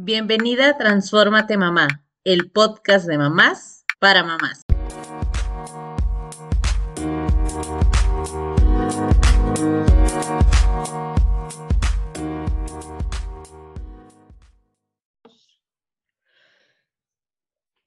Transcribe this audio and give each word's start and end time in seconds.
Bienvenida 0.00 0.68
a 0.68 0.78
Transfórmate 0.78 1.56
Mamá, 1.56 1.88
el 2.22 2.52
podcast 2.52 3.08
de 3.08 3.18
mamás 3.18 3.84
para 3.98 4.22
mamás. 4.22 4.62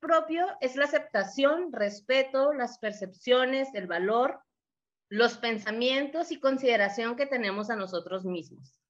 Propio 0.01 0.47
es 0.59 0.75
la 0.75 0.83
aceptación, 0.83 1.71
respeto, 1.71 2.51
las 2.51 2.77
percepciones, 2.79 3.69
el 3.73 3.87
valor, 3.87 4.41
los 5.07 5.37
pensamientos 5.37 6.33
y 6.33 6.41
consideración 6.41 7.15
que 7.15 7.25
tenemos 7.25 7.69
a 7.69 7.77
nosotros 7.77 8.25
mismos. 8.25 8.80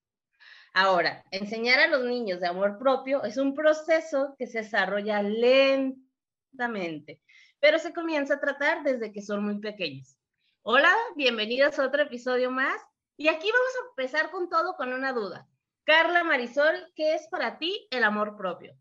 Ahora, 0.74 1.26
enseñar 1.32 1.80
a 1.80 1.88
los 1.88 2.06
niños 2.06 2.40
de 2.40 2.48
amor 2.48 2.78
propio 2.78 3.24
es 3.24 3.36
un 3.36 3.54
proceso 3.54 4.36
que 4.40 4.48
se 4.48 4.60
desarrolla 4.60 5.22
lentamente, 5.22 7.20
pero 7.60 7.78
se 7.78 7.92
comienza 7.92 8.36
a 8.36 8.40
tratar 8.40 8.82
desde 8.84 9.12
que 9.12 9.22
son 9.22 9.44
muy 9.44 9.60
pequeños. 9.60 10.16
Hola, 10.62 10.96
bienvenidos 11.18 11.78
a 11.78 11.86
otro 11.86 12.04
episodio 12.04 12.52
más. 12.52 12.82
Y 13.18 13.28
aquí 13.28 13.50
vamos 13.52 13.72
a 13.76 13.90
empezar 13.90 14.32
con 14.32 14.48
todo 14.48 14.76
con 14.78 14.94
una 14.94 15.12
duda. 15.12 15.46
Carla 15.84 16.24
Marisol, 16.24 16.92
¿qué 16.96 17.16
es 17.16 17.28
para 17.30 17.58
ti 17.58 17.88
el 17.92 18.06
amor 18.06 18.38
propio? 18.38 18.74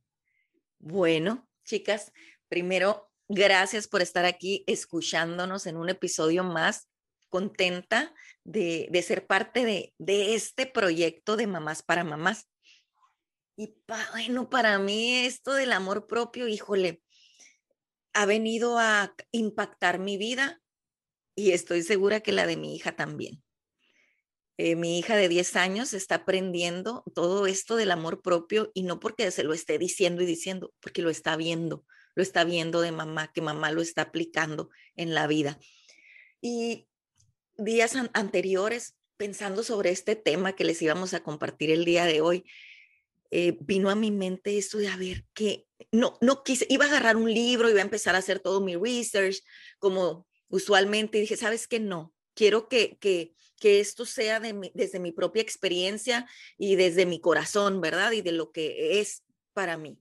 Bueno, 0.79 1.48
chicas, 1.65 2.12
primero, 2.48 3.11
gracias 3.27 3.89
por 3.89 4.01
estar 4.01 4.27
aquí 4.27 4.62
escuchándonos 4.69 5.67
en 5.67 5.77
un 5.77 5.89
episodio 5.89 6.45
más 6.45 6.90
contenta 7.30 8.15
de, 8.45 8.89
ser 9.07 9.27
parte 9.27 9.65
de, 9.65 9.95
de, 9.98 10.34
este 10.34 10.66
proyecto 10.66 11.37
de 11.37 11.47
Mamás 11.47 11.83
para 11.83 12.05
Mamás. 12.05 12.48
Y 13.56 13.75
bueno, 13.87 14.51
para 14.51 14.79
mí 14.79 15.15
esto 15.15 15.55
del 15.55 15.73
amor 15.73 16.06
propio, 16.06 16.48
híjole, 16.48 17.03
ha 18.12 18.27
venido 18.27 18.78
a 18.78 19.14
impactar 19.33 19.98
mi 19.98 20.17
vida 20.17 20.61
y 21.34 21.53
estoy 21.53 21.83
segura 21.83 22.20
que 22.20 22.33
la 22.33 22.47
de 22.47 22.56
mi 22.56 22.75
hija 22.75 22.97
también. 22.97 23.42
Eh, 24.62 24.77
mi 24.77 24.98
hija 24.98 25.17
de 25.17 25.31
10 25.31 25.56
años 25.56 25.95
está 25.95 26.17
aprendiendo 26.17 27.03
todo 27.14 27.47
esto 27.47 27.77
del 27.77 27.91
amor 27.91 28.20
propio 28.20 28.70
y 28.75 28.83
no 28.83 29.01
porque 29.01 29.31
se 29.31 29.42
lo 29.42 29.55
esté 29.55 29.78
diciendo 29.78 30.23
y 30.23 30.27
diciendo, 30.27 30.75
porque 30.81 31.01
lo 31.01 31.08
está 31.08 31.34
viendo, 31.36 31.86
lo 32.14 32.23
está 32.23 32.45
viendo 32.45 32.83
de 32.83 32.92
mamá, 32.92 33.33
que 33.33 33.41
mamá 33.41 33.73
lo 33.73 33.81
está 33.81 34.03
aplicando 34.03 34.69
en 34.97 35.14
la 35.14 35.27
vida. 35.27 35.58
Y 36.42 36.89
días 37.64 37.94
anteriores, 38.12 38.97
pensando 39.16 39.62
sobre 39.62 39.91
este 39.91 40.16
tema 40.16 40.55
que 40.55 40.64
les 40.64 40.80
íbamos 40.83 41.14
a 41.14 41.22
compartir 41.22 41.70
el 41.70 41.84
día 41.84 42.05
de 42.05 42.20
hoy, 42.20 42.44
eh, 43.30 43.56
vino 43.61 43.91
a 43.91 43.94
mi 43.94 44.11
mente 44.11 44.58
esto 44.58 44.78
de 44.78 44.89
a 44.89 44.97
ver 44.97 45.25
que 45.34 45.67
no, 45.92 46.19
no 46.20 46.42
quise, 46.42 46.67
iba 46.69 46.86
a 46.86 46.89
agarrar 46.89 47.17
un 47.17 47.33
libro, 47.33 47.70
iba 47.70 47.78
a 47.78 47.84
empezar 47.84 48.14
a 48.14 48.19
hacer 48.19 48.41
todo 48.41 48.61
mi 48.61 48.77
research 48.77 49.42
como 49.78 50.27
usualmente 50.48 51.19
y 51.19 51.22
dije, 51.22 51.36
¿sabes 51.36 51.69
qué? 51.69 51.78
No, 51.78 52.12
quiero 52.34 52.69
que, 52.69 52.98
que, 52.98 53.34
que 53.61 53.78
esto 53.78 54.05
sea 54.05 54.41
de 54.41 54.72
desde 54.74 54.98
mi 54.98 55.12
propia 55.12 55.42
experiencia 55.42 56.28
y 56.58 56.74
desde 56.74 57.06
mi 57.06 57.20
corazón, 57.20 57.80
¿verdad? 57.80 58.11
Y 58.12 58.22
de 58.22 58.33
lo 58.33 58.50
que 58.50 59.00
es 59.00 59.22
para 59.52 59.77
mí. 59.77 60.00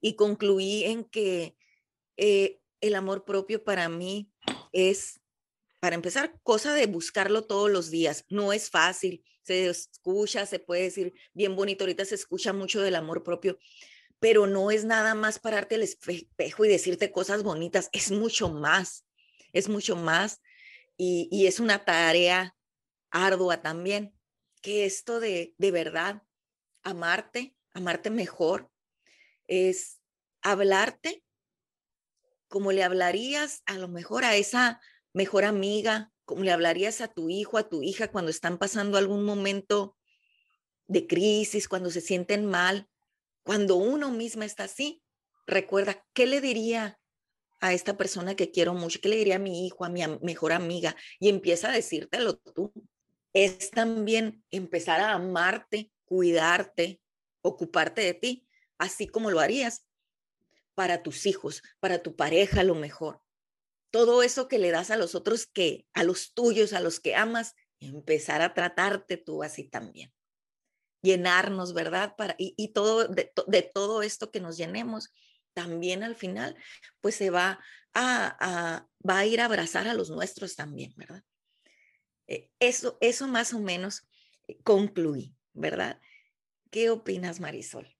Y 0.00 0.14
concluí 0.14 0.84
en 0.84 1.04
que 1.04 1.56
eh, 2.16 2.60
el 2.80 2.96
amor 2.96 3.24
propio 3.24 3.64
para 3.64 3.88
mí 3.88 4.30
es 4.72 5.21
para 5.82 5.96
empezar, 5.96 6.38
cosa 6.44 6.74
de 6.74 6.86
buscarlo 6.86 7.42
todos 7.42 7.68
los 7.68 7.90
días. 7.90 8.24
No 8.28 8.52
es 8.52 8.70
fácil, 8.70 9.24
se 9.42 9.66
escucha, 9.66 10.46
se 10.46 10.60
puede 10.60 10.82
decir 10.82 11.12
bien 11.34 11.56
bonito, 11.56 11.82
ahorita 11.82 12.04
se 12.04 12.14
escucha 12.14 12.52
mucho 12.52 12.80
del 12.80 12.94
amor 12.94 13.24
propio, 13.24 13.58
pero 14.20 14.46
no 14.46 14.70
es 14.70 14.84
nada 14.84 15.16
más 15.16 15.40
pararte 15.40 15.74
al 15.74 15.82
espejo 15.82 16.64
y 16.64 16.68
decirte 16.68 17.10
cosas 17.10 17.42
bonitas, 17.42 17.88
es 17.92 18.12
mucho 18.12 18.48
más, 18.48 19.08
es 19.52 19.68
mucho 19.68 19.96
más 19.96 20.40
y, 20.96 21.28
y 21.32 21.48
es 21.48 21.58
una 21.58 21.84
tarea 21.84 22.54
ardua 23.10 23.60
también, 23.60 24.16
que 24.60 24.84
esto 24.84 25.18
de, 25.18 25.52
de 25.58 25.70
verdad, 25.72 26.22
amarte, 26.84 27.56
amarte 27.74 28.08
mejor, 28.08 28.70
es 29.48 29.98
hablarte 30.42 31.24
como 32.46 32.70
le 32.70 32.84
hablarías 32.84 33.64
a 33.66 33.78
lo 33.78 33.88
mejor 33.88 34.24
a 34.24 34.36
esa 34.36 34.80
mejor 35.12 35.44
amiga, 35.44 36.12
como 36.24 36.44
le 36.44 36.52
hablarías 36.52 37.00
a 37.00 37.08
tu 37.08 37.28
hijo, 37.28 37.58
a 37.58 37.68
tu 37.68 37.82
hija 37.82 38.08
cuando 38.08 38.30
están 38.30 38.58
pasando 38.58 38.98
algún 38.98 39.24
momento 39.24 39.96
de 40.86 41.06
crisis, 41.06 41.68
cuando 41.68 41.90
se 41.90 42.00
sienten 42.00 42.46
mal, 42.46 42.88
cuando 43.42 43.76
uno 43.76 44.10
misma 44.10 44.44
está 44.44 44.64
así. 44.64 45.02
Recuerda, 45.46 46.04
¿qué 46.12 46.26
le 46.26 46.40
diría 46.40 46.98
a 47.60 47.72
esta 47.72 47.96
persona 47.96 48.34
que 48.34 48.50
quiero 48.50 48.74
mucho? 48.74 49.00
¿Qué 49.00 49.08
le 49.08 49.16
diría 49.16 49.36
a 49.36 49.40
mi 49.40 49.66
hijo, 49.66 49.84
a 49.84 49.88
mi 49.88 50.02
mejor 50.22 50.52
amiga? 50.52 50.96
Y 51.18 51.28
empieza 51.28 51.70
a 51.70 51.74
decírtelo 51.74 52.36
tú. 52.36 52.72
Es 53.32 53.70
también 53.70 54.44
empezar 54.50 55.00
a 55.00 55.12
amarte, 55.12 55.90
cuidarte, 56.04 57.00
ocuparte 57.40 58.02
de 58.02 58.14
ti, 58.14 58.46
así 58.78 59.06
como 59.06 59.30
lo 59.30 59.40
harías 59.40 59.86
para 60.74 61.02
tus 61.02 61.26
hijos, 61.26 61.62
para 61.80 62.02
tu 62.02 62.14
pareja, 62.14 62.62
lo 62.62 62.74
mejor 62.74 63.22
todo 63.92 64.22
eso 64.22 64.48
que 64.48 64.58
le 64.58 64.70
das 64.70 64.90
a 64.90 64.96
los 64.96 65.14
otros, 65.14 65.46
que 65.46 65.86
a 65.92 66.02
los 66.02 66.32
tuyos, 66.32 66.72
a 66.72 66.80
los 66.80 66.98
que 66.98 67.14
amas, 67.14 67.54
empezar 67.78 68.40
a 68.40 68.54
tratarte 68.54 69.18
tú 69.18 69.42
así 69.42 69.64
también. 69.64 70.12
Llenarnos, 71.02 71.74
¿verdad? 71.74 72.16
Para, 72.16 72.34
y, 72.38 72.72
todo 72.72 73.06
de, 73.06 73.62
todo 73.74 74.02
esto 74.02 74.30
que 74.30 74.40
nos 74.40 74.56
llenemos, 74.56 75.10
también 75.52 76.02
al 76.02 76.16
final, 76.16 76.56
pues 77.02 77.16
se 77.16 77.28
va 77.28 77.60
a, 77.92 78.86
va 79.06 79.18
a 79.18 79.26
ir 79.26 79.40
a 79.40 79.44
abrazar 79.44 79.86
a 79.86 79.94
los 79.94 80.08
nuestros 80.08 80.56
también, 80.56 80.94
¿verdad? 80.96 81.22
Eh, 82.28 82.48
eso, 82.60 82.96
eso 83.02 83.28
más 83.28 83.52
o 83.52 83.58
menos 83.58 84.08
eh, 84.48 84.56
concluí, 84.62 85.34
¿verdad? 85.52 86.00
¿Qué 86.70 86.88
opinas, 86.88 87.40
Marisol? 87.40 87.94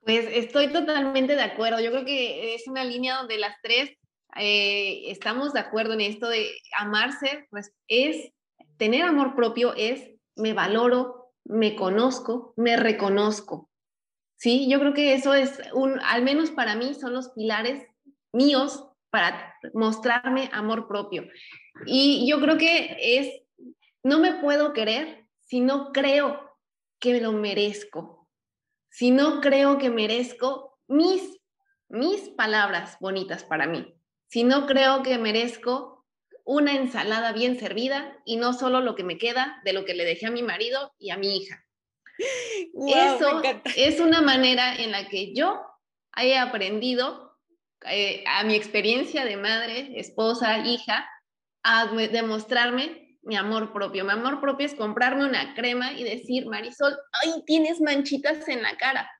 Pues 0.00 0.26
estoy 0.30 0.70
totalmente 0.70 1.36
de 1.36 1.42
acuerdo. 1.42 1.80
Yo 1.80 1.90
creo 1.90 2.04
que 2.04 2.54
es 2.54 2.66
una 2.66 2.84
línea 2.84 3.16
donde 3.16 3.38
las 3.38 3.56
tres 3.62 3.96
eh, 4.36 5.10
estamos 5.10 5.52
de 5.52 5.60
acuerdo 5.60 5.94
en 5.94 6.00
esto 6.00 6.28
de 6.28 6.50
amarse, 6.78 7.46
pues 7.50 7.72
es 7.88 8.32
tener 8.76 9.02
amor 9.02 9.34
propio, 9.34 9.74
es 9.74 10.10
me 10.36 10.52
valoro, 10.52 11.32
me 11.44 11.74
conozco, 11.74 12.52
me 12.56 12.76
reconozco. 12.76 13.70
Sí, 14.36 14.68
yo 14.70 14.78
creo 14.78 14.94
que 14.94 15.14
eso 15.14 15.34
es 15.34 15.60
un, 15.72 15.98
al 16.00 16.22
menos 16.22 16.50
para 16.50 16.76
mí, 16.76 16.94
son 16.94 17.12
los 17.12 17.30
pilares 17.30 17.84
míos 18.32 18.84
para 19.10 19.54
mostrarme 19.72 20.50
amor 20.52 20.86
propio. 20.86 21.26
Y 21.86 22.28
yo 22.28 22.40
creo 22.40 22.58
que 22.58 22.96
es, 23.00 23.42
no 24.04 24.20
me 24.20 24.34
puedo 24.34 24.72
querer 24.72 25.26
si 25.40 25.60
no 25.60 25.92
creo 25.92 26.56
que 27.00 27.20
lo 27.20 27.32
merezco, 27.32 28.28
si 28.90 29.10
no 29.10 29.40
creo 29.40 29.78
que 29.78 29.90
merezco 29.90 30.78
mis, 30.86 31.40
mis 31.88 32.28
palabras 32.30 32.96
bonitas 33.00 33.42
para 33.42 33.66
mí 33.66 33.97
si 34.28 34.44
no 34.44 34.66
creo 34.66 35.02
que 35.02 35.18
merezco 35.18 36.06
una 36.44 36.74
ensalada 36.74 37.32
bien 37.32 37.58
servida 37.58 38.16
y 38.24 38.36
no 38.36 38.52
solo 38.52 38.80
lo 38.80 38.94
que 38.94 39.04
me 39.04 39.18
queda 39.18 39.60
de 39.64 39.72
lo 39.72 39.84
que 39.84 39.94
le 39.94 40.04
dejé 40.04 40.26
a 40.26 40.30
mi 40.30 40.42
marido 40.42 40.94
y 40.98 41.10
a 41.10 41.16
mi 41.16 41.36
hija. 41.36 41.64
Eso 42.74 43.42
es 43.76 44.00
una 44.00 44.22
manera 44.22 44.74
en 44.74 44.90
la 44.90 45.08
que 45.08 45.34
yo 45.34 45.60
he 46.16 46.36
aprendido 46.38 47.36
eh, 47.86 48.24
a 48.26 48.44
mi 48.44 48.54
experiencia 48.54 49.24
de 49.24 49.36
madre, 49.36 49.92
esposa, 49.96 50.58
hija, 50.66 51.08
a 51.62 51.86
demostrarme 51.86 53.18
mi 53.22 53.36
amor 53.36 53.72
propio. 53.72 54.04
Mi 54.04 54.12
amor 54.12 54.40
propio 54.40 54.66
es 54.66 54.74
comprarme 54.74 55.24
una 55.24 55.54
crema 55.54 55.92
y 55.92 56.02
decir, 56.02 56.46
Marisol, 56.46 56.96
ay, 57.22 57.42
tienes 57.46 57.80
manchitas 57.80 58.48
en 58.48 58.62
la 58.62 58.76
cara. 58.76 59.10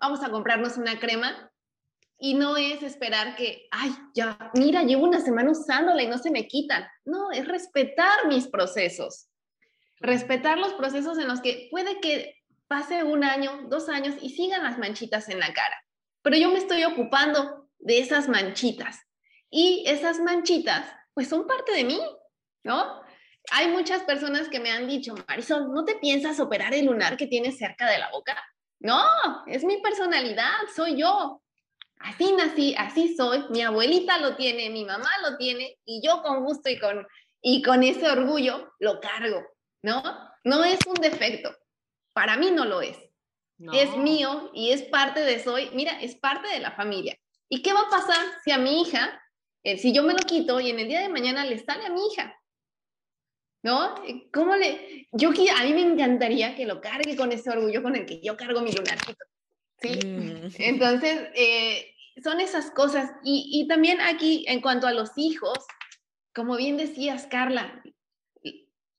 Vamos 0.00 0.22
a 0.22 0.30
comprarnos 0.30 0.76
una 0.76 0.98
crema 1.00 1.50
y 2.18 2.34
no 2.34 2.56
es 2.56 2.82
esperar 2.82 3.36
que, 3.36 3.68
ay, 3.70 3.92
ya, 4.12 4.50
mira, 4.54 4.82
llevo 4.82 5.04
una 5.04 5.20
semana 5.20 5.52
usándola 5.52 6.02
y 6.02 6.08
no 6.08 6.18
se 6.18 6.32
me 6.32 6.48
quitan. 6.48 6.84
No, 7.04 7.30
es 7.30 7.46
respetar 7.46 8.26
mis 8.26 8.48
procesos. 8.48 9.28
Respetar 10.00 10.58
los 10.58 10.72
procesos 10.74 11.16
en 11.18 11.28
los 11.28 11.40
que 11.40 11.68
puede 11.70 12.00
que 12.00 12.34
pase 12.66 13.04
un 13.04 13.22
año, 13.22 13.66
dos 13.68 13.88
años 13.88 14.16
y 14.20 14.30
sigan 14.30 14.64
las 14.64 14.78
manchitas 14.78 15.28
en 15.28 15.38
la 15.38 15.52
cara. 15.52 15.84
Pero 16.22 16.36
yo 16.36 16.50
me 16.50 16.58
estoy 16.58 16.84
ocupando 16.84 17.68
de 17.78 18.00
esas 18.00 18.28
manchitas. 18.28 18.98
Y 19.48 19.84
esas 19.86 20.18
manchitas, 20.18 20.92
pues 21.14 21.28
son 21.28 21.46
parte 21.46 21.72
de 21.72 21.84
mí, 21.84 22.00
¿no? 22.64 23.00
Hay 23.52 23.68
muchas 23.68 24.02
personas 24.02 24.48
que 24.48 24.60
me 24.60 24.72
han 24.72 24.88
dicho, 24.88 25.14
Marisol, 25.28 25.72
¿no 25.72 25.84
te 25.84 25.94
piensas 25.94 26.40
operar 26.40 26.74
el 26.74 26.86
lunar 26.86 27.16
que 27.16 27.28
tienes 27.28 27.56
cerca 27.56 27.88
de 27.88 27.98
la 27.98 28.10
boca? 28.10 28.36
No, 28.80 29.02
es 29.46 29.64
mi 29.64 29.80
personalidad, 29.80 30.52
soy 30.74 31.00
yo 31.00 31.42
así 32.00 32.32
nací, 32.32 32.74
así 32.76 33.16
soy, 33.16 33.44
mi 33.50 33.62
abuelita 33.62 34.18
lo 34.18 34.36
tiene, 34.36 34.70
mi 34.70 34.84
mamá 34.84 35.10
lo 35.28 35.36
tiene 35.36 35.76
y 35.84 36.00
yo 36.04 36.22
con 36.22 36.44
gusto 36.44 36.68
y 36.68 36.78
con, 36.78 37.06
y 37.42 37.62
con 37.62 37.82
ese 37.82 38.10
orgullo 38.10 38.72
lo 38.78 39.00
cargo, 39.00 39.42
¿no? 39.82 40.02
No 40.44 40.64
es 40.64 40.78
un 40.86 40.94
defecto, 40.94 41.54
para 42.12 42.36
mí 42.36 42.50
no 42.50 42.64
lo 42.64 42.80
es. 42.80 42.96
Es 43.72 43.96
mío 43.96 44.52
y 44.54 44.70
es 44.70 44.82
parte 44.82 45.20
de 45.20 45.42
soy, 45.42 45.70
mira, 45.72 46.00
es 46.00 46.14
parte 46.14 46.48
de 46.48 46.60
la 46.60 46.70
familia. 46.72 47.18
¿Y 47.48 47.60
qué 47.60 47.72
va 47.72 47.80
a 47.80 47.90
pasar 47.90 48.24
si 48.44 48.52
a 48.52 48.58
mi 48.58 48.82
hija, 48.82 49.20
eh, 49.64 49.78
si 49.78 49.92
yo 49.92 50.04
me 50.04 50.12
lo 50.12 50.20
quito 50.20 50.60
y 50.60 50.70
en 50.70 50.78
el 50.78 50.86
día 50.86 51.00
de 51.00 51.08
mañana 51.08 51.44
le 51.44 51.58
sale 51.58 51.86
a 51.86 51.90
mi 51.90 52.06
hija? 52.06 52.40
¿No? 53.64 53.96
¿Cómo 54.32 54.54
le...? 54.54 55.08
Yo, 55.10 55.30
a 55.30 55.64
mí 55.64 55.72
me 55.72 55.80
encantaría 55.80 56.54
que 56.54 56.66
lo 56.66 56.80
cargue 56.80 57.16
con 57.16 57.32
ese 57.32 57.50
orgullo 57.50 57.82
con 57.82 57.96
el 57.96 58.06
que 58.06 58.20
yo 58.20 58.36
cargo 58.36 58.60
mi 58.60 58.70
lunarcito. 58.70 59.24
¿Sí? 59.80 59.98
Mm. 60.06 60.50
Entonces, 60.58 61.28
eh, 61.34 61.94
son 62.22 62.40
esas 62.40 62.70
cosas. 62.70 63.10
Y, 63.24 63.48
y 63.52 63.68
también 63.68 64.00
aquí, 64.00 64.44
en 64.48 64.60
cuanto 64.60 64.86
a 64.86 64.92
los 64.92 65.10
hijos, 65.16 65.58
como 66.34 66.56
bien 66.56 66.76
decías, 66.76 67.26
Carla, 67.26 67.82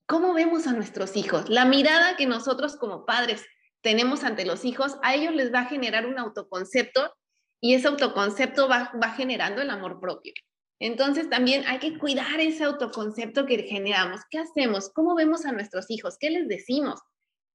¿cómo 0.05 0.33
vemos 0.33 0.67
a 0.67 0.73
nuestros 0.73 1.15
hijos? 1.15 1.49
La 1.49 1.65
mirada 1.65 2.17
que 2.17 2.25
nosotros 2.25 2.75
como 2.75 3.05
padres 3.05 3.45
tenemos 3.81 4.23
ante 4.23 4.45
los 4.45 4.65
hijos, 4.65 4.97
a 5.03 5.15
ellos 5.15 5.33
les 5.33 5.53
va 5.53 5.61
a 5.61 5.65
generar 5.65 6.05
un 6.05 6.19
autoconcepto 6.19 7.13
y 7.61 7.75
ese 7.75 7.87
autoconcepto 7.87 8.67
va, 8.67 8.91
va 9.01 9.11
generando 9.11 9.61
el 9.61 9.69
amor 9.69 9.99
propio. 9.99 10.33
Entonces 10.79 11.29
también 11.29 11.65
hay 11.67 11.79
que 11.79 11.97
cuidar 11.97 12.39
ese 12.39 12.63
autoconcepto 12.63 13.45
que 13.45 13.63
generamos. 13.63 14.21
¿Qué 14.29 14.39
hacemos? 14.39 14.89
¿Cómo 14.93 15.13
vemos 15.13 15.45
a 15.45 15.51
nuestros 15.51 15.89
hijos? 15.91 16.17
¿Qué 16.19 16.29
les 16.29 16.47
decimos? 16.47 17.01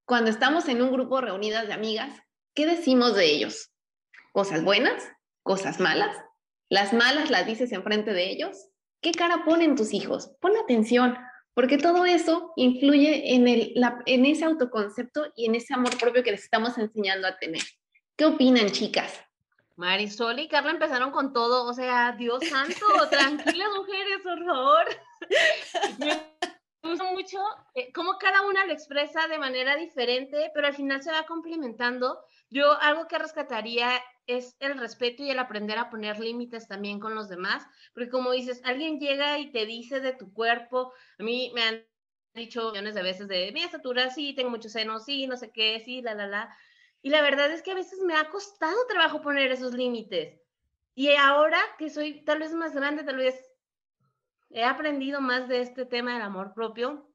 Cuando 0.06 0.30
estamos 0.30 0.68
en 0.68 0.82
un 0.82 0.92
grupo 0.92 1.22
reunidas 1.22 1.66
de 1.66 1.72
amigas, 1.72 2.20
¿qué 2.54 2.66
decimos 2.66 3.14
de 3.14 3.26
ellos? 3.26 3.70
¿Cosas 4.32 4.64
buenas? 4.64 5.02
¿Cosas 5.42 5.80
malas? 5.80 6.16
¿Las 6.68 6.92
malas 6.92 7.30
las 7.30 7.46
dices 7.46 7.72
enfrente 7.72 8.12
de 8.12 8.30
ellos? 8.30 8.68
¿Qué 9.00 9.12
cara 9.12 9.44
ponen 9.44 9.76
tus 9.76 9.92
hijos? 9.92 10.32
Pon 10.40 10.56
atención, 10.56 11.16
porque 11.52 11.78
todo 11.78 12.06
eso 12.06 12.52
influye 12.56 13.34
en, 13.34 13.48
el, 13.48 13.74
en 14.06 14.26
ese 14.26 14.44
autoconcepto 14.44 15.32
y 15.36 15.46
en 15.46 15.54
ese 15.54 15.74
amor 15.74 15.98
propio 15.98 16.22
que 16.22 16.30
les 16.30 16.44
estamos 16.44 16.78
enseñando 16.78 17.28
a 17.28 17.36
tener. 17.36 17.62
¿Qué 18.16 18.24
opinan, 18.24 18.70
chicas? 18.70 19.20
Marisol 19.76 20.38
y 20.38 20.48
Carla 20.48 20.70
empezaron 20.70 21.10
con 21.10 21.32
todo, 21.32 21.64
o 21.68 21.74
sea, 21.74 22.12
Dios 22.12 22.44
santo, 22.48 22.86
tranquilas 23.10 23.68
mujeres, 23.76 24.18
por 24.22 24.44
favor. 24.44 24.84
Me 26.82 26.90
gusta 26.90 27.12
mucho 27.12 27.38
eh, 27.74 27.90
cómo 27.92 28.18
cada 28.18 28.42
una 28.42 28.66
lo 28.66 28.72
expresa 28.72 29.26
de 29.26 29.38
manera 29.38 29.74
diferente, 29.74 30.50
pero 30.54 30.66
al 30.66 30.74
final 30.74 31.02
se 31.02 31.10
va 31.10 31.24
complementando. 31.24 32.20
Yo 32.54 32.80
algo 32.80 33.08
que 33.08 33.18
rescataría 33.18 34.00
es 34.28 34.54
el 34.60 34.78
respeto 34.78 35.24
y 35.24 35.30
el 35.30 35.40
aprender 35.40 35.76
a 35.76 35.90
poner 35.90 36.20
límites 36.20 36.68
también 36.68 37.00
con 37.00 37.16
los 37.16 37.28
demás, 37.28 37.66
porque 37.92 38.08
como 38.08 38.30
dices, 38.30 38.60
alguien 38.62 39.00
llega 39.00 39.40
y 39.40 39.50
te 39.50 39.66
dice 39.66 39.98
de 39.98 40.12
tu 40.12 40.32
cuerpo, 40.32 40.92
a 41.18 41.24
mí 41.24 41.50
me 41.52 41.64
han 41.64 41.84
dicho 42.32 42.70
millones 42.70 42.94
de 42.94 43.02
veces 43.02 43.26
de 43.26 43.50
mi 43.50 43.64
estatura, 43.64 44.08
sí, 44.10 44.34
tengo 44.36 44.50
muchos 44.50 44.70
senos, 44.70 45.04
sí, 45.04 45.26
no 45.26 45.36
sé 45.36 45.50
qué, 45.50 45.80
sí, 45.84 46.00
la, 46.00 46.14
la, 46.14 46.28
la. 46.28 46.56
Y 47.02 47.10
la 47.10 47.22
verdad 47.22 47.50
es 47.50 47.60
que 47.60 47.72
a 47.72 47.74
veces 47.74 47.98
me 48.06 48.14
ha 48.14 48.30
costado 48.30 48.86
trabajo 48.86 49.20
poner 49.20 49.50
esos 49.50 49.74
límites. 49.74 50.40
Y 50.94 51.12
ahora 51.16 51.58
que 51.76 51.90
soy 51.90 52.24
tal 52.24 52.38
vez 52.38 52.52
más 52.52 52.72
grande, 52.72 53.02
tal 53.02 53.16
vez 53.16 53.34
he 54.50 54.62
aprendido 54.62 55.20
más 55.20 55.48
de 55.48 55.60
este 55.60 55.86
tema 55.86 56.12
del 56.12 56.22
amor 56.22 56.54
propio. 56.54 57.12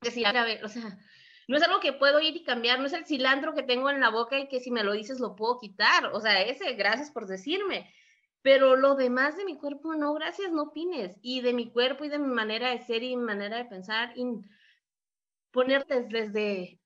Decir, 0.00 0.28
a 0.28 0.44
ver, 0.44 0.64
o 0.64 0.68
sea, 0.68 0.96
no 1.48 1.56
es 1.56 1.62
algo 1.64 1.80
que 1.80 1.92
puedo 1.92 2.20
ir 2.20 2.36
y 2.36 2.44
cambiar, 2.44 2.78
no 2.78 2.86
es 2.86 2.92
el 2.92 3.06
cilantro 3.06 3.54
que 3.54 3.64
tengo 3.64 3.90
en 3.90 4.00
la 4.00 4.10
boca 4.10 4.38
y 4.38 4.48
que 4.48 4.60
si 4.60 4.70
me 4.70 4.84
lo 4.84 4.92
dices 4.92 5.18
lo 5.18 5.34
puedo 5.34 5.58
quitar. 5.58 6.06
O 6.12 6.20
sea, 6.20 6.42
ese, 6.42 6.74
gracias 6.74 7.10
por 7.10 7.26
decirme. 7.26 7.92
Pero 8.42 8.76
lo 8.76 8.94
demás 8.94 9.36
de 9.36 9.44
mi 9.44 9.58
cuerpo, 9.58 9.94
no, 9.94 10.14
gracias, 10.14 10.52
no 10.52 10.64
opines. 10.64 11.16
Y 11.22 11.40
de 11.40 11.52
mi 11.52 11.72
cuerpo 11.72 12.04
y 12.04 12.08
de 12.08 12.18
mi 12.18 12.28
manera 12.28 12.70
de 12.70 12.80
ser 12.80 13.02
y 13.02 13.16
mi 13.16 13.24
manera 13.24 13.56
de 13.56 13.64
pensar, 13.64 14.12
y 14.16 14.24
ponerte 15.50 16.02
desde 16.02 16.78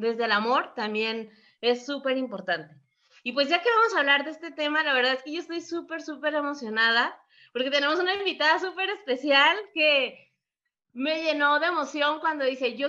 desde 0.00 0.24
el 0.24 0.32
amor 0.32 0.74
también 0.74 1.30
es 1.60 1.86
súper 1.86 2.16
importante. 2.16 2.74
Y 3.22 3.32
pues 3.32 3.48
ya 3.48 3.62
que 3.62 3.68
vamos 3.68 3.94
a 3.94 3.98
hablar 4.00 4.24
de 4.24 4.30
este 4.30 4.50
tema, 4.50 4.82
la 4.82 4.94
verdad 4.94 5.12
es 5.12 5.22
que 5.22 5.32
yo 5.32 5.40
estoy 5.40 5.60
súper, 5.60 6.00
súper 6.00 6.34
emocionada 6.34 7.20
porque 7.52 7.70
tenemos 7.70 7.98
una 7.98 8.14
invitada 8.14 8.58
súper 8.58 8.88
especial 8.90 9.56
que 9.74 10.32
me 10.92 11.22
llenó 11.22 11.60
de 11.60 11.66
emoción 11.66 12.20
cuando 12.20 12.44
dice, 12.44 12.76
yo 12.76 12.88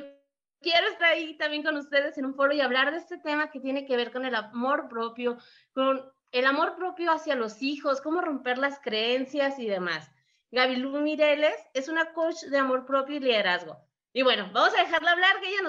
quiero 0.61 0.87
estar 0.87 1.09
ahí 1.13 1.35
también 1.37 1.63
con 1.63 1.75
ustedes 1.75 2.17
en 2.17 2.25
un 2.25 2.35
foro 2.35 2.53
y 2.53 2.61
hablar 2.61 2.91
de 2.91 2.97
este 2.97 3.17
tema 3.17 3.49
que 3.51 3.59
tiene 3.59 3.85
que 3.85 3.97
ver 3.97 4.11
con 4.11 4.25
el 4.25 4.35
amor 4.35 4.87
propio, 4.87 5.37
con 5.73 6.01
el 6.31 6.45
amor 6.45 6.75
propio 6.75 7.11
hacia 7.11 7.35
los 7.35 7.61
hijos, 7.61 8.01
cómo 8.01 8.21
romper 8.21 8.57
las 8.57 8.79
creencias 8.79 9.59
y 9.59 9.67
demás. 9.67 10.09
Gaby 10.51 10.77
Lu 10.77 10.99
Mireles 11.01 11.55
es 11.73 11.89
una 11.89 12.13
coach 12.13 12.43
de 12.43 12.57
amor 12.57 12.85
propio 12.85 13.17
y 13.17 13.19
liderazgo. 13.19 13.77
Y 14.13 14.21
bueno, 14.21 14.49
vamos 14.53 14.73
a 14.77 14.83
dejarla 14.83 15.11
hablar, 15.11 15.39
que 15.41 15.49
ella 15.49 15.61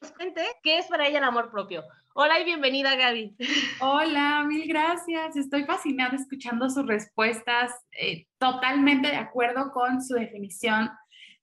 nos 0.00 0.12
cuente 0.12 0.44
qué 0.62 0.78
es 0.78 0.86
para 0.86 1.06
ella 1.06 1.18
el 1.18 1.24
amor 1.24 1.50
propio. 1.50 1.84
Hola 2.14 2.40
y 2.40 2.44
bienvenida, 2.44 2.96
Gaby. 2.96 3.36
Hola, 3.80 4.44
mil 4.44 4.66
gracias. 4.66 5.36
Estoy 5.36 5.64
fascinada 5.64 6.16
escuchando 6.16 6.68
sus 6.68 6.84
respuestas, 6.84 7.72
eh, 7.92 8.26
totalmente 8.38 9.08
de 9.08 9.16
acuerdo 9.16 9.70
con 9.70 10.02
su 10.02 10.14
definición 10.14 10.90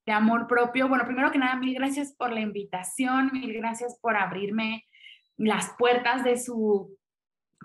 de 0.05 0.13
amor 0.13 0.47
propio. 0.47 0.87
Bueno, 0.87 1.05
primero 1.05 1.31
que 1.31 1.39
nada, 1.39 1.55
mil 1.55 1.73
gracias 1.73 2.13
por 2.17 2.31
la 2.31 2.41
invitación, 2.41 3.31
mil 3.33 3.53
gracias 3.53 3.97
por 4.01 4.15
abrirme 4.15 4.85
las 5.37 5.71
puertas 5.77 6.23
de 6.23 6.37
su 6.37 6.97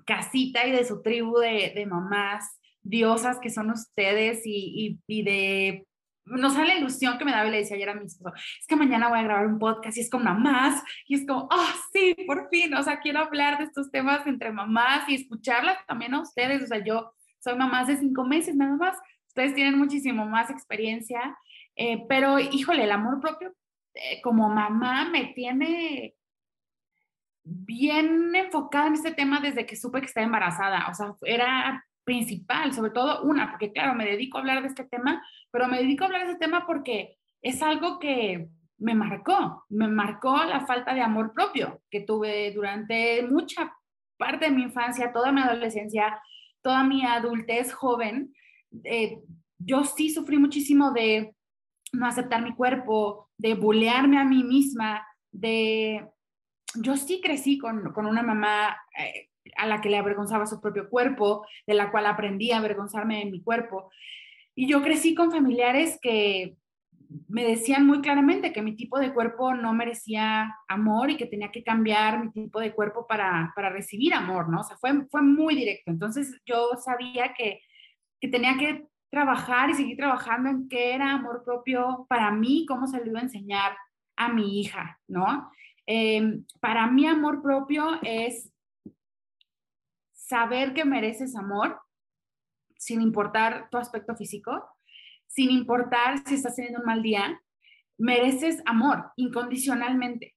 casita 0.06 0.66
y 0.66 0.72
de 0.72 0.84
su 0.84 1.02
tribu 1.02 1.38
de, 1.38 1.86
mamás 1.88 2.58
diosas 2.82 3.38
que 3.40 3.50
son 3.50 3.70
ustedes 3.70 4.40
y, 4.46 4.98
y 5.06 5.22
de 5.22 5.86
no 6.30 6.50
sabe 6.50 6.68
la 6.68 6.76
ilusión 6.76 7.18
que 7.18 7.24
me 7.24 7.32
daba 7.32 7.48
y 7.48 7.50
le 7.50 7.58
decía 7.58 7.76
ayer 7.76 7.88
a 7.88 7.94
mi 7.94 8.06
esposo, 8.06 8.34
es 8.36 8.66
que 8.66 8.76
mañana 8.76 9.08
voy 9.08 9.18
a 9.18 9.22
grabar 9.22 9.46
un 9.46 9.58
podcast 9.58 9.96
y 9.96 10.00
es 10.00 10.10
con 10.10 10.24
mamás 10.24 10.82
y 11.06 11.16
es 11.16 11.26
como, 11.26 11.48
ah, 11.50 11.56
oh, 11.58 11.80
sí, 11.92 12.14
por 12.26 12.48
fin, 12.48 12.72
o 12.74 12.82
sea, 12.82 13.00
quiero 13.00 13.20
hablar 13.20 13.58
de 13.58 13.64
estos 13.64 13.90
temas 13.90 14.26
entre 14.26 14.52
mamás 14.52 15.08
y 15.08 15.14
escucharlas 15.14 15.78
también 15.86 16.14
a 16.14 16.20
ustedes, 16.20 16.62
o 16.62 16.66
sea, 16.66 16.84
yo 16.84 17.12
soy 17.40 17.56
mamá 17.56 17.84
de 17.84 17.96
cinco 17.96 18.24
meses 18.24 18.54
nada 18.54 18.76
más, 18.76 18.96
ustedes 19.28 19.54
tienen 19.54 19.78
muchísimo 19.78 20.26
más 20.26 20.50
experiencia, 20.50 21.36
eh, 21.76 22.04
pero 22.08 22.38
híjole, 22.38 22.84
el 22.84 22.92
amor 22.92 23.20
propio 23.20 23.54
eh, 23.94 24.20
como 24.22 24.48
mamá 24.48 25.08
me 25.10 25.32
tiene 25.34 26.14
bien 27.42 28.34
enfocada 28.34 28.88
en 28.88 28.94
este 28.94 29.12
tema 29.12 29.40
desde 29.40 29.66
que 29.66 29.76
supe 29.76 30.00
que 30.00 30.06
estaba 30.06 30.26
embarazada, 30.26 30.88
o 30.90 30.94
sea, 30.94 31.14
era 31.22 31.84
principal, 32.04 32.72
sobre 32.72 32.90
todo 32.90 33.22
una, 33.22 33.50
porque 33.50 33.72
claro, 33.72 33.94
me 33.94 34.04
dedico 34.04 34.36
a 34.36 34.40
hablar 34.40 34.62
de 34.62 34.68
este 34.68 34.84
tema, 34.84 35.24
pero 35.50 35.68
me 35.68 35.78
dedico 35.78 36.04
a 36.04 36.06
hablar 36.08 36.26
de 36.26 36.32
este 36.32 36.44
tema 36.44 36.66
porque 36.66 37.18
es 37.42 37.62
algo 37.62 37.98
que 37.98 38.48
me 38.78 38.94
marcó, 38.94 39.64
me 39.68 39.88
marcó 39.88 40.42
la 40.44 40.66
falta 40.66 40.94
de 40.94 41.02
amor 41.02 41.32
propio 41.32 41.82
que 41.90 42.00
tuve 42.00 42.52
durante 42.52 43.22
mucha 43.22 43.74
parte 44.16 44.46
de 44.46 44.50
mi 44.50 44.62
infancia, 44.62 45.12
toda 45.12 45.32
mi 45.32 45.40
adolescencia, 45.40 46.20
toda 46.62 46.82
mi 46.82 47.04
adultez 47.04 47.72
joven. 47.72 48.34
Eh, 48.84 49.18
yo 49.58 49.84
sí 49.84 50.10
sufrí 50.10 50.38
muchísimo 50.38 50.92
de 50.92 51.34
no 51.92 52.06
aceptar 52.06 52.42
mi 52.42 52.54
cuerpo, 52.54 53.28
de 53.36 53.54
bulearme 53.54 54.18
a 54.18 54.24
mí 54.24 54.42
misma, 54.44 55.06
de... 55.32 56.06
Yo 56.76 56.96
sí 56.96 57.20
crecí 57.20 57.58
con, 57.58 57.92
con 57.92 58.06
una 58.06 58.22
mamá 58.22 58.76
eh, 58.96 59.28
a 59.56 59.66
la 59.66 59.80
que 59.80 59.90
le 59.90 59.98
avergonzaba 59.98 60.46
su 60.46 60.60
propio 60.60 60.88
cuerpo, 60.88 61.44
de 61.66 61.74
la 61.74 61.90
cual 61.90 62.06
aprendí 62.06 62.52
a 62.52 62.58
avergonzarme 62.58 63.18
de 63.18 63.30
mi 63.30 63.42
cuerpo. 63.42 63.90
Y 64.54 64.68
yo 64.68 64.82
crecí 64.82 65.14
con 65.14 65.32
familiares 65.32 65.98
que 66.00 66.56
me 67.28 67.44
decían 67.44 67.86
muy 67.86 68.00
claramente 68.00 68.52
que 68.52 68.62
mi 68.62 68.76
tipo 68.76 68.98
de 68.98 69.12
cuerpo 69.12 69.54
no 69.54 69.72
merecía 69.72 70.54
amor 70.68 71.10
y 71.10 71.16
que 71.16 71.26
tenía 71.26 71.50
que 71.50 71.64
cambiar 71.64 72.22
mi 72.22 72.30
tipo 72.30 72.60
de 72.60 72.72
cuerpo 72.72 73.06
para, 73.06 73.52
para 73.56 73.70
recibir 73.70 74.14
amor, 74.14 74.48
¿no? 74.48 74.60
O 74.60 74.64
sea, 74.64 74.76
fue, 74.76 75.06
fue 75.10 75.22
muy 75.22 75.56
directo. 75.56 75.90
Entonces 75.90 76.40
yo 76.46 76.70
sabía 76.84 77.34
que, 77.36 77.60
que 78.20 78.28
tenía 78.28 78.56
que 78.56 78.86
trabajar 79.10 79.70
y 79.70 79.74
seguir 79.74 79.96
trabajando 79.96 80.48
en 80.48 80.68
qué 80.68 80.94
era 80.94 81.12
amor 81.12 81.42
propio 81.44 82.06
para 82.08 82.30
mí, 82.30 82.64
cómo 82.66 82.86
se 82.86 82.98
lo 82.98 83.06
iba 83.06 83.20
a 83.20 83.24
enseñar 83.24 83.76
a 84.16 84.32
mi 84.32 84.60
hija, 84.60 85.00
¿no? 85.08 85.50
Em, 85.86 86.44
para 86.60 86.86
mí 86.86 87.06
amor 87.06 87.42
propio 87.42 87.98
es 88.02 88.52
saber 90.12 90.72
que 90.74 90.84
mereces 90.84 91.34
amor, 91.34 91.80
sin 92.76 93.02
importar 93.02 93.68
tu 93.70 93.78
aspecto 93.78 94.14
físico, 94.14 94.64
sin 95.26 95.50
importar 95.50 96.18
si 96.26 96.36
estás 96.36 96.54
teniendo 96.54 96.80
un 96.80 96.86
mal 96.86 97.02
día, 97.02 97.40
mereces 97.98 98.62
amor 98.66 99.12
incondicionalmente. 99.16 100.36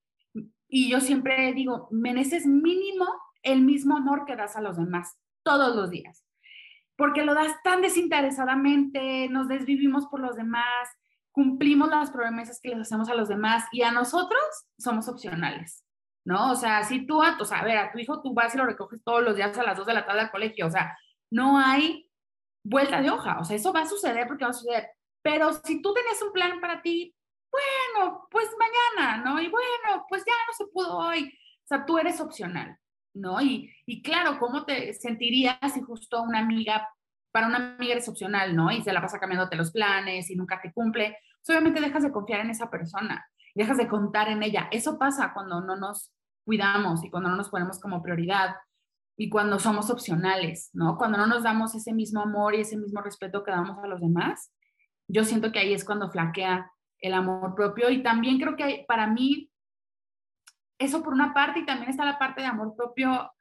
Y 0.67 0.89
yo 0.89 0.99
siempre 0.99 1.53
digo, 1.53 1.87
mereces 1.91 2.47
mínimo 2.47 3.05
el 3.43 3.61
mismo 3.61 3.97
amor 3.97 4.25
que 4.25 4.35
das 4.35 4.55
a 4.55 4.61
los 4.61 4.77
demás 4.77 5.17
todos 5.43 5.75
los 5.75 5.91
días, 5.91 6.23
porque 6.95 7.23
lo 7.23 7.33
das 7.33 7.53
tan 7.63 7.81
desinteresadamente, 7.81 9.27
nos 9.29 9.47
desvivimos 9.47 10.07
por 10.07 10.19
los 10.19 10.35
demás, 10.35 10.89
cumplimos 11.31 11.89
las 11.89 12.12
promesas 12.12 12.59
que 12.62 12.69
les 12.69 12.79
hacemos 12.79 13.09
a 13.09 13.15
los 13.15 13.27
demás 13.27 13.65
y 13.71 13.81
a 13.81 13.91
nosotros 13.91 14.41
somos 14.77 15.07
opcionales. 15.07 15.83
¿no? 16.25 16.51
O 16.51 16.55
sea, 16.55 16.83
si 16.83 17.05
tú, 17.05 17.21
a, 17.21 17.38
o 17.39 17.45
sea, 17.45 17.59
a 17.59 17.63
ver, 17.63 17.77
a 17.77 17.91
tu 17.91 18.00
hijo 18.00 18.21
tú 18.21 18.33
vas 18.33 18.53
y 18.53 18.57
lo 18.57 18.65
recoges 18.65 19.03
todos 19.03 19.23
los 19.23 19.35
días 19.35 19.57
a 19.57 19.63
las 19.63 19.77
2 19.77 19.85
de 19.85 19.93
la 19.93 20.05
tarde 20.05 20.21
al 20.21 20.31
colegio, 20.31 20.67
o 20.67 20.71
sea, 20.71 20.97
no 21.31 21.57
hay 21.57 22.09
vuelta 22.63 23.01
de 23.01 23.09
hoja, 23.09 23.39
o 23.39 23.43
sea, 23.43 23.55
eso 23.57 23.73
va 23.73 23.81
a 23.81 23.85
suceder 23.85 24.27
porque 24.27 24.45
va 24.45 24.51
a 24.51 24.53
suceder. 24.53 24.89
Pero 25.21 25.53
si 25.53 25.81
tú 25.81 25.93
tenías 25.93 26.21
un 26.21 26.31
plan 26.31 26.62
para 26.62 26.81
ti, 26.81 27.15
bueno, 27.51 28.27
pues 28.31 28.50
mañana, 28.57 29.17
¿no? 29.17 29.41
Y 29.41 29.50
bueno, 29.50 30.05
pues 30.09 30.23
ya 30.25 30.33
no 30.47 30.53
se 30.53 30.71
pudo 30.71 30.97
hoy. 30.97 31.38
sea, 31.65 31.85
tú 31.85 31.97
eres 31.97 32.19
opcional, 32.19 32.77
¿no? 33.13 33.41
Y, 33.41 33.72
y 33.86 34.01
claro, 34.01 34.39
¿cómo 34.39 34.65
te 34.65 34.93
sentirías 34.93 35.58
si 35.74 35.82
justo 35.82 36.22
una 36.22 36.39
amiga, 36.39 36.88
para 37.32 37.48
una 37.48 37.75
amiga 37.75 37.93
eres 37.93 38.10
opcional, 38.10 38.55
¿no? 38.55 38.72
Y 38.72 38.82
se 38.82 38.93
la 38.93 39.01
pasa 39.01 39.20
cambiándote 39.20 39.55
los 39.55 39.72
planes 39.72 40.29
y 40.29 40.36
nunca 40.36 40.62
te 40.62 40.72
cumple. 40.72 41.17
Pues, 41.38 41.50
obviamente 41.50 41.82
dejas 41.82 42.03
de 42.03 42.12
confiar 42.12 42.41
en 42.41 42.50
esa 42.50 42.70
persona, 42.70 43.25
dejas 43.55 43.77
de 43.77 43.88
contar 43.88 44.29
en 44.29 44.43
ella. 44.43 44.67
Eso 44.72 44.98
pasa 44.98 45.34
cuando 45.34 45.62
no 45.62 45.75
nos 45.75 46.12
cuidamos 46.46 47.03
y 47.03 47.10
cuando 47.10 47.29
no 47.29 47.36
nos 47.36 47.50
ponemos 47.50 47.79
como 47.79 48.01
prioridad 48.01 48.55
y 49.15 49.29
cuando 49.29 49.60
somos 49.60 49.89
opcionales, 49.89 50.70
¿no? 50.74 50.98
Cuando 50.98 51.17
no 51.17 51.27
nos 51.27 51.43
damos 51.43 51.75
ese 51.75 51.93
mismo 51.93 52.22
amor 52.22 52.55
y 52.55 52.62
ese 52.62 52.77
mismo 52.77 53.01
respeto 53.01 53.43
que 53.43 53.51
damos 53.51 53.77
a 53.77 53.88
los 53.88 54.01
demás, 54.01 54.51
yo 55.08 55.24
siento 55.24 55.51
que 55.51 55.60
ahí 55.60 55.74
es 55.74 55.86
cuando 55.86 56.10
flaquea 56.10 56.72
el 57.00 57.13
amor 57.13 57.53
propio 57.55 57.89
y 57.89 58.01
también 58.01 58.39
creo 58.39 58.55
que 58.55 58.86
para 58.88 59.08
mí 59.08 59.51
eso 60.77 61.03
por 61.03 61.13
una 61.13 61.33
parte 61.33 61.59
y 61.59 61.65
también 61.65 61.89
está 61.89 62.05
la 62.05 62.19
parte 62.19 62.41
de 62.41 62.47
amor 62.47 62.75
propio 62.75 63.31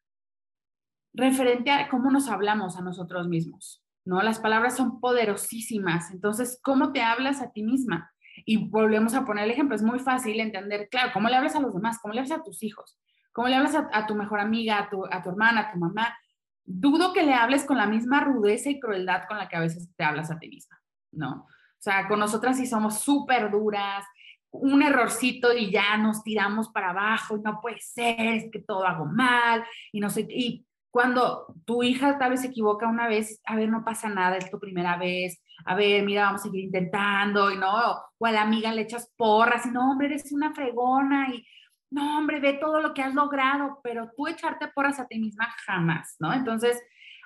referente 1.15 1.71
a 1.71 1.89
cómo 1.89 2.11
nos 2.11 2.29
hablamos 2.29 2.77
a 2.77 2.83
nosotros 2.83 3.29
mismos, 3.29 3.85
¿no? 4.05 4.23
Las 4.23 4.41
palabras 4.41 4.77
son 4.77 5.01
poderosísimas, 5.01 6.11
entonces, 6.11 6.59
¿cómo 6.63 6.93
te 6.93 7.03
hablas 7.03 7.43
a 7.43 7.53
ti 7.53 7.63
misma? 7.63 8.11
Y 8.47 8.69
volvemos 8.69 9.15
a 9.15 9.25
poner 9.25 9.45
el 9.45 9.51
ejemplo, 9.51 9.77
es 9.77 9.83
muy 9.83 9.99
fácil 9.99 10.41
entender, 10.41 10.89
claro, 10.91 11.11
cómo 11.13 11.29
le 11.29 11.37
hablas 11.37 11.55
a 11.55 11.61
los 11.61 11.75
demás, 11.75 11.99
cómo 12.01 12.15
le 12.15 12.21
hablas 12.21 12.39
a 12.39 12.43
tus 12.43 12.63
hijos, 12.63 12.99
cómo 13.33 13.49
le 13.49 13.57
hablas 13.57 13.75
a, 13.75 14.07
tu 14.07 14.15
mejor 14.15 14.41
amiga, 14.41 14.79
a 14.79 14.91
tu, 14.91 15.05
a 15.05 15.23
tu 15.23 15.31
hermana, 15.31 15.61
a 15.61 15.73
tu 15.73 15.79
mamá. 15.79 16.17
Dudo 16.65 17.13
que 17.13 17.23
le 17.23 17.35
hables 17.35 17.65
con 17.65 17.77
la 17.77 17.87
misma 17.87 18.21
rudeza 18.21 18.71
y 18.71 18.81
crueldad 18.81 19.25
con 19.29 19.37
la 19.37 19.49
que 19.49 19.57
a 19.57 19.61
veces 19.61 19.91
te 19.97 20.05
hablas 20.05 20.31
a 20.31 20.39
ti 20.39 20.49
misma, 20.49 20.81
¿no? 21.11 21.47
O 21.83 21.85
sea, 21.85 22.07
con 22.07 22.21
nosotras 22.21 22.57
sí 22.57 22.67
somos 22.67 23.01
súper 23.01 23.51
duras, 23.51 24.05
un 24.53 24.83
errorcito 24.83 25.53
y 25.57 25.71
ya 25.71 25.97
nos 25.97 26.23
tiramos 26.23 26.69
para 26.69 26.91
abajo, 26.91 27.39
no 27.39 27.61
puede 27.61 27.81
ser, 27.81 28.21
es 28.21 28.51
que 28.53 28.61
todo 28.61 28.87
hago 28.87 29.07
mal, 29.07 29.65
y 29.91 30.01
no 30.01 30.11
sé, 30.11 30.27
y 30.29 30.67
cuando 30.91 31.47
tu 31.65 31.83
hija 31.83 32.19
tal 32.19 32.31
vez 32.31 32.43
se 32.43 32.49
equivoca 32.49 32.87
una 32.87 33.09
vez, 33.09 33.41
a 33.47 33.57
ver, 33.57 33.71
no 33.71 33.83
pasa 33.83 34.11
nada, 34.11 34.37
es 34.37 34.51
tu 34.51 34.61
primera 34.61 34.99
vez, 34.99 35.43
a 35.65 35.75
ver, 35.75 36.05
mira, 36.05 36.27
vamos 36.27 36.43
a 36.43 36.45
seguir 36.45 36.65
intentando, 36.65 37.51
y 37.51 37.57
no, 37.57 37.73
o 38.19 38.27
a 38.27 38.33
la 38.33 38.43
amiga 38.43 38.73
le 38.73 38.83
echas 38.83 39.11
porras, 39.17 39.65
y 39.65 39.71
no, 39.71 39.91
hombre, 39.91 40.09
eres 40.09 40.31
una 40.33 40.53
fregona, 40.53 41.35
y 41.35 41.47
no, 41.91 42.19
hombre, 42.19 42.41
ve 42.41 42.55
todo 42.55 42.81
lo 42.81 42.93
que 42.93 43.03
has 43.03 43.15
logrado, 43.15 43.81
pero 43.83 44.11
tú 44.15 44.27
echarte 44.27 44.69
porras 44.69 45.01
a 45.01 45.07
ti 45.07 45.19
misma 45.19 45.49
jamás, 45.65 46.17
¿no? 46.19 46.33
Entonces, 46.33 46.81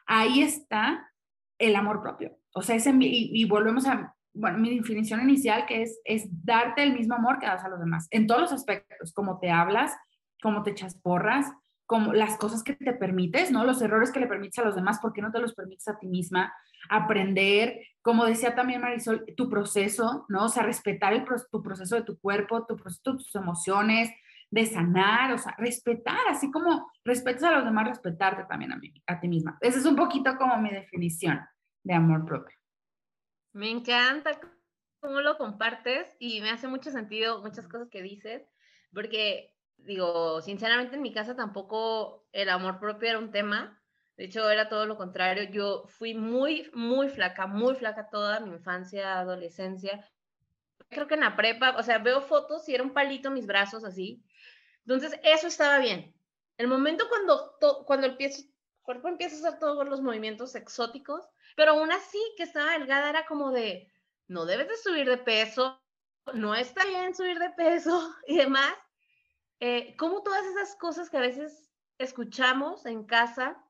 ahí 0.06 0.42
está 0.42 1.12
el 1.58 1.74
amor 1.74 2.02
propio. 2.02 2.36
O 2.54 2.62
sea, 2.62 2.76
ese, 2.76 2.90
y, 3.00 3.30
y 3.32 3.44
volvemos 3.46 3.86
a, 3.86 4.14
bueno, 4.36 4.58
mi 4.58 4.76
definición 4.76 5.20
inicial 5.20 5.66
que 5.66 5.82
es, 5.82 6.00
es 6.04 6.28
darte 6.44 6.82
el 6.82 6.92
mismo 6.92 7.14
amor 7.14 7.38
que 7.38 7.46
das 7.46 7.64
a 7.64 7.68
los 7.68 7.80
demás, 7.80 8.06
en 8.10 8.26
todos 8.26 8.40
los 8.40 8.52
aspectos, 8.52 9.12
como 9.12 9.38
te 9.38 9.50
hablas, 9.50 9.96
cómo 10.42 10.62
te 10.62 10.70
echas 10.70 10.94
porras, 10.94 11.52
como 11.86 12.12
las 12.12 12.36
cosas 12.36 12.62
que 12.62 12.74
te 12.74 12.92
permites, 12.92 13.52
¿no? 13.52 13.64
Los 13.64 13.80
errores 13.80 14.10
que 14.10 14.20
le 14.20 14.26
permites 14.26 14.58
a 14.58 14.64
los 14.64 14.74
demás, 14.74 14.98
¿por 14.98 15.12
qué 15.12 15.22
no 15.22 15.30
te 15.30 15.38
los 15.38 15.54
permites 15.54 15.86
a 15.88 15.98
ti 15.98 16.08
misma? 16.08 16.52
Aprender, 16.90 17.80
como 18.02 18.24
decía 18.24 18.54
también 18.54 18.80
Marisol, 18.80 19.24
tu 19.36 19.48
proceso, 19.48 20.26
¿no? 20.28 20.44
O 20.44 20.48
sea, 20.48 20.64
respetar 20.64 21.12
el, 21.12 21.24
tu 21.50 21.62
proceso 21.62 21.94
de 21.94 22.02
tu 22.02 22.18
cuerpo, 22.18 22.66
tu 22.66 22.76
proceso 22.76 23.12
de 23.12 23.18
tus 23.18 23.34
emociones, 23.36 24.10
de 24.50 24.66
sanar, 24.66 25.32
o 25.32 25.38
sea, 25.38 25.54
respetar, 25.58 26.18
así 26.28 26.50
como 26.50 26.90
respetas 27.04 27.44
a 27.44 27.52
los 27.52 27.64
demás, 27.64 27.88
respetarte 27.88 28.44
también 28.44 28.72
a, 28.72 28.80
a 29.06 29.20
ti 29.20 29.28
misma. 29.28 29.56
Esa 29.60 29.78
es 29.78 29.86
un 29.86 29.96
poquito 29.96 30.36
como 30.36 30.56
mi 30.58 30.70
definición 30.70 31.40
de 31.84 31.94
amor 31.94 32.24
propio. 32.24 32.56
Me 33.56 33.70
encanta 33.70 34.38
cómo 35.00 35.22
lo 35.22 35.38
compartes 35.38 36.14
y 36.18 36.42
me 36.42 36.50
hace 36.50 36.68
mucho 36.68 36.90
sentido 36.90 37.40
muchas 37.40 37.66
cosas 37.66 37.88
que 37.88 38.02
dices, 38.02 38.42
porque 38.92 39.56
digo, 39.78 40.42
sinceramente 40.42 40.96
en 40.96 41.00
mi 41.00 41.10
casa 41.10 41.34
tampoco 41.34 42.28
el 42.32 42.50
amor 42.50 42.78
propio 42.78 43.08
era 43.08 43.18
un 43.18 43.30
tema. 43.30 43.82
De 44.18 44.26
hecho, 44.26 44.50
era 44.50 44.68
todo 44.68 44.84
lo 44.84 44.98
contrario. 44.98 45.44
Yo 45.44 45.84
fui 45.86 46.12
muy, 46.12 46.70
muy 46.74 47.08
flaca, 47.08 47.46
muy 47.46 47.74
flaca 47.74 48.10
toda 48.10 48.40
mi 48.40 48.50
infancia, 48.50 49.18
adolescencia. 49.18 50.06
Creo 50.90 51.06
que 51.06 51.14
en 51.14 51.20
la 51.20 51.34
prepa, 51.34 51.76
o 51.78 51.82
sea, 51.82 51.96
veo 51.96 52.20
fotos 52.20 52.68
y 52.68 52.74
era 52.74 52.84
un 52.84 52.92
palito 52.92 53.30
mis 53.30 53.46
brazos 53.46 53.84
así. 53.84 54.22
Entonces, 54.80 55.18
eso 55.22 55.46
estaba 55.46 55.78
bien. 55.78 56.14
El 56.58 56.68
momento 56.68 57.08
cuando, 57.08 57.56
cuando 57.86 58.06
el, 58.06 58.18
cuerpo 58.86 59.08
empieza 59.08 59.36
a 59.36 59.48
hacer 59.48 59.60
todos 59.60 59.86
los 59.86 60.00
movimientos 60.00 60.54
exóticos, 60.54 61.28
pero 61.56 61.72
aún 61.72 61.92
así 61.92 62.18
que 62.36 62.44
estaba 62.44 62.72
delgada 62.72 63.10
era 63.10 63.26
como 63.26 63.50
de, 63.50 63.92
no 64.28 64.46
debes 64.46 64.68
de 64.68 64.76
subir 64.76 65.08
de 65.08 65.18
peso, 65.18 65.78
no 66.32 66.54
está 66.54 66.84
bien 66.86 67.14
subir 67.14 67.38
de 67.38 67.50
peso 67.50 68.14
y 68.26 68.38
demás. 68.38 68.72
Eh, 69.60 69.96
como 69.96 70.22
todas 70.22 70.44
esas 70.46 70.76
cosas 70.76 71.10
que 71.10 71.18
a 71.18 71.20
veces 71.20 71.70
escuchamos 71.98 72.86
en 72.86 73.04
casa 73.04 73.62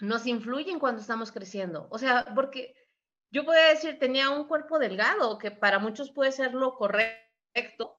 nos 0.00 0.26
influyen 0.26 0.78
cuando 0.78 1.00
estamos 1.00 1.32
creciendo. 1.32 1.88
O 1.90 1.98
sea, 1.98 2.26
porque 2.34 2.74
yo 3.30 3.44
podía 3.44 3.68
decir, 3.68 3.98
tenía 3.98 4.30
un 4.30 4.46
cuerpo 4.46 4.78
delgado, 4.78 5.38
que 5.38 5.50
para 5.50 5.78
muchos 5.78 6.10
puede 6.10 6.32
ser 6.32 6.54
lo 6.54 6.76
correcto, 6.76 7.98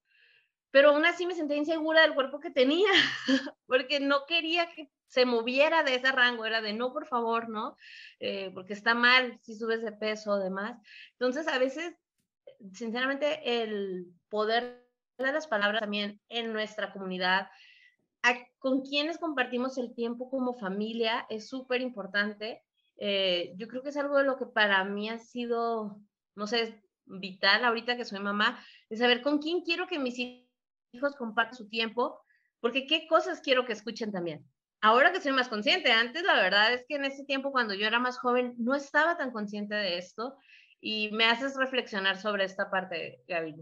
pero 0.71 0.89
aún 0.91 1.05
así 1.05 1.25
me 1.25 1.35
sentía 1.35 1.57
insegura 1.57 2.01
del 2.01 2.13
cuerpo 2.13 2.39
que 2.39 2.51
tenía, 2.51 2.91
porque 3.67 3.99
no 3.99 4.25
quería 4.25 4.71
que 4.73 4.91
se 5.07 5.25
moviera 5.25 5.83
de 5.83 5.95
ese 5.95 6.11
rango, 6.11 6.45
era 6.45 6.61
de 6.61 6.73
no, 6.73 6.93
por 6.93 7.07
favor, 7.07 7.49
¿no? 7.49 7.77
Eh, 8.19 8.51
porque 8.53 8.73
está 8.73 8.93
mal 8.93 9.39
si 9.41 9.55
subes 9.55 9.81
de 9.81 9.91
peso 9.91 10.31
o 10.31 10.39
demás. 10.39 10.79
Entonces, 11.13 11.47
a 11.47 11.57
veces, 11.57 11.95
sinceramente, 12.73 13.63
el 13.63 14.07
poder 14.29 14.85
de 15.17 15.31
las 15.31 15.47
palabras 15.47 15.81
también 15.81 16.21
en 16.29 16.53
nuestra 16.53 16.91
comunidad, 16.93 17.47
con 18.59 18.81
quienes 18.81 19.17
compartimos 19.17 19.77
el 19.77 19.93
tiempo 19.93 20.29
como 20.29 20.53
familia, 20.53 21.25
es 21.29 21.47
súper 21.47 21.81
importante. 21.81 22.63
Eh, 22.97 23.53
yo 23.55 23.67
creo 23.67 23.83
que 23.83 23.89
es 23.89 23.97
algo 23.97 24.17
de 24.17 24.25
lo 24.25 24.37
que 24.37 24.45
para 24.45 24.83
mí 24.83 25.09
ha 25.09 25.19
sido, 25.19 26.01
no 26.35 26.47
sé, 26.47 26.83
vital 27.05 27.63
ahorita 27.63 27.95
que 27.95 28.05
soy 28.05 28.19
mamá, 28.19 28.61
de 28.89 28.97
saber 28.97 29.21
con 29.21 29.39
quién 29.39 29.61
quiero 29.61 29.87
que 29.87 29.99
mis 29.99 30.19
hijos 30.19 31.15
compartan 31.15 31.55
su 31.55 31.69
tiempo, 31.69 32.19
porque 32.59 32.85
qué 32.85 33.07
cosas 33.07 33.39
quiero 33.39 33.65
que 33.65 33.73
escuchen 33.73 34.11
también. 34.11 34.45
Ahora 34.87 35.11
que 35.11 35.19
soy 35.19 35.33
más 35.33 35.49
consciente, 35.49 35.91
antes 35.91 36.23
la 36.23 36.35
verdad 36.35 36.73
es 36.73 36.85
que 36.87 36.95
en 36.95 37.03
ese 37.03 37.25
tiempo 37.25 37.51
cuando 37.51 37.73
yo 37.73 37.85
era 37.85 37.99
más 37.99 38.17
joven 38.19 38.53
no 38.57 38.73
estaba 38.73 39.17
tan 39.17 39.31
consciente 39.31 39.75
de 39.75 39.97
esto 39.97 40.37
y 40.79 41.11
me 41.11 41.25
haces 41.25 41.57
reflexionar 41.57 42.21
sobre 42.21 42.45
esta 42.45 42.69
parte, 42.71 43.19
Gaby. 43.27 43.55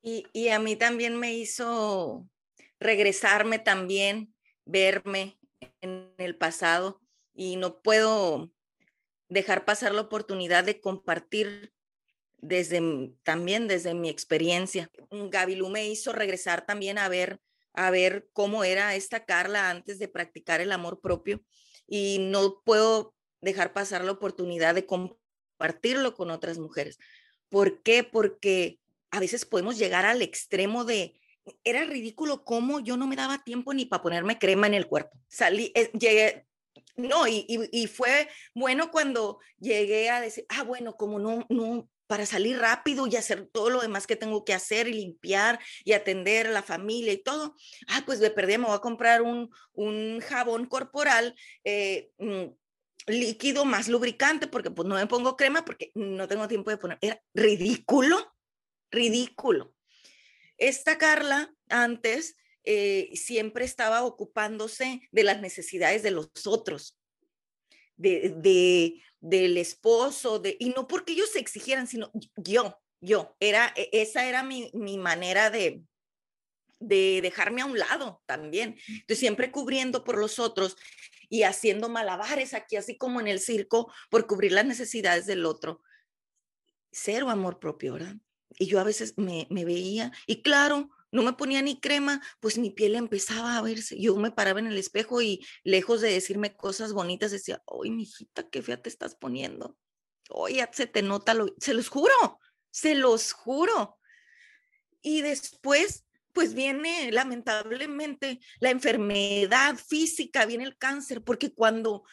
Y, 0.00 0.48
a 0.50 0.60
mí 0.60 0.76
también 0.76 1.18
me 1.18 1.34
hizo 1.34 2.24
regresarme 2.78 3.58
también, 3.58 4.32
verme 4.64 5.40
en 5.80 6.14
el 6.18 6.36
pasado 6.36 7.00
y 7.34 7.56
no 7.56 7.82
puedo 7.82 8.52
dejar 9.28 9.64
pasar 9.64 9.92
la 9.92 10.02
oportunidad 10.02 10.62
de 10.62 10.80
compartir 10.80 11.72
desde 12.38 12.80
también 13.24 13.66
desde 13.66 13.94
mi 13.94 14.08
experiencia. 14.08 14.88
Gabilú 15.10 15.68
me 15.68 15.88
hizo 15.88 16.12
regresar 16.12 16.64
también 16.64 16.96
a 16.96 17.08
ver 17.08 17.40
a 17.74 17.90
ver 17.90 18.28
cómo 18.32 18.64
era 18.64 18.94
esta 18.94 19.24
Carla 19.24 19.70
antes 19.70 19.98
de 19.98 20.08
practicar 20.08 20.60
el 20.60 20.72
amor 20.72 21.00
propio 21.00 21.42
y 21.86 22.18
no 22.20 22.62
puedo 22.64 23.14
dejar 23.40 23.72
pasar 23.72 24.04
la 24.04 24.12
oportunidad 24.12 24.74
de 24.74 24.86
compartirlo 24.86 26.14
con 26.14 26.30
otras 26.30 26.58
mujeres. 26.58 26.98
¿Por 27.48 27.82
qué? 27.82 28.04
Porque 28.04 28.80
a 29.10 29.20
veces 29.20 29.44
podemos 29.44 29.78
llegar 29.78 30.06
al 30.06 30.22
extremo 30.22 30.84
de, 30.84 31.20
era 31.64 31.84
ridículo 31.84 32.44
cómo 32.44 32.80
yo 32.80 32.96
no 32.96 33.06
me 33.06 33.16
daba 33.16 33.42
tiempo 33.44 33.74
ni 33.74 33.86
para 33.86 34.02
ponerme 34.02 34.38
crema 34.38 34.66
en 34.66 34.74
el 34.74 34.86
cuerpo. 34.86 35.18
Salí, 35.28 35.72
eh, 35.74 35.90
llegué, 35.98 36.46
no, 36.96 37.26
y, 37.26 37.46
y, 37.48 37.86
fue 37.86 38.28
bueno 38.54 38.90
cuando 38.90 39.38
llegué 39.58 40.10
a 40.10 40.20
decir, 40.20 40.44
ah, 40.48 40.62
bueno, 40.64 40.96
como 40.96 41.18
no, 41.18 41.46
no, 41.48 41.88
para 42.10 42.26
salir 42.26 42.58
rápido 42.58 43.06
y 43.06 43.14
hacer 43.14 43.46
todo 43.46 43.70
lo 43.70 43.80
demás 43.80 44.08
que 44.08 44.16
tengo 44.16 44.44
que 44.44 44.52
hacer 44.52 44.88
y 44.88 44.94
limpiar 44.94 45.60
y 45.84 45.92
atender 45.92 46.48
a 46.48 46.50
la 46.50 46.64
familia 46.64 47.12
y 47.12 47.22
todo, 47.22 47.54
ah, 47.86 48.02
pues 48.04 48.18
de 48.18 48.32
perdí, 48.32 48.58
me 48.58 48.66
voy 48.66 48.74
a 48.74 48.80
comprar 48.80 49.22
un, 49.22 49.48
un 49.74 50.18
jabón 50.18 50.66
corporal. 50.66 51.36
Eh, 51.62 52.10
mm, 52.18 52.46
líquido 53.06 53.64
más 53.64 53.88
lubricante 53.88 54.48
porque 54.48 54.72
pues 54.72 54.86
no 54.86 54.96
me 54.96 55.06
pongo 55.06 55.36
crema 55.36 55.64
porque 55.64 55.92
no 55.94 56.26
tengo 56.26 56.48
tiempo 56.48 56.70
de 56.70 56.78
poner. 56.78 56.98
Era 57.00 57.22
ridículo 57.32 58.34
ridículo. 58.90 59.72
Esta 60.58 60.98
Carla 60.98 61.54
antes 61.68 62.36
eh, 62.64 63.10
siempre 63.14 63.64
estaba 63.64 64.02
ocupándose 64.02 65.08
de 65.12 65.22
las 65.22 65.40
necesidades 65.40 66.02
de 66.02 66.10
los 66.10 66.30
otros, 66.44 66.98
de, 68.00 69.02
del 69.20 69.56
esposo, 69.56 70.38
de, 70.38 70.56
y 70.58 70.70
no 70.70 70.86
porque 70.86 71.12
ellos 71.12 71.30
se 71.30 71.38
exigieran, 71.38 71.86
sino 71.86 72.10
yo, 72.36 72.80
yo, 73.00 73.36
era, 73.40 73.72
e, 73.76 73.90
esa 73.92 74.26
era 74.26 74.42
mi, 74.42 74.70
mi 74.74 74.98
manera 74.98 75.50
de, 75.50 75.82
de 76.80 77.20
dejarme 77.22 77.62
a 77.62 77.66
un 77.66 77.78
lado 77.78 78.22
también. 78.26 78.76
Entonces, 78.88 79.18
siempre 79.18 79.52
cubriendo 79.52 80.02
por 80.02 80.18
los 80.18 80.38
otros 80.38 80.76
y 81.28 81.44
haciendo 81.44 81.88
malabares 81.88 82.54
aquí, 82.54 82.76
así 82.76 82.96
como 82.96 83.20
en 83.20 83.28
el 83.28 83.38
circo, 83.38 83.92
por 84.10 84.26
cubrir 84.26 84.52
las 84.52 84.66
necesidades 84.66 85.26
del 85.26 85.46
otro. 85.46 85.82
Cero 86.90 87.30
amor 87.30 87.60
propio, 87.60 87.92
¿verdad? 87.92 88.16
Y 88.58 88.66
yo 88.66 88.80
a 88.80 88.84
veces 88.84 89.14
me, 89.16 89.46
veía, 89.48 90.10
y 90.26 90.42
claro, 90.42 90.90
no 91.12 91.22
me 91.22 91.32
ponía 91.32 91.62
ni 91.62 91.80
crema, 91.80 92.22
pues 92.40 92.58
mi 92.58 92.70
piel 92.70 92.94
empezaba 92.94 93.56
a 93.56 93.62
verse. 93.62 94.00
Yo 94.00 94.16
me 94.16 94.30
paraba 94.30 94.60
en 94.60 94.66
el 94.66 94.78
espejo 94.78 95.22
y 95.22 95.44
lejos 95.64 96.00
de 96.00 96.12
decirme 96.12 96.56
cosas 96.56 96.92
bonitas, 96.92 97.30
decía, 97.30 97.62
¡ay, 97.66 97.90
mijita, 97.90 98.48
qué 98.48 98.62
fea 98.62 98.80
te 98.80 98.88
estás 98.88 99.14
poniendo! 99.14 99.76
Oye, 100.30 100.66
se 100.72 100.86
te 100.86 101.02
nota, 101.02 101.34
lo... 101.34 101.54
se 101.58 101.74
los 101.74 101.88
juro, 101.88 102.40
se 102.70 102.94
los 102.94 103.32
juro. 103.32 103.98
Y 105.02 105.22
después, 105.22 106.06
pues 106.32 106.54
viene 106.54 107.10
lamentablemente 107.10 108.40
la 108.60 108.70
enfermedad 108.70 109.76
física, 109.76 110.46
viene 110.46 110.64
el 110.64 110.76
cáncer, 110.76 111.24
porque 111.24 111.52
cuando 111.52 112.04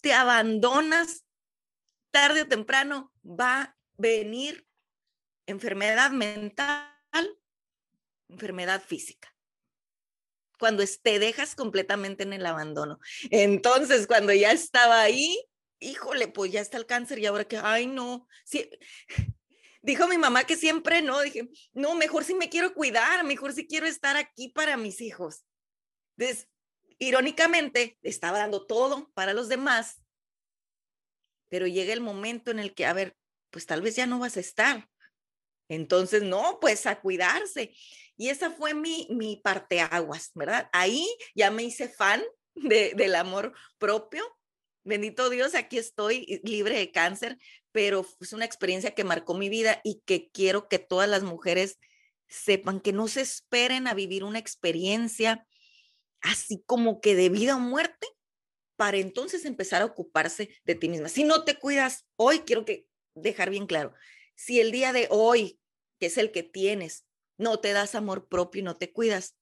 te 0.00 0.12
abandonas, 0.14 1.26
tarde 2.10 2.42
o 2.42 2.48
temprano 2.48 3.12
va 3.24 3.62
a 3.62 3.76
venir 3.96 4.66
enfermedad 5.46 6.10
mental 6.12 6.88
enfermedad 8.32 8.82
física. 8.82 9.34
Cuando 10.58 10.84
te 11.02 11.18
dejas 11.18 11.54
completamente 11.54 12.22
en 12.22 12.32
el 12.32 12.46
abandono. 12.46 12.98
Entonces, 13.30 14.06
cuando 14.06 14.32
ya 14.32 14.52
estaba 14.52 15.00
ahí, 15.00 15.36
híjole, 15.80 16.28
pues 16.28 16.52
ya 16.52 16.60
está 16.60 16.78
el 16.78 16.86
cáncer 16.86 17.18
y 17.18 17.26
ahora 17.26 17.44
que, 17.44 17.58
ay, 17.58 17.86
no, 17.86 18.28
sí. 18.44 18.70
Dijo 19.84 20.06
mi 20.06 20.16
mamá 20.16 20.44
que 20.44 20.56
siempre 20.56 21.02
no, 21.02 21.20
dije, 21.22 21.48
no, 21.72 21.96
mejor 21.96 22.22
si 22.22 22.34
me 22.34 22.48
quiero 22.48 22.72
cuidar, 22.72 23.24
mejor 23.24 23.52
si 23.52 23.66
quiero 23.66 23.86
estar 23.86 24.16
aquí 24.16 24.48
para 24.48 24.76
mis 24.76 25.00
hijos. 25.00 25.44
Entonces, 26.16 26.48
irónicamente, 26.98 27.98
estaba 28.02 28.38
dando 28.38 28.64
todo 28.64 29.10
para 29.12 29.34
los 29.34 29.48
demás, 29.48 30.00
pero 31.48 31.66
llega 31.66 31.92
el 31.92 32.00
momento 32.00 32.52
en 32.52 32.60
el 32.60 32.74
que, 32.74 32.86
a 32.86 32.92
ver, 32.92 33.16
pues 33.50 33.66
tal 33.66 33.82
vez 33.82 33.96
ya 33.96 34.06
no 34.06 34.20
vas 34.20 34.36
a 34.36 34.40
estar. 34.40 34.88
Entonces, 35.68 36.22
no, 36.22 36.58
pues 36.60 36.86
a 36.86 37.00
cuidarse. 37.00 37.74
Y 38.16 38.28
esa 38.28 38.50
fue 38.50 38.74
mi, 38.74 39.06
mi 39.10 39.36
parteaguas, 39.36 40.30
¿verdad? 40.34 40.68
Ahí 40.72 41.06
ya 41.34 41.50
me 41.50 41.62
hice 41.62 41.88
fan 41.88 42.22
de, 42.54 42.92
del 42.96 43.14
amor 43.14 43.52
propio. 43.78 44.24
Bendito 44.84 45.30
Dios, 45.30 45.54
aquí 45.54 45.78
estoy 45.78 46.40
libre 46.42 46.76
de 46.76 46.90
cáncer, 46.90 47.38
pero 47.70 48.04
es 48.20 48.32
una 48.32 48.44
experiencia 48.44 48.94
que 48.94 49.04
marcó 49.04 49.34
mi 49.34 49.48
vida 49.48 49.80
y 49.84 50.02
que 50.04 50.30
quiero 50.30 50.68
que 50.68 50.80
todas 50.80 51.08
las 51.08 51.22
mujeres 51.22 51.78
sepan 52.28 52.80
que 52.80 52.92
no 52.92 53.06
se 53.08 53.20
esperen 53.20 53.86
a 53.86 53.94
vivir 53.94 54.24
una 54.24 54.38
experiencia 54.38 55.46
así 56.22 56.62
como 56.66 57.00
que 57.00 57.14
de 57.14 57.28
vida 57.28 57.56
o 57.56 57.60
muerte 57.60 58.06
para 58.76 58.96
entonces 58.96 59.44
empezar 59.44 59.82
a 59.82 59.86
ocuparse 59.86 60.48
de 60.64 60.74
ti 60.74 60.88
misma. 60.88 61.08
Si 61.08 61.24
no 61.24 61.44
te 61.44 61.58
cuidas 61.58 62.06
hoy, 62.16 62.40
quiero 62.40 62.64
que 62.64 62.86
dejar 63.14 63.50
bien 63.50 63.66
claro, 63.66 63.92
si 64.34 64.60
el 64.60 64.72
día 64.72 64.92
de 64.92 65.06
hoy, 65.10 65.60
que 66.00 66.06
es 66.06 66.16
el 66.16 66.32
que 66.32 66.42
tienes, 66.42 67.04
no 67.42 67.58
te 67.58 67.72
das 67.72 67.94
amor 67.94 68.28
propio 68.28 68.60
y 68.60 68.64
no 68.64 68.76
te 68.76 68.92
cuidas, 68.92 69.36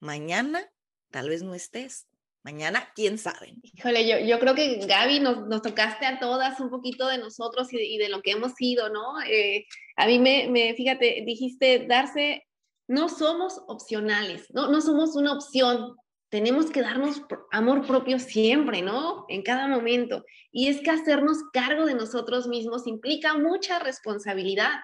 mañana 0.00 0.72
tal 1.12 1.28
vez 1.28 1.42
no 1.42 1.54
estés. 1.54 2.08
Mañana, 2.44 2.88
quién 2.96 3.18
sabe. 3.18 3.54
Híjole, 3.62 4.26
yo, 4.26 4.40
creo 4.40 4.56
que 4.56 4.84
Gaby 4.84 5.20
nos, 5.20 5.46
nos 5.46 5.62
tocaste 5.62 6.06
a 6.06 6.18
todas 6.18 6.58
un 6.58 6.70
poquito 6.70 7.06
de 7.06 7.18
nosotros 7.18 7.68
y 7.72 7.98
de, 7.98 8.08
lo 8.08 8.20
que 8.20 8.32
hemos 8.32 8.54
sido, 8.54 8.88
¿no? 8.88 9.20
Eh, 9.22 9.64
a 9.94 10.06
mí 10.06 10.18
me, 10.18 10.48
me, 10.48 10.74
fíjate, 10.74 11.22
dijiste, 11.24 11.86
darse, 11.86 12.44
no 12.88 13.08
somos 13.08 13.62
opcionales, 13.68 14.48
¿no? 14.52 14.68
No 14.68 14.80
somos 14.80 15.14
una 15.14 15.34
opción, 15.34 15.94
tenemos 16.30 16.70
que 16.70 16.80
darnos 16.80 17.22
amor 17.52 17.86
propio 17.86 18.18
siempre, 18.18 18.82
¿no? 18.82 19.24
En 19.28 19.42
cada 19.42 19.68
momento. 19.68 20.24
Y 20.50 20.66
es 20.66 20.80
que 20.80 20.90
hacernos 20.90 21.36
cargo 21.52 21.86
de 21.86 21.94
nosotros 21.94 22.48
mismos 22.48 22.88
implica 22.88 23.36
mucha 23.36 23.78
responsabilidad. 23.78 24.80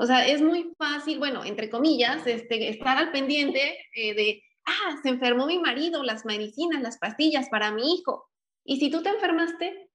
O 0.00 0.06
sea, 0.06 0.26
es 0.28 0.40
muy 0.40 0.72
fácil, 0.78 1.18
bueno, 1.18 1.44
entre 1.44 1.68
comillas, 1.68 2.24
este, 2.26 2.68
estar 2.68 2.96
al 2.96 3.10
pendiente 3.10 3.78
eh, 3.96 4.14
de, 4.14 4.42
ah, 4.64 4.96
se 5.02 5.08
enfermó 5.08 5.46
mi 5.46 5.58
marido, 5.58 6.04
las 6.04 6.24
medicinas, 6.24 6.82
las 6.82 6.98
pastillas 6.98 7.48
para 7.48 7.72
mi 7.72 7.94
hijo. 7.94 8.28
Y 8.64 8.78
si 8.78 8.90
tú 8.90 9.02
te 9.02 9.08
enfermaste, 9.08 9.90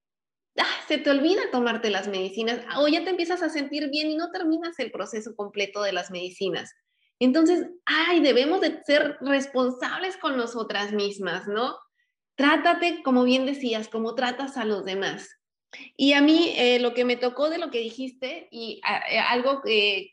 ah, 0.58 0.78
se 0.90 0.98
te 0.98 1.10
olvida 1.10 1.44
tomarte 1.52 1.90
las 1.90 2.10
medicinas 2.10 2.60
o 2.78 2.90
ya 2.90 3.06
te 3.06 3.12
empiezas 3.12 3.42
a 3.44 3.50
sentir 3.50 3.90
bien 3.90 4.12
y 4.12 4.18
no 4.18 4.30
terminas 4.32 4.78
el 4.80 4.92
proceso 4.92 5.36
completo 5.38 5.82
de 5.82 5.94
las 5.94 6.12
medicinas. 6.12 6.74
Entonces, 7.20 7.70
ay, 7.86 8.20
debemos 8.20 8.60
de 8.60 8.84
ser 8.84 9.18
responsables 9.22 10.18
con 10.18 10.36
nosotras 10.36 10.92
mismas, 10.92 11.48
¿no? 11.48 11.78
Trátate, 12.36 13.02
como 13.04 13.24
bien 13.24 13.46
decías, 13.46 13.88
como 13.88 14.16
tratas 14.16 14.58
a 14.58 14.66
los 14.66 14.84
demás. 14.84 15.30
Y 15.96 16.14
a 16.14 16.22
mí 16.22 16.54
eh, 16.58 16.80
lo 16.80 16.94
que 16.94 17.06
me 17.06 17.18
tocó 17.18 17.50
de 17.50 17.58
lo 17.58 17.72
que 17.72 17.80
dijiste 17.80 18.48
y 18.52 18.82
eh, 19.10 19.20
algo 19.20 19.62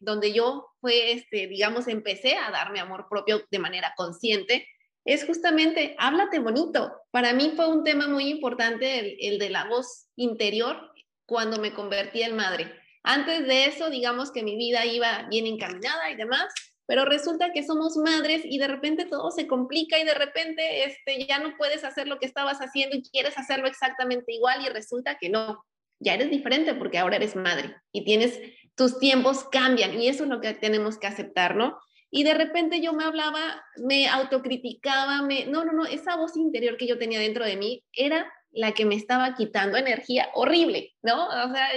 donde 0.01 0.33
yo 0.33 0.67
fue, 0.81 1.13
este, 1.13 1.47
digamos, 1.47 1.89
empecé 1.89 2.37
a 2.37 2.51
darme 2.51 2.81
amor 2.81 3.07
propio 3.09 3.43
de 3.51 3.59
manera 3.59 3.93
consciente, 3.97 4.67
es 5.05 5.25
justamente, 5.25 5.95
háblate 5.99 6.39
bonito. 6.39 6.93
Para 7.11 7.33
mí 7.33 7.53
fue 7.57 7.69
un 7.69 7.85
tema 7.85 8.07
muy 8.07 8.29
importante 8.29 8.99
el, 8.99 9.17
el 9.21 9.39
de 9.39 9.51
la 9.51 9.65
voz 9.65 10.09
interior 10.17 10.93
cuando 11.27 11.59
me 11.59 11.73
convertí 11.73 12.23
en 12.23 12.37
madre. 12.37 12.75
Antes 13.03 13.47
de 13.47 13.65
eso, 13.65 13.89
digamos 13.89 14.31
que 14.31 14.43
mi 14.43 14.57
vida 14.57 14.85
iba 14.85 15.27
bien 15.31 15.47
encaminada 15.47 16.11
y 16.11 16.17
demás, 16.17 16.53
pero 16.91 17.05
resulta 17.05 17.53
que 17.53 17.63
somos 17.63 17.97
madres 17.97 18.43
y 18.45 18.59
de 18.59 18.67
repente 18.67 19.05
todo 19.05 19.31
se 19.31 19.47
complica 19.47 19.97
y 20.01 20.05
de 20.05 20.13
repente 20.13 20.83
este, 20.87 21.25
ya 21.25 21.39
no 21.39 21.57
puedes 21.57 21.85
hacer 21.85 22.09
lo 22.09 22.19
que 22.19 22.27
estabas 22.27 22.59
haciendo 22.59 22.97
y 22.97 23.03
quieres 23.05 23.39
hacerlo 23.39 23.69
exactamente 23.69 24.33
igual 24.33 24.67
y 24.67 24.69
resulta 24.71 25.17
que 25.17 25.29
no, 25.29 25.65
ya 26.01 26.15
eres 26.15 26.31
diferente 26.31 26.75
porque 26.75 26.99
ahora 26.99 27.15
eres 27.15 27.37
madre 27.37 27.77
y 27.93 28.05
tienes, 28.05 28.41
tus 28.75 28.99
tiempos 28.99 29.45
cambian 29.53 30.03
y 30.03 30.09
eso 30.09 30.25
es 30.25 30.31
lo 30.31 30.41
que 30.41 30.53
tenemos 30.53 30.99
que 30.99 31.07
aceptar, 31.07 31.55
¿no? 31.55 31.79
Y 32.11 32.25
de 32.25 32.35
repente 32.35 32.81
yo 32.81 32.93
me 32.93 33.05
hablaba, 33.05 33.63
me 33.77 34.09
autocriticaba, 34.09 35.23
me, 35.23 35.47
no, 35.47 35.65
no, 35.65 35.71
no, 35.71 35.87
esa 35.87 36.17
voz 36.17 36.37
interior 36.37 36.77
que 36.77 36.89
yo 36.89 36.99
tenía 36.99 37.21
dentro 37.21 37.45
de 37.45 37.57
mí 37.57 37.85
era 37.93 38.29
la 38.51 38.73
que 38.73 38.85
me 38.85 38.97
estaba 38.97 39.37
quitando 39.37 39.77
energía 39.77 40.29
horrible, 40.35 40.93
¿no? 41.03 41.29
O 41.29 41.53
sea, 41.53 41.69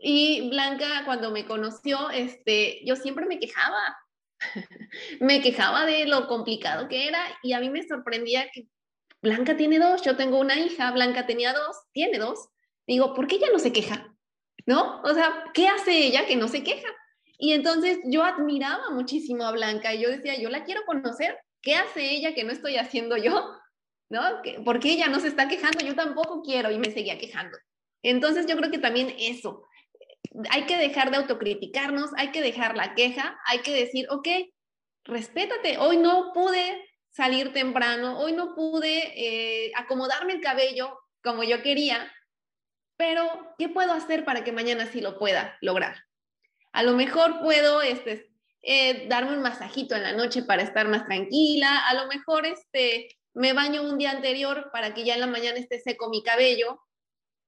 y 0.00 0.50
Blanca 0.50 1.04
cuando 1.04 1.30
me 1.30 1.44
conoció, 1.44 2.10
este, 2.10 2.84
yo 2.84 2.96
siempre 2.96 3.26
me 3.26 3.38
quejaba, 3.38 3.96
me 5.20 5.40
quejaba 5.40 5.86
de 5.86 6.06
lo 6.06 6.26
complicado 6.26 6.88
que 6.88 7.08
era 7.08 7.20
y 7.42 7.52
a 7.52 7.60
mí 7.60 7.70
me 7.70 7.86
sorprendía 7.86 8.50
que 8.50 8.68
Blanca 9.22 9.56
tiene 9.56 9.78
dos, 9.78 10.02
yo 10.02 10.16
tengo 10.16 10.38
una 10.38 10.58
hija, 10.58 10.90
Blanca 10.92 11.26
tenía 11.26 11.52
dos, 11.52 11.76
tiene 11.92 12.18
dos. 12.18 12.48
Digo, 12.86 13.14
¿por 13.14 13.26
qué 13.26 13.36
ella 13.36 13.48
no 13.52 13.58
se 13.58 13.72
queja? 13.72 14.14
¿No? 14.66 15.02
O 15.02 15.14
sea, 15.14 15.44
¿qué 15.52 15.68
hace 15.68 15.92
ella 16.06 16.26
que 16.26 16.36
no 16.36 16.48
se 16.48 16.62
queja? 16.62 16.88
Y 17.38 17.52
entonces 17.52 17.98
yo 18.04 18.24
admiraba 18.24 18.90
muchísimo 18.90 19.44
a 19.44 19.52
Blanca 19.52 19.94
y 19.94 20.02
yo 20.02 20.10
decía, 20.10 20.38
yo 20.38 20.48
la 20.48 20.64
quiero 20.64 20.84
conocer, 20.86 21.38
¿qué 21.62 21.74
hace 21.74 22.10
ella 22.10 22.34
que 22.34 22.44
no 22.44 22.52
estoy 22.52 22.76
haciendo 22.76 23.16
yo? 23.16 23.50
¿No? 24.10 24.20
¿Por 24.64 24.80
qué 24.80 24.92
ella 24.92 25.08
no 25.08 25.20
se 25.20 25.28
está 25.28 25.48
quejando? 25.48 25.84
Yo 25.84 25.94
tampoco 25.94 26.42
quiero 26.42 26.70
y 26.70 26.78
me 26.78 26.90
seguía 26.90 27.18
quejando. 27.18 27.56
Entonces 28.02 28.46
yo 28.46 28.56
creo 28.56 28.70
que 28.70 28.78
también 28.78 29.14
eso, 29.18 29.66
hay 30.50 30.66
que 30.66 30.76
dejar 30.76 31.10
de 31.10 31.18
autocriticarnos, 31.18 32.10
hay 32.16 32.30
que 32.30 32.42
dejar 32.42 32.76
la 32.76 32.94
queja, 32.94 33.38
hay 33.46 33.60
que 33.60 33.74
decir, 33.74 34.06
ok, 34.10 34.28
respétate, 35.04 35.78
hoy 35.78 35.96
no 35.96 36.32
pude 36.32 36.88
salir 37.10 37.52
temprano, 37.52 38.18
hoy 38.18 38.32
no 38.32 38.54
pude 38.54 39.12
eh, 39.16 39.72
acomodarme 39.74 40.34
el 40.34 40.40
cabello 40.40 40.98
como 41.22 41.42
yo 41.42 41.62
quería, 41.62 42.10
pero 42.96 43.54
¿qué 43.58 43.68
puedo 43.68 43.92
hacer 43.92 44.24
para 44.24 44.44
que 44.44 44.52
mañana 44.52 44.86
sí 44.86 45.00
lo 45.00 45.18
pueda 45.18 45.56
lograr? 45.60 45.96
A 46.72 46.82
lo 46.82 46.92
mejor 46.92 47.40
puedo 47.40 47.82
este, 47.82 48.30
eh, 48.62 49.08
darme 49.08 49.32
un 49.32 49.42
masajito 49.42 49.96
en 49.96 50.04
la 50.04 50.12
noche 50.12 50.42
para 50.42 50.62
estar 50.62 50.86
más 50.86 51.06
tranquila, 51.06 51.88
a 51.88 51.94
lo 51.94 52.06
mejor 52.06 52.46
este, 52.46 53.08
me 53.34 53.52
baño 53.52 53.82
un 53.82 53.98
día 53.98 54.12
anterior 54.12 54.70
para 54.72 54.94
que 54.94 55.04
ya 55.04 55.14
en 55.14 55.20
la 55.20 55.26
mañana 55.26 55.58
esté 55.58 55.80
seco 55.80 56.08
mi 56.08 56.22
cabello, 56.22 56.80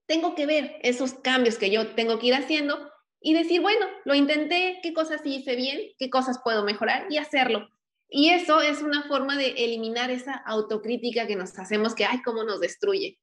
tengo 0.07 0.35
que 0.35 0.47
ver 0.47 0.77
esos 0.83 1.15
cambios 1.15 1.59
que 1.59 1.71
yo 1.71 1.95
tengo 1.95 2.19
que 2.19 2.29
ir 2.29 2.35
haciendo 2.35 2.91
y 3.21 3.35
decir, 3.35 3.61
bueno, 3.61 3.87
lo 4.05 4.15
intenté, 4.15 4.81
qué 4.83 4.93
cosas 4.93 5.21
hice 5.25 5.57
bien, 5.57 5.81
qué 5.99 6.11
cosas 6.11 6.41
puedo 6.43 6.65
mejorar 6.65 7.07
y 7.09 7.19
hacerlo. 7.19 7.69
Y 8.09 8.31
eso 8.31 8.61
es 8.61 8.83
una 8.83 9.05
forma 9.05 9.39
de 9.39 9.51
eliminar 9.65 10.11
esa 10.11 10.35
autocrítica 10.35 11.27
que 11.27 11.37
nos 11.37 11.59
hacemos 11.59 11.95
que, 11.95 12.05
ay, 12.05 12.21
cómo 12.23 12.45
nos 12.45 12.61
destruye. 12.61 13.19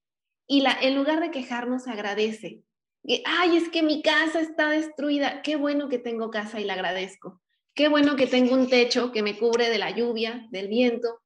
Y 0.47 0.61
la, 0.61 0.75
en 0.81 0.95
lugar 0.95 1.19
de 1.19 1.29
quejarnos, 1.29 1.87
agradece. 1.87 2.63
Ay, 3.25 3.57
es 3.57 3.69
que 3.69 3.83
mi 3.83 4.01
casa 4.01 4.39
está 4.39 4.69
destruida. 4.69 5.43
Qué 5.43 5.57
bueno 5.57 5.89
que 5.89 5.99
tengo 5.99 6.31
casa 6.31 6.59
y 6.59 6.63
la 6.63 6.73
agradezco. 6.73 7.39
Qué 7.75 7.87
bueno 7.87 8.15
que 8.15 8.25
tengo 8.25 8.55
un 8.55 8.67
techo 8.67 9.11
que 9.11 9.21
me 9.21 9.37
cubre 9.37 9.69
de 9.69 9.77
la 9.77 9.91
lluvia, 9.91 10.47
del 10.49 10.69
viento. 10.69 11.19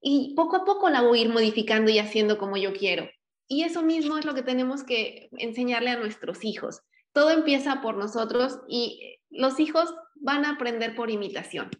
Y 0.00 0.34
poco 0.34 0.56
a 0.56 0.64
poco 0.64 0.90
la 0.90 1.02
voy 1.02 1.20
a 1.20 1.22
ir 1.22 1.28
modificando 1.28 1.90
y 1.90 2.00
haciendo 2.00 2.36
como 2.36 2.56
yo 2.56 2.72
quiero. 2.72 3.08
Y 3.46 3.64
eso 3.64 3.82
mismo 3.82 4.18
es 4.18 4.24
lo 4.24 4.34
que 4.34 4.42
tenemos 4.42 4.82
que 4.84 5.28
enseñarle 5.32 5.90
a 5.90 5.98
nuestros 5.98 6.44
hijos. 6.44 6.80
Todo 7.12 7.30
empieza 7.30 7.82
por 7.82 7.96
nosotros 7.96 8.60
y 8.68 9.18
los 9.30 9.60
hijos 9.60 9.94
van 10.16 10.44
a 10.44 10.50
aprender 10.50 10.94
por 10.94 11.10
imitación. 11.10 11.70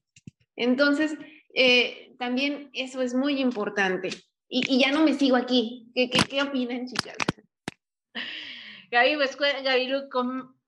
Entonces, 0.57 1.17
eh, 1.55 2.15
también 2.19 2.71
eso 2.73 3.01
es 3.03 3.15
muy 3.15 3.41
importante. 3.41 4.11
Y, 4.49 4.79
ya 4.79 4.93
no 4.93 5.03
me 5.03 5.15
sigo 5.15 5.37
aquí. 5.37 5.91
¿Qué, 5.95 6.09
qué, 6.11 6.43
opinan, 6.43 6.87
chicas? 6.87 7.17
Gaby, 8.91 9.17
pues, 9.17 9.37
Gaby, 9.37 10.09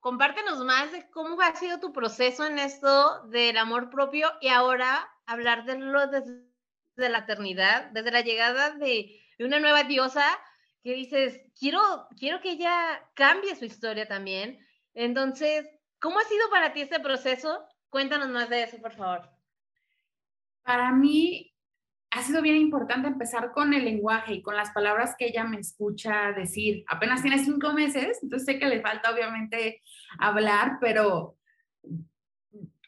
compártenos 0.00 0.64
más 0.64 0.92
de 0.92 1.08
cómo 1.10 1.40
ha 1.40 1.54
sido 1.54 1.78
tu 1.78 1.92
proceso 1.92 2.46
en 2.46 2.58
esto 2.58 3.26
del 3.28 3.56
amor 3.58 3.90
propio 3.90 4.30
y 4.40 4.48
ahora 4.48 5.08
hablar 5.26 5.64
de 5.64 5.78
lo 5.78 6.06
desde 6.06 6.46
la 6.96 7.18
eternidad, 7.18 7.90
desde 7.92 8.10
la 8.10 8.22
llegada 8.22 8.70
de, 8.70 9.20
una 9.38 9.60
nueva 9.60 9.84
diosa 9.84 10.24
que 10.86 10.94
dices, 10.94 11.40
quiero, 11.58 11.80
quiero 12.16 12.40
que 12.40 12.52
ella 12.52 13.02
cambie 13.14 13.56
su 13.56 13.64
historia 13.64 14.06
también. 14.06 14.56
Entonces, 14.94 15.66
¿cómo 15.98 16.20
ha 16.20 16.22
sido 16.22 16.48
para 16.48 16.72
ti 16.72 16.80
este 16.80 17.00
proceso? 17.00 17.66
Cuéntanos 17.88 18.28
más 18.28 18.48
de 18.48 18.62
eso, 18.62 18.78
por 18.78 18.92
favor. 18.92 19.28
Para 20.62 20.92
mí 20.92 21.52
ha 22.12 22.22
sido 22.22 22.40
bien 22.40 22.58
importante 22.58 23.08
empezar 23.08 23.50
con 23.50 23.74
el 23.74 23.84
lenguaje 23.84 24.34
y 24.34 24.42
con 24.42 24.54
las 24.54 24.70
palabras 24.70 25.16
que 25.18 25.26
ella 25.26 25.42
me 25.42 25.58
escucha 25.58 26.30
decir. 26.30 26.84
Apenas 26.86 27.20
tiene 27.20 27.40
cinco 27.40 27.72
meses, 27.72 28.20
entonces 28.22 28.46
sé 28.46 28.60
que 28.60 28.68
le 28.68 28.80
falta 28.80 29.12
obviamente 29.12 29.82
hablar, 30.20 30.78
pero 30.80 31.36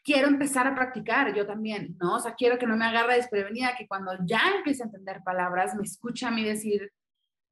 quiero 0.05 0.29
empezar 0.29 0.67
a 0.67 0.73
practicar 0.73 1.35
yo 1.35 1.45
también, 1.45 1.97
¿no? 1.99 2.15
O 2.15 2.19
sea, 2.19 2.33
quiero 2.35 2.57
que 2.57 2.65
no 2.65 2.77
me 2.77 2.85
agarre 2.85 3.17
desprevenida, 3.17 3.75
que 3.77 3.89
cuando 3.89 4.13
ya 4.23 4.39
empiece 4.55 4.83
a 4.83 4.85
entender 4.85 5.21
palabras, 5.21 5.75
me 5.75 5.83
escucha 5.83 6.29
a 6.29 6.31
mí 6.31 6.45
decir 6.45 6.93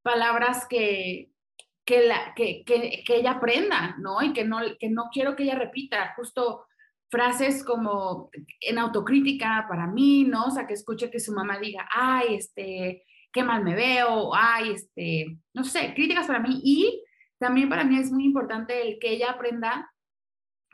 palabras 0.02 0.66
que, 0.70 1.32
que, 1.86 2.08
la, 2.08 2.34
que, 2.36 2.64
que, 2.66 3.04
que 3.06 3.16
ella 3.16 3.32
aprenda, 3.32 3.96
¿no? 4.00 4.22
Y 4.22 4.34
que 4.34 4.44
no, 4.44 4.60
que 4.80 4.90
no 4.90 5.10
quiero 5.12 5.36
que 5.36 5.44
ella 5.44 5.56
repita. 5.56 6.14
Justo 6.16 6.66
frases 7.10 7.64
como 7.64 8.30
en 8.62 8.78
autocrítica 8.78 9.66
para 9.70 9.88
mí, 9.88 10.26
¿no? 10.26 10.46
O 10.46 10.52
sea, 10.52 10.68
que 10.68 10.74
escuche 10.74 11.10
que 11.10 11.20
su 11.20 11.32
mamá 11.34 11.58
diga, 11.60 11.88
ay, 11.92 12.36
este, 12.36 13.06
qué 13.32 13.44
mal 13.44 13.64
me 13.64 13.76
veo, 13.76 14.34
ay, 14.36 14.72
este, 14.74 15.38
no 15.54 15.64
sé, 15.64 15.94
críticas 15.94 16.28
para 16.28 16.40
mí. 16.40 16.60
Y 16.64 17.04
también 17.40 17.70
para 17.70 17.84
mí 17.84 17.98
es 17.98 18.12
muy 18.12 18.26
importante 18.26 18.88
el 18.88 19.00
que 19.00 19.12
ella 19.12 19.32
aprenda 19.32 19.92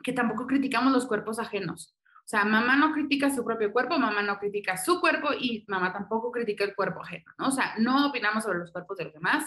que 0.02 0.12
tampoco 0.12 0.46
criticamos 0.46 0.92
los 0.92 1.06
cuerpos 1.06 1.38
ajenos. 1.38 1.96
O 2.24 2.26
sea, 2.26 2.44
mamá 2.46 2.76
no 2.76 2.92
critica 2.92 3.28
su 3.28 3.44
propio 3.44 3.70
cuerpo, 3.70 3.98
mamá 3.98 4.22
no 4.22 4.38
critica 4.38 4.78
su 4.78 4.98
cuerpo 4.98 5.28
y 5.38 5.62
mamá 5.68 5.92
tampoco 5.92 6.32
critica 6.32 6.64
el 6.64 6.74
cuerpo 6.74 7.02
ajeno, 7.02 7.30
¿no? 7.38 7.48
O 7.48 7.50
sea, 7.50 7.74
no 7.78 8.06
opinamos 8.08 8.44
sobre 8.44 8.60
los 8.60 8.72
cuerpos 8.72 8.96
de 8.96 9.04
los 9.04 9.12
demás, 9.12 9.44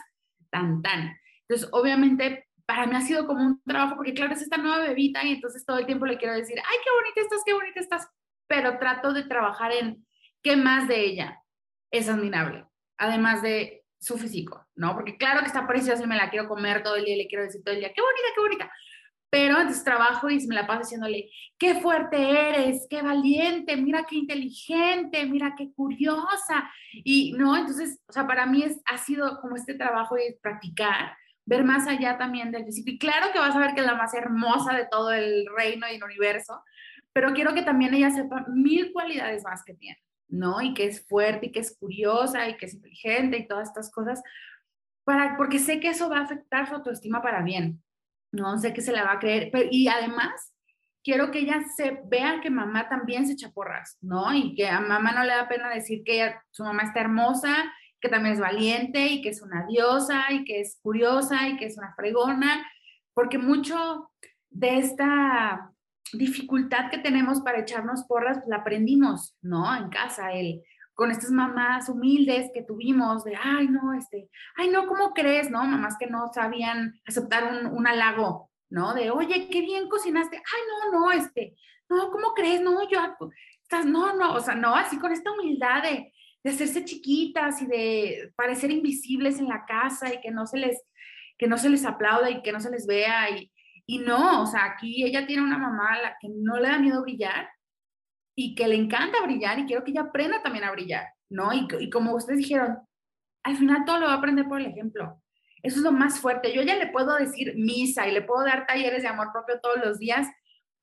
tan, 0.52 0.84
tan. 0.84 1.18
Entonces, 1.42 1.70
obviamente, 1.72 2.48
para 2.68 2.86
mí 2.86 2.96
ha 2.96 3.02
sido 3.02 3.26
como 3.26 3.44
un 3.44 3.64
trabajo, 3.64 3.96
porque 3.96 4.14
claro, 4.14 4.34
es 4.34 4.42
esta 4.44 4.58
nueva 4.58 4.80
bebita 4.80 5.24
y 5.24 5.32
entonces 5.32 5.66
todo 5.66 5.80
el 5.80 5.88
tiempo 5.88 6.06
le 6.06 6.18
quiero 6.18 6.36
decir, 6.36 6.60
ay, 6.60 6.78
qué 6.84 6.90
bonita 6.92 7.22
estás, 7.22 7.42
qué 7.46 7.54
bonita 7.54 7.80
estás, 7.80 8.10
pero 8.46 8.78
trato 8.78 9.12
de 9.12 9.24
trabajar 9.24 9.72
en 9.72 10.06
qué 10.44 10.56
más 10.56 10.88
de 10.88 11.04
ella 11.04 11.42
es 11.90 12.10
admirable, 12.10 12.66
además 12.98 13.42
de 13.42 13.86
su 14.00 14.18
físico, 14.18 14.68
¿no? 14.76 14.94
Porque 14.94 15.18
claro 15.18 15.40
que 15.40 15.48
está 15.48 15.66
preciosa 15.66 16.04
y 16.04 16.08
me 16.08 16.18
la 16.18 16.30
quiero 16.30 16.48
comer 16.48 16.84
todo 16.84 16.98
el 16.98 17.06
día 17.06 17.16
y 17.16 17.18
le 17.18 17.28
quiero 17.28 17.44
decir 17.44 17.64
todo 17.64 17.74
el 17.74 17.80
día, 17.80 17.92
qué 17.96 18.02
bonita, 18.02 18.28
qué 18.36 18.42
bonita, 18.42 18.72
pero 19.30 19.58
entonces 19.58 19.84
trabajo 19.84 20.30
y 20.30 20.46
me 20.48 20.56
la 20.56 20.66
paso 20.66 20.82
diciéndole, 20.82 21.30
qué 21.58 21.76
fuerte 21.76 22.18
eres, 22.18 22.88
qué 22.90 23.02
valiente, 23.02 23.76
mira 23.76 24.06
qué 24.10 24.16
inteligente, 24.16 25.26
mira 25.26 25.54
qué 25.58 25.72
curiosa. 25.74 26.70
Y 26.94 27.34
no, 27.34 27.58
entonces, 27.58 28.00
o 28.08 28.14
sea, 28.14 28.26
para 28.26 28.46
mí 28.46 28.64
es, 28.64 28.82
ha 28.86 28.98
sido 28.98 29.40
como 29.42 29.56
este 29.56 29.74
trabajo 29.74 30.16
de 30.16 30.38
practicar 30.42 31.16
ver 31.48 31.64
más 31.64 31.88
allá 31.88 32.18
también 32.18 32.52
del 32.52 32.66
físico. 32.66 32.92
Y 32.92 33.00
claro 33.00 33.32
que 33.32 33.40
vas 33.40 33.56
a 33.56 33.60
ver 33.60 33.74
que 33.74 33.80
es 33.80 33.88
la 33.88 33.96
más 33.96 34.14
hermosa 34.14 34.74
de 34.74 34.86
todo 34.92 35.12
el 35.12 35.46
reino 35.58 35.88
y 35.90 35.96
el 35.96 36.04
universo, 36.04 36.62
pero 37.14 37.34
quiero 37.34 37.54
que 37.54 37.64
también 37.64 37.94
ella 37.94 38.12
sepa 38.12 38.46
mil 38.50 38.92
cualidades 38.92 39.44
más 39.44 39.64
que 39.64 39.74
tiene, 39.74 39.98
¿no? 40.28 40.62
Y 40.62 40.74
que 40.74 40.86
es 40.86 41.08
fuerte 41.08 41.48
y 41.48 41.52
que 41.52 41.62
es 41.62 41.76
curiosa 41.80 42.48
y 42.48 42.58
que 42.58 42.66
es 42.66 42.74
inteligente 42.74 43.38
y 43.38 43.48
todas 43.48 43.70
estas 43.70 43.90
cosas, 43.90 44.22
para, 45.06 45.38
porque 45.38 45.58
sé 45.58 45.80
que 45.80 45.88
eso 45.88 46.10
va 46.10 46.20
a 46.20 46.24
afectar 46.24 46.68
su 46.68 46.76
autoestima 46.76 47.22
para 47.22 47.42
bien, 47.42 47.82
¿no? 48.32 48.58
Sé 48.58 48.74
que 48.74 48.82
se 48.82 48.92
la 48.92 49.04
va 49.04 49.14
a 49.14 49.20
creer, 49.20 49.52
y 49.72 49.88
además 49.88 50.54
quiero 51.04 51.32
que 51.32 51.40
ella 51.40 51.62
se 51.76 52.02
vea 52.06 52.42
que 52.42 52.50
mamá 52.50 52.90
también 52.90 53.26
se 53.26 53.34
echa 53.34 53.52
porras, 53.52 53.98
¿no? 54.02 54.34
Y 54.34 54.56
que 54.56 54.68
a 54.68 54.80
mamá 54.80 55.12
no 55.14 55.24
le 55.24 55.34
da 55.34 55.48
pena 55.48 55.70
decir 55.70 56.04
que 56.04 56.16
ella, 56.16 56.44
su 56.52 56.64
mamá 56.64 56.84
está 56.84 57.00
hermosa 57.02 57.72
que 58.00 58.10
también 58.10 58.34
es 58.34 58.40
valiente 58.40 59.08
y 59.08 59.22
que 59.22 59.30
es 59.30 59.42
una 59.42 59.66
diosa 59.66 60.26
y 60.32 60.44
que 60.44 60.62
es 60.62 60.80
curiosa 60.82 61.48
y 61.48 61.58
que 61.58 61.66
es 61.66 61.78
una 61.78 61.94
fregona, 61.96 62.66
porque 63.14 63.38
mucho 63.38 64.12
de 64.50 64.78
esta 64.78 65.72
dificultad 66.14 66.90
que 66.90 67.00
tenemos 67.00 67.42
para 67.42 67.60
echarnos 67.60 68.04
porras, 68.04 68.38
pues 68.38 68.50
la 68.50 68.58
aprendimos, 68.58 69.36
¿no? 69.42 69.76
En 69.76 69.90
casa, 69.90 70.32
el, 70.32 70.64
con 70.98 71.12
estas 71.12 71.30
mamás 71.30 71.90
humildes 71.90 72.50
que 72.56 72.64
tuvimos 72.64 73.24
de, 73.24 73.36
ay, 73.36 73.68
no, 73.68 73.94
este, 73.94 74.32
ay, 74.56 74.70
no, 74.70 74.88
¿cómo 74.88 75.14
crees? 75.14 75.52
¿No? 75.52 75.64
Mamás 75.64 75.96
que 76.00 76.08
no 76.08 76.32
sabían 76.34 77.00
aceptar 77.06 77.44
un, 77.44 77.68
un 77.68 77.86
halago, 77.86 78.50
¿no? 78.72 78.96
De, 78.96 79.12
oye, 79.12 79.48
qué 79.48 79.62
bien 79.62 79.88
cocinaste, 79.90 80.38
ay, 80.38 80.62
no, 80.92 81.00
no, 81.00 81.12
este, 81.12 81.56
no, 81.88 82.10
¿cómo 82.10 82.34
crees? 82.34 82.62
No, 82.62 82.90
yo, 82.90 83.00
estás, 83.62 83.86
no, 83.86 84.16
no, 84.16 84.34
o 84.34 84.40
sea, 84.40 84.56
no, 84.56 84.74
así 84.74 84.98
con 84.98 85.12
esta 85.12 85.32
humildad 85.32 85.84
de, 85.84 86.12
de 86.44 86.50
hacerse 86.50 86.84
chiquitas 86.84 87.62
y 87.62 87.68
de 87.68 88.34
parecer 88.36 88.72
invisibles 88.72 89.38
en 89.38 89.50
la 89.50 89.66
casa 89.66 90.12
y 90.12 90.20
que 90.20 90.32
no 90.32 90.48
se 90.48 90.58
les, 90.58 90.82
que 91.38 91.46
no 91.46 91.60
se 91.60 91.70
les 91.70 91.86
aplauda 91.86 92.32
y 92.32 92.42
que 92.42 92.52
no 92.52 92.60
se 92.60 92.72
les 92.72 92.88
vea. 92.88 93.30
Y, 93.38 93.52
y 93.86 94.00
no, 94.00 94.42
o 94.42 94.48
sea, 94.48 94.66
aquí 94.66 95.04
ella 95.04 95.28
tiene 95.28 95.44
una 95.44 95.60
mamá 95.60 95.94
a 95.94 96.02
la 96.02 96.18
que 96.20 96.28
no 96.28 96.58
le 96.58 96.70
da 96.70 96.80
miedo 96.80 97.04
brillar 97.04 97.48
y 98.40 98.54
que 98.54 98.68
le 98.68 98.76
encanta 98.76 99.24
brillar 99.24 99.58
y 99.58 99.66
quiero 99.66 99.84
que 99.84 99.90
ella 99.90 100.02
aprenda 100.02 100.44
también 100.44 100.64
a 100.64 100.72
brillar, 100.72 101.08
¿no? 101.28 101.52
Y, 101.54 101.68
y 101.80 101.90
como 101.90 102.14
ustedes 102.14 102.38
dijeron, 102.38 102.78
al 103.44 103.58
final 103.58 103.84
todo 103.84 103.98
lo 103.98 104.06
va 104.06 104.14
a 104.14 104.18
aprender 104.18 104.48
por 104.48 104.62
el 104.62 104.68
ejemplo. 104.68 105.20
Eso 105.64 105.78
es 105.78 105.82
lo 105.82 105.92
más 105.92 106.20
fuerte. 106.20 106.54
Yo 106.54 106.62
ya 106.62 106.76
le 106.76 106.86
puedo 106.86 107.16
decir 107.16 107.56
misa 107.56 108.08
y 108.08 108.12
le 108.12 108.22
puedo 108.22 108.46
dar 108.46 108.68
talleres 108.68 109.02
de 109.02 109.08
amor 109.08 109.32
propio 109.34 109.60
todos 109.60 109.78
los 109.84 109.98
días, 109.98 110.28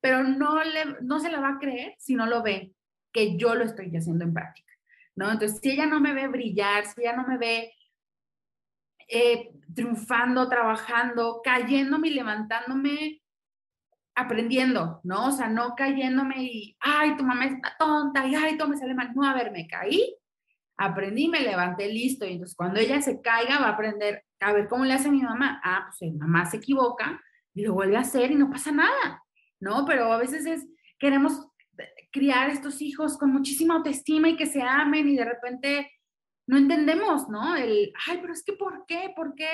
pero 0.01 0.21
no, 0.21 0.61
le, 0.65 0.97
no 1.01 1.21
se 1.21 1.31
la 1.31 1.39
va 1.39 1.51
a 1.51 1.57
creer 1.57 1.95
si 1.97 2.15
no 2.15 2.25
lo 2.25 2.43
ve, 2.43 2.73
que 3.13 3.37
yo 3.37 3.55
lo 3.55 3.63
estoy 3.63 3.95
haciendo 3.95 4.25
en 4.25 4.33
práctica. 4.33 4.73
¿no? 5.15 5.31
Entonces, 5.31 5.57
si 5.61 5.71
ella 5.71 5.85
no 5.85 6.01
me 6.01 6.13
ve 6.13 6.27
brillar, 6.27 6.85
si 6.85 7.01
ella 7.01 7.15
no 7.15 7.25
me 7.25 7.37
ve 7.37 7.73
eh, 9.07 9.49
triunfando, 9.73 10.49
trabajando, 10.49 11.39
cayéndome 11.41 12.09
y 12.09 12.15
levantándome, 12.15 13.21
aprendiendo, 14.15 15.01
¿no? 15.03 15.27
O 15.27 15.31
sea, 15.31 15.49
no 15.49 15.75
cayéndome 15.75 16.43
y, 16.43 16.77
ay, 16.79 17.15
tu 17.17 17.23
mamá 17.23 17.45
es 17.45 17.53
tonta, 17.77 18.25
y 18.25 18.35
ay, 18.35 18.57
todo 18.57 18.69
me 18.69 18.77
sale 18.77 18.93
mal. 18.93 19.13
No, 19.13 19.23
a 19.23 19.33
ver, 19.33 19.51
me 19.51 19.67
caí, 19.67 20.15
aprendí, 20.77 21.27
me 21.27 21.41
levanté, 21.41 21.91
listo. 21.91 22.25
Y 22.25 22.33
entonces, 22.33 22.55
cuando 22.55 22.79
ella 22.79 23.01
se 23.01 23.21
caiga, 23.21 23.59
va 23.59 23.67
a 23.67 23.71
aprender, 23.71 24.23
a 24.39 24.53
ver, 24.53 24.67
¿cómo 24.67 24.85
le 24.85 24.93
hace 24.93 25.11
mi 25.11 25.21
mamá? 25.21 25.61
Ah, 25.63 25.87
pues 25.87 26.11
mi 26.11 26.17
mamá 26.17 26.45
se 26.45 26.57
equivoca 26.57 27.21
y 27.53 27.63
lo 27.63 27.73
vuelve 27.73 27.97
a 27.97 28.01
hacer 28.01 28.31
y 28.31 28.35
no 28.35 28.49
pasa 28.49 28.71
nada, 28.71 29.23
¿no? 29.59 29.85
Pero 29.85 30.11
a 30.11 30.17
veces 30.17 30.45
es, 30.45 30.65
queremos 30.97 31.47
criar 32.11 32.49
estos 32.49 32.81
hijos 32.81 33.17
con 33.17 33.31
muchísima 33.31 33.75
autoestima 33.75 34.29
y 34.29 34.37
que 34.37 34.45
se 34.45 34.61
amen 34.61 35.07
y 35.09 35.17
de 35.17 35.25
repente 35.25 35.91
no 36.47 36.57
entendemos, 36.57 37.27
¿no? 37.27 37.55
El, 37.55 37.91
ay, 38.07 38.19
pero 38.21 38.31
es 38.31 38.43
que 38.43 38.53
¿por 38.53 38.85
qué? 38.87 39.11
¿Por 39.15 39.35
qué 39.35 39.49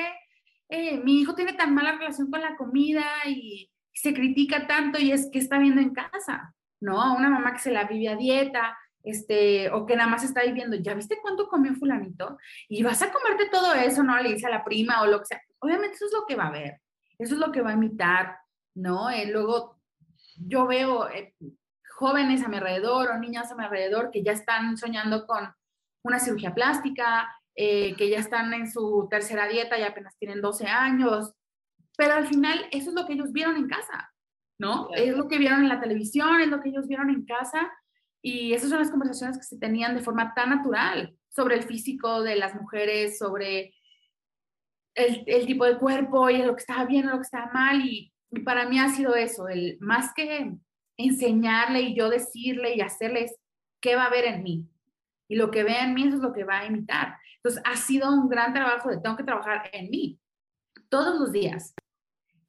eh, 0.69 0.97
mi 0.97 1.21
hijo 1.21 1.33
tiene 1.33 1.53
tan 1.53 1.73
mala 1.73 1.93
relación 1.93 2.29
con 2.29 2.41
la 2.41 2.55
comida 2.55 3.05
y, 3.25 3.71
se 3.93 4.13
critica 4.13 4.67
tanto 4.67 4.99
y 4.99 5.11
es 5.11 5.29
que 5.31 5.39
está 5.39 5.57
viendo 5.57 5.81
en 5.81 5.93
casa, 5.93 6.53
¿no? 6.79 7.15
Una 7.15 7.29
mamá 7.29 7.53
que 7.53 7.59
se 7.59 7.71
la 7.71 7.85
vive 7.85 8.09
a 8.09 8.15
dieta, 8.15 8.77
este, 9.03 9.69
o 9.71 9.85
que 9.85 9.95
nada 9.95 10.09
más 10.09 10.23
está 10.23 10.43
viviendo, 10.43 10.75
¿ya 10.77 10.93
viste 10.93 11.19
cuánto 11.21 11.47
comió 11.47 11.73
fulanito? 11.73 12.37
Y 12.69 12.83
vas 12.83 13.01
a 13.01 13.11
comerte 13.11 13.49
todo 13.49 13.73
eso, 13.73 14.03
¿no? 14.03 14.19
Le 14.19 14.33
dice 14.33 14.47
a 14.47 14.51
la 14.51 14.63
prima 14.63 15.01
o 15.01 15.07
lo 15.07 15.19
que 15.19 15.25
sea. 15.25 15.41
Obviamente 15.59 15.95
eso 15.95 16.05
es 16.05 16.13
lo 16.13 16.25
que 16.25 16.35
va 16.35 16.47
a 16.47 16.51
ver, 16.51 16.81
eso 17.17 17.35
es 17.35 17.39
lo 17.39 17.51
que 17.51 17.61
va 17.61 17.71
a 17.71 17.73
imitar, 17.73 18.37
¿no? 18.75 19.09
Eh, 19.09 19.27
luego 19.31 19.79
yo 20.35 20.65
veo 20.67 21.09
eh, 21.09 21.35
jóvenes 21.97 22.43
a 22.43 22.47
mi 22.47 22.57
alrededor 22.57 23.09
o 23.09 23.19
niñas 23.19 23.51
a 23.51 23.55
mi 23.55 23.63
alrededor 23.63 24.11
que 24.11 24.23
ya 24.23 24.31
están 24.31 24.77
soñando 24.77 25.25
con 25.27 25.53
una 26.03 26.19
cirugía 26.19 26.53
plástica, 26.53 27.29
eh, 27.55 27.95
que 27.95 28.09
ya 28.09 28.17
están 28.17 28.53
en 28.53 28.71
su 28.71 29.07
tercera 29.09 29.47
dieta 29.47 29.77
y 29.77 29.83
apenas 29.83 30.15
tienen 30.17 30.41
12 30.41 30.67
años, 30.67 31.33
pero 32.01 32.15
al 32.15 32.25
final 32.25 32.65
eso 32.71 32.89
es 32.89 32.95
lo 32.95 33.05
que 33.05 33.13
ellos 33.13 33.31
vieron 33.31 33.57
en 33.57 33.67
casa, 33.67 34.11
¿no? 34.57 34.89
Es 34.95 35.15
lo 35.15 35.27
que 35.27 35.37
vieron 35.37 35.61
en 35.61 35.69
la 35.69 35.79
televisión, 35.79 36.41
es 36.41 36.47
lo 36.47 36.59
que 36.59 36.69
ellos 36.69 36.87
vieron 36.87 37.11
en 37.11 37.25
casa 37.25 37.71
y 38.23 38.53
esas 38.53 38.71
son 38.71 38.79
las 38.79 38.89
conversaciones 38.89 39.37
que 39.37 39.43
se 39.43 39.59
tenían 39.59 39.93
de 39.93 40.01
forma 40.01 40.33
tan 40.33 40.49
natural 40.49 41.15
sobre 41.29 41.57
el 41.57 41.61
físico 41.61 42.23
de 42.23 42.37
las 42.37 42.55
mujeres, 42.55 43.19
sobre 43.19 43.75
el, 44.95 45.23
el 45.27 45.45
tipo 45.45 45.63
de 45.63 45.77
cuerpo 45.77 46.27
y 46.31 46.39
lo 46.39 46.55
que 46.55 46.61
estaba 46.61 46.85
bien 46.85 47.07
o 47.07 47.11
lo 47.11 47.17
que 47.17 47.21
estaba 47.21 47.51
mal 47.53 47.85
y, 47.85 48.11
y 48.31 48.39
para 48.39 48.67
mí 48.67 48.79
ha 48.79 48.89
sido 48.89 49.13
eso, 49.13 49.47
el 49.47 49.77
más 49.79 50.11
que 50.15 50.55
enseñarle 50.97 51.81
y 51.81 51.95
yo 51.95 52.09
decirle 52.09 52.73
y 52.73 52.81
hacerles 52.81 53.35
qué 53.79 53.95
va 53.95 54.05
a 54.05 54.09
ver 54.09 54.25
en 54.25 54.41
mí. 54.41 54.65
Y 55.29 55.35
lo 55.35 55.51
que 55.51 55.63
ve 55.63 55.77
en 55.77 55.93
mí 55.93 56.07
eso 56.07 56.15
es 56.15 56.23
lo 56.23 56.33
que 56.33 56.45
va 56.45 56.61
a 56.61 56.65
imitar. 56.65 57.19
Entonces, 57.35 57.61
ha 57.63 57.77
sido 57.77 58.11
un 58.11 58.27
gran 58.27 58.55
trabajo 58.55 58.89
de 58.89 58.97
tengo 58.97 59.15
que 59.17 59.23
trabajar 59.23 59.69
en 59.71 59.91
mí 59.91 60.19
todos 60.89 61.19
los 61.19 61.31
días. 61.31 61.75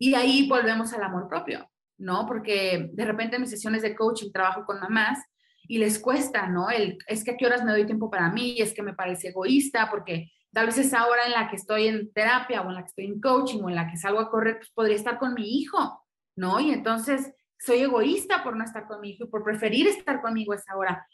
Y 0.02 0.16
ahí 0.16 0.48
volvemos 0.48 0.92
al 0.94 1.04
amor 1.04 1.28
propio, 1.28 1.70
¿no? 1.96 2.26
Porque 2.26 2.90
de 2.92 3.04
repente 3.04 3.36
en 3.36 3.42
mis 3.42 3.52
sesiones 3.52 3.82
de 3.82 3.94
coaching 3.94 4.32
trabajo 4.32 4.64
con 4.64 4.80
mamás 4.80 5.20
y 5.68 5.78
les 5.78 6.00
cuesta, 6.00 6.48
¿no? 6.48 6.70
El, 6.70 6.98
es 7.06 7.22
que 7.22 7.30
a 7.30 7.36
qué 7.36 7.46
horas 7.46 7.62
me 7.62 7.70
doy 7.70 7.86
tiempo 7.86 8.10
para 8.10 8.28
mí, 8.28 8.56
es 8.58 8.74
que 8.74 8.82
me 8.82 8.94
parece 8.94 9.28
egoísta, 9.28 9.88
porque 9.88 10.32
tal 10.52 10.66
vez 10.66 10.76
esa 10.78 11.06
hora 11.06 11.26
en 11.26 11.30
la 11.30 11.48
que 11.48 11.54
estoy 11.54 11.86
en 11.86 12.12
terapia 12.12 12.62
o 12.62 12.68
en 12.68 12.74
la 12.74 12.80
que 12.82 12.88
estoy 12.88 13.06
en 13.06 13.20
coaching 13.20 13.60
o 13.62 13.68
en 13.68 13.76
la 13.76 13.88
que 13.88 13.96
salgo 13.96 14.18
a 14.18 14.28
correr, 14.28 14.56
pues 14.56 14.72
podría 14.72 14.96
estar 14.96 15.20
con 15.20 15.34
mi 15.34 15.60
hijo, 15.60 16.04
¿no? 16.34 16.58
Y 16.58 16.72
entonces 16.72 17.32
soy 17.56 17.82
egoísta 17.82 18.42
por 18.42 18.56
no 18.56 18.64
estar 18.64 18.88
con 18.88 19.00
mi 19.00 19.10
hijo 19.10 19.26
y 19.26 19.28
por 19.28 19.44
preferir 19.44 19.86
estar 19.86 20.20
conmigo 20.20 20.52
esa 20.52 20.76
hora. 20.76 21.06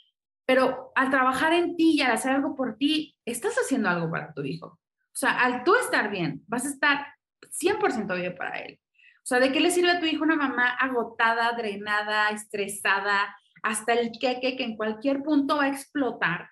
pero 0.47 0.93
al 0.95 1.11
trabajar 1.11 1.53
en 1.53 1.77
ti 1.77 1.97
y 1.99 2.01
al 2.01 2.13
hacer 2.13 2.33
algo 2.33 2.57
por 2.57 2.79
ti, 2.79 3.15
estás 3.27 3.55
haciendo 3.57 3.91
algo 3.91 4.11
para 4.11 4.33
tu 4.33 4.43
hijo. 4.45 4.67
O 4.67 5.19
sea, 5.21 5.39
al 5.41 5.63
tú 5.63 5.75
estar 5.75 6.11
bien, 6.11 6.43
vas 6.47 6.65
a 6.65 6.71
estar 6.71 7.18
100% 7.43 8.15
bien 8.17 8.35
para 8.37 8.59
él. 8.61 8.79
O 9.19 9.27
sea, 9.29 9.41
¿de 9.41 9.53
qué 9.53 9.61
le 9.61 9.71
sirve 9.71 9.91
a 9.91 10.01
tu 10.01 10.07
hijo 10.07 10.25
una 10.25 10.37
mamá 10.37 10.71
agotada, 10.71 11.53
drenada, 11.53 12.31
estresada, 12.31 13.37
hasta 13.63 13.93
el 13.93 14.13
queque 14.19 14.57
que 14.57 14.65
en 14.65 14.75
cualquier 14.75 15.23
punto 15.23 15.59
va 15.59 15.65
a 15.65 15.69
explotar? 15.69 16.49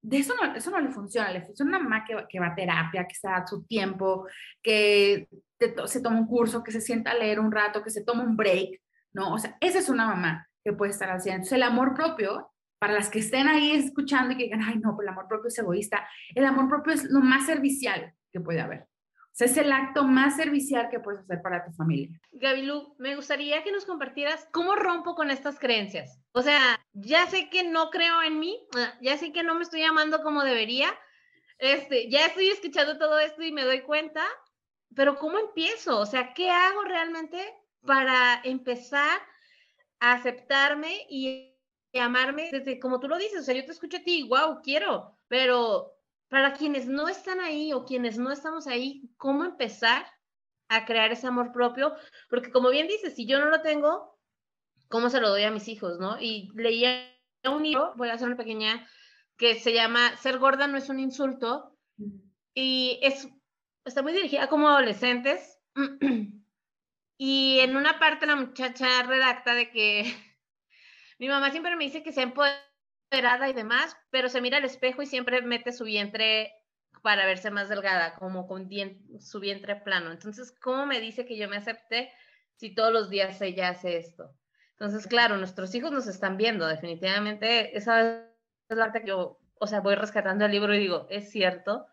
De 0.00 0.18
eso 0.18 0.34
no, 0.40 0.54
eso 0.54 0.70
no 0.70 0.78
le 0.78 0.90
funciona, 0.90 1.32
le 1.32 1.42
funciona 1.42 1.70
una 1.70 1.78
mamá 1.80 2.04
que, 2.04 2.14
que 2.28 2.38
va 2.38 2.48
a 2.48 2.54
terapia, 2.54 3.06
que 3.08 3.16
se 3.16 3.26
da 3.26 3.44
su 3.44 3.64
tiempo, 3.64 4.28
que 4.62 5.28
se 5.86 6.00
toma 6.02 6.20
un 6.20 6.26
curso, 6.26 6.62
que 6.62 6.70
se 6.70 6.80
sienta 6.80 7.10
a 7.10 7.18
leer 7.18 7.40
un 7.40 7.50
rato, 7.50 7.82
que 7.82 7.90
se 7.90 8.04
toma 8.04 8.22
un 8.22 8.36
break, 8.36 8.80
¿no? 9.12 9.34
O 9.34 9.38
sea, 9.38 9.56
esa 9.60 9.80
es 9.80 9.88
una 9.88 10.06
mamá 10.06 10.46
que 10.62 10.72
puede 10.72 10.92
estar 10.92 11.10
haciendo. 11.10 11.38
Entonces, 11.38 11.56
el 11.56 11.62
amor 11.64 11.94
propio, 11.94 12.52
para 12.78 12.92
las 12.92 13.08
que 13.08 13.18
estén 13.18 13.48
ahí 13.48 13.72
escuchando 13.72 14.34
y 14.34 14.36
que 14.36 14.44
digan, 14.44 14.62
ay, 14.62 14.78
no, 14.78 14.96
el 15.00 15.08
amor 15.08 15.26
propio 15.26 15.48
es 15.48 15.58
egoísta, 15.58 16.06
el 16.34 16.44
amor 16.44 16.68
propio 16.68 16.92
es 16.92 17.10
lo 17.10 17.20
más 17.20 17.46
servicial 17.46 18.14
que 18.30 18.40
puede 18.40 18.60
haber 18.60 18.86
es 19.38 19.56
el 19.56 19.72
acto 19.72 20.04
más 20.04 20.36
servicial 20.36 20.88
que 20.90 21.00
puedes 21.00 21.20
hacer 21.22 21.42
para 21.42 21.64
tu 21.64 21.72
familia. 21.72 22.20
Gabilú, 22.32 22.94
me 22.98 23.16
gustaría 23.16 23.64
que 23.64 23.72
nos 23.72 23.84
compartieras 23.84 24.46
cómo 24.52 24.76
rompo 24.76 25.16
con 25.16 25.30
estas 25.30 25.58
creencias. 25.58 26.20
O 26.32 26.42
sea, 26.42 26.80
ya 26.92 27.26
sé 27.26 27.50
que 27.50 27.64
no 27.64 27.90
creo 27.90 28.22
en 28.22 28.38
mí, 28.38 28.64
ah, 28.76 28.94
ya 29.00 29.16
sé 29.16 29.32
que 29.32 29.42
no 29.42 29.56
me 29.56 29.64
estoy 29.64 29.82
amando 29.82 30.22
como 30.22 30.44
debería, 30.44 30.88
este, 31.58 32.08
ya 32.08 32.26
estoy 32.26 32.48
escuchando 32.48 32.98
todo 32.98 33.18
esto 33.18 33.42
y 33.42 33.52
me 33.52 33.64
doy 33.64 33.80
cuenta, 33.80 34.24
pero 34.94 35.16
¿cómo 35.16 35.38
empiezo? 35.38 35.98
O 35.98 36.06
sea, 36.06 36.32
¿qué 36.34 36.50
hago 36.50 36.82
realmente 36.82 37.38
para 37.84 38.40
empezar 38.44 39.20
a 39.98 40.12
aceptarme 40.12 41.06
y 41.08 41.56
amarme 41.94 42.50
desde 42.52 42.78
como 42.78 43.00
tú 43.00 43.08
lo 43.08 43.18
dices? 43.18 43.40
O 43.40 43.42
sea, 43.42 43.54
yo 43.54 43.64
te 43.64 43.72
escucho 43.72 43.96
a 43.96 44.02
ti, 44.04 44.28
wow, 44.28 44.60
quiero, 44.62 45.18
pero 45.26 45.93
para 46.34 46.52
quienes 46.52 46.88
no 46.88 47.06
están 47.06 47.38
ahí 47.38 47.72
o 47.72 47.84
quienes 47.84 48.18
no 48.18 48.32
estamos 48.32 48.66
ahí, 48.66 49.08
¿cómo 49.18 49.44
empezar 49.44 50.04
a 50.68 50.84
crear 50.84 51.12
ese 51.12 51.28
amor 51.28 51.52
propio? 51.52 51.94
Porque 52.28 52.50
como 52.50 52.70
bien 52.70 52.88
dices, 52.88 53.14
si 53.14 53.24
yo 53.24 53.38
no 53.38 53.50
lo 53.50 53.62
tengo, 53.62 54.18
¿cómo 54.88 55.10
se 55.10 55.20
lo 55.20 55.28
doy 55.30 55.44
a 55.44 55.52
mis 55.52 55.68
hijos, 55.68 56.00
no? 56.00 56.20
Y 56.20 56.50
leía 56.56 57.08
un 57.44 57.62
libro, 57.62 57.92
voy 57.94 58.08
a 58.08 58.14
hacer 58.14 58.26
una 58.26 58.36
pequeña, 58.36 58.84
que 59.36 59.54
se 59.60 59.72
llama 59.72 60.16
Ser 60.16 60.40
gorda 60.40 60.66
no 60.66 60.76
es 60.76 60.88
un 60.88 60.98
insulto, 60.98 61.78
y 62.52 62.98
es, 63.00 63.28
está 63.84 64.02
muy 64.02 64.12
dirigida 64.12 64.48
como 64.48 64.68
adolescentes, 64.68 65.60
y 67.16 67.60
en 67.60 67.76
una 67.76 68.00
parte 68.00 68.26
la 68.26 68.34
muchacha 68.34 69.04
redacta 69.04 69.54
de 69.54 69.70
que 69.70 70.02
mi 71.20 71.28
mamá 71.28 71.52
siempre 71.52 71.76
me 71.76 71.84
dice 71.84 72.02
que 72.02 72.10
se 72.10 72.22
empoderada 72.22 72.73
y 73.48 73.52
demás, 73.52 73.96
pero 74.10 74.28
se 74.28 74.40
mira 74.40 74.58
al 74.58 74.64
espejo 74.64 75.02
y 75.02 75.06
siempre 75.06 75.40
mete 75.42 75.72
su 75.72 75.84
vientre 75.84 76.52
para 77.02 77.26
verse 77.26 77.50
más 77.50 77.68
delgada, 77.68 78.14
como 78.14 78.46
con 78.46 78.68
su 79.20 79.40
vientre 79.40 79.76
plano. 79.76 80.10
Entonces, 80.10 80.52
¿cómo 80.60 80.86
me 80.86 81.00
dice 81.00 81.26
que 81.26 81.36
yo 81.36 81.48
me 81.48 81.56
acepte 81.56 82.10
si 82.56 82.74
todos 82.74 82.92
los 82.92 83.10
días 83.10 83.40
ella 83.40 83.68
hace 83.68 83.98
esto? 83.98 84.34
Entonces, 84.72 85.06
claro, 85.06 85.36
nuestros 85.36 85.74
hijos 85.74 85.92
nos 85.92 86.06
están 86.06 86.36
viendo, 86.36 86.66
definitivamente. 86.66 87.76
Esa 87.76 88.24
es 88.68 88.76
la 88.76 88.84
parte 88.84 89.02
que 89.02 89.08
yo, 89.08 89.38
o 89.54 89.66
sea, 89.66 89.80
voy 89.80 89.94
rescatando 89.94 90.46
el 90.46 90.52
libro 90.52 90.74
y 90.74 90.78
digo, 90.78 91.06
es 91.10 91.30
cierto. 91.30 91.86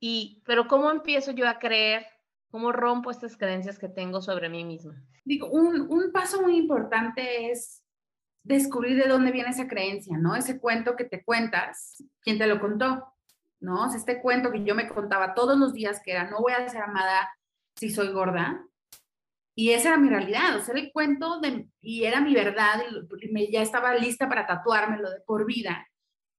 Y, 0.00 0.42
pero 0.44 0.66
¿cómo 0.68 0.90
empiezo 0.90 1.30
yo 1.30 1.48
a 1.48 1.58
creer? 1.58 2.06
¿Cómo 2.48 2.72
rompo 2.72 3.10
estas 3.10 3.36
creencias 3.36 3.78
que 3.78 3.88
tengo 3.88 4.20
sobre 4.20 4.48
mí 4.48 4.64
misma? 4.64 5.02
Digo, 5.24 5.48
un 5.48 6.12
paso 6.12 6.42
muy 6.42 6.56
importante 6.56 7.50
es 7.50 7.83
descubrir 8.44 9.02
de 9.02 9.08
dónde 9.08 9.32
viene 9.32 9.48
esa 9.50 9.66
creencia, 9.66 10.16
¿no? 10.18 10.36
Ese 10.36 10.60
cuento 10.60 10.94
que 10.96 11.04
te 11.04 11.24
cuentas, 11.24 12.04
¿quién 12.20 12.38
te 12.38 12.46
lo 12.46 12.60
contó? 12.60 13.10
¿No? 13.60 13.92
este 13.94 14.20
cuento 14.20 14.52
que 14.52 14.62
yo 14.62 14.74
me 14.74 14.86
contaba 14.86 15.32
todos 15.32 15.58
los 15.58 15.72
días 15.72 16.02
que 16.04 16.12
era, 16.12 16.28
no 16.28 16.40
voy 16.40 16.52
a 16.52 16.68
ser 16.68 16.82
amada 16.82 17.30
si 17.74 17.88
soy 17.88 18.08
gorda. 18.08 18.62
Y 19.54 19.70
esa 19.70 19.88
era 19.88 19.96
mi 19.96 20.10
realidad, 20.10 20.56
o 20.56 20.60
sea, 20.60 20.74
el 20.74 20.92
cuento 20.92 21.40
de, 21.40 21.66
y 21.80 22.04
era 22.04 22.20
mi 22.20 22.34
verdad, 22.34 22.82
y 23.22 23.28
me, 23.32 23.50
ya 23.50 23.62
estaba 23.62 23.94
lista 23.94 24.28
para 24.28 24.46
tatuármelo 24.46 25.10
de 25.10 25.20
por 25.20 25.46
vida. 25.46 25.88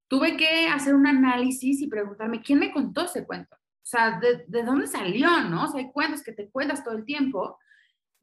Tuve 0.08 0.38
que 0.38 0.68
hacer 0.68 0.94
un 0.94 1.08
análisis 1.08 1.82
y 1.82 1.88
preguntarme, 1.88 2.42
¿quién 2.42 2.60
me 2.60 2.72
contó 2.72 3.06
ese 3.06 3.26
cuento? 3.26 3.56
O 3.56 3.88
sea, 3.88 4.20
¿de, 4.20 4.46
de 4.48 4.64
dónde 4.64 4.86
salió, 4.86 5.42
no? 5.46 5.64
O 5.64 5.68
sea, 5.68 5.80
hay 5.80 5.92
cuentos 5.92 6.22
que 6.22 6.34
te 6.34 6.50
cuentas 6.50 6.84
todo 6.84 6.96
el 6.96 7.06
tiempo, 7.06 7.58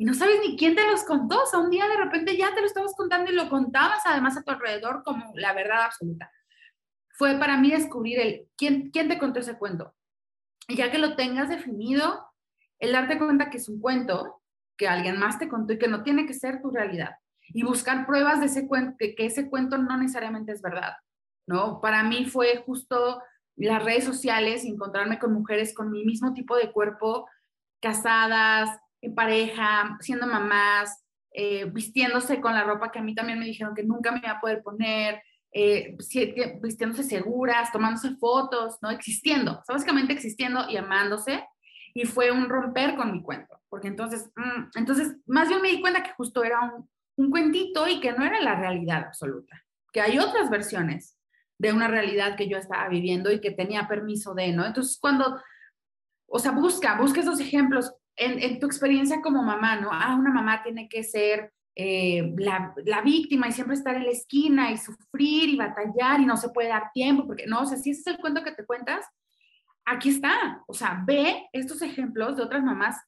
y 0.03 0.05
no 0.05 0.15
sabes 0.15 0.41
ni 0.41 0.57
quién 0.57 0.75
te 0.75 0.85
los 0.85 1.05
contó. 1.05 1.45
O 1.45 1.47
sea, 1.47 1.61
un 1.61 1.71
día 1.71 1.87
de 1.87 1.97
repente 1.97 2.37
ya 2.37 2.53
te 2.53 2.61
lo 2.61 2.67
estabas 2.67 2.93
contando 2.97 3.31
y 3.31 3.37
lo 3.37 3.49
contabas 3.49 4.03
además 4.05 4.37
a 4.37 4.43
tu 4.43 4.51
alrededor 4.51 5.05
como 5.05 5.31
la 5.37 5.53
verdad 5.53 5.85
absoluta. 5.85 6.29
Fue 7.11 7.38
para 7.38 7.57
mí 7.57 7.71
descubrir 7.71 8.19
el 8.19 8.49
quién, 8.57 8.91
quién 8.91 9.07
te 9.07 9.17
contó 9.17 9.38
ese 9.38 9.57
cuento. 9.57 9.95
Y 10.67 10.75
ya 10.75 10.91
que 10.91 10.99
lo 10.99 11.15
tengas 11.15 11.51
definido, 11.51 12.27
el 12.81 12.91
darte 12.91 13.17
cuenta 13.17 13.49
que 13.49 13.59
es 13.59 13.69
un 13.69 13.81
cuento, 13.81 14.43
que 14.77 14.88
alguien 14.88 15.21
más 15.21 15.38
te 15.38 15.49
contó 15.49 15.75
y 15.75 15.79
que 15.79 15.87
no 15.87 16.03
tiene 16.03 16.27
que 16.27 16.35
ser 16.35 16.61
tu 16.61 16.73
realidad. 16.73 17.15
Y 17.55 17.62
buscar 17.62 18.05
pruebas 18.05 18.41
de 18.41 18.47
ese 18.47 18.67
cuento, 18.67 18.97
que, 18.99 19.15
que 19.15 19.27
ese 19.27 19.49
cuento 19.49 19.79
no 19.79 19.97
necesariamente 19.97 20.51
es 20.51 20.62
verdad. 20.62 20.95
¿no? 21.47 21.81
Para 21.81 22.03
mí 22.03 22.25
fue 22.25 22.65
justo 22.67 23.23
las 23.55 23.85
redes 23.85 24.03
sociales, 24.03 24.65
encontrarme 24.65 25.21
con 25.21 25.33
mujeres 25.33 25.73
con 25.73 25.93
mi 25.93 26.05
mismo 26.05 26.35
tipo 26.35 26.57
de 26.57 26.73
cuerpo, 26.73 27.29
casadas, 27.81 28.82
en 29.03 29.15
pareja, 29.15 29.99
siendo 30.01 30.27
mamás, 30.27 31.05
eh, 31.33 31.65
vistiéndose 31.67 32.41
con 32.41 32.55
la 32.55 32.65
ropa 32.65 32.91
que 32.91 33.01
a 33.01 33.03
mí 33.03 33.15
también 33.15 33.38
me 33.38 33.45
dijeron 33.45 33.75
que 33.75 33.83
nunca 33.83 34.12
me 34.12 34.21
iba 34.21 34.31
a 34.31 34.41
poder 34.41 34.62
poner, 34.62 35.23
eh, 35.53 35.97
vistiéndose 36.62 37.03
seguras, 37.03 37.73
tomándose 37.73 38.17
fotos, 38.17 38.79
¿no? 38.81 38.91
Existiendo, 38.91 39.62
básicamente 39.69 40.12
existiendo 40.12 40.69
y 40.71 40.77
amándose. 40.77 41.45
Y 41.95 42.07
fue 42.07 42.31
un 42.31 42.49
romper 42.49 42.97
con 42.97 43.12
mi 43.12 43.23
cuento, 43.23 43.61
porque 43.69 43.88
entonces, 43.88 44.31
mm, 44.35 44.79
entonces 44.79 45.17
más 45.27 45.49
bien 45.49 45.61
me 45.61 45.69
di 45.69 45.81
cuenta 45.81 46.03
que 46.03 46.12
justo 46.12 46.43
era 46.43 46.61
un, 46.61 46.88
un 47.17 47.31
cuentito 47.31 47.87
y 47.87 48.01
que 48.01 48.12
no 48.12 48.25
era 48.25 48.41
la 48.41 48.55
realidad 48.55 49.05
absoluta, 49.07 49.62
que 49.93 50.01
hay 50.01 50.19
otras 50.19 50.49
versiones 50.49 51.19
de 51.59 51.73
una 51.73 51.88
realidad 51.88 52.37
que 52.37 52.49
yo 52.49 52.57
estaba 52.57 52.88
viviendo 52.88 53.31
y 53.31 53.41
que 53.41 53.51
tenía 53.51 53.88
permiso 53.88 54.35
de, 54.35 54.53
¿no? 54.53 54.65
Entonces, 54.65 54.99
cuando, 55.01 55.41
o 56.27 56.38
sea, 56.38 56.53
busca, 56.53 56.97
busca 56.97 57.21
esos 57.21 57.41
ejemplos, 57.41 57.93
en, 58.16 58.59
tu 58.61 58.66
experiencia 58.66 59.20
como 59.20 59.42
mamá, 59.42 59.77
¿no? 59.81 59.90
Ah, 59.92 60.16
una 60.18 60.31
mamá 60.31 60.62
tiene 60.62 60.88
que 60.88 61.03
ser 61.03 61.53
eh, 61.75 62.35
la, 62.37 62.75
la, 62.85 63.01
víctima 63.01 63.48
y 63.48 63.53
siempre 63.53 63.75
estar 63.75 63.96
en 63.96 64.05
la 64.05 64.11
esquina 64.11 64.70
y 64.70 64.77
sufrir 64.77 65.48
y 65.48 65.57
batallar 65.57 66.20
y 66.20 66.27
no 66.27 66.37
se 66.37 66.51
puede 66.51 66.68
dar 66.68 66.90
tiempo, 66.92 67.27
porque 67.27 67.46
no, 67.46 67.61
o 67.61 67.66
sea, 67.66 67.79
si 67.79 67.90
ese 67.90 68.01
es 68.01 68.07
el 68.09 68.18
cuento 68.18 68.42
que 68.42 68.53
te 68.53 68.66
cuentas, 68.66 69.07
aquí 69.85 70.11
está. 70.11 70.62
O 70.66 70.75
sea, 70.75 71.03
ve 71.07 71.48
estos 71.53 71.83
ejemplos 71.83 72.37
de 72.37 72.42
otras 72.42 72.62
mamás 72.62 73.01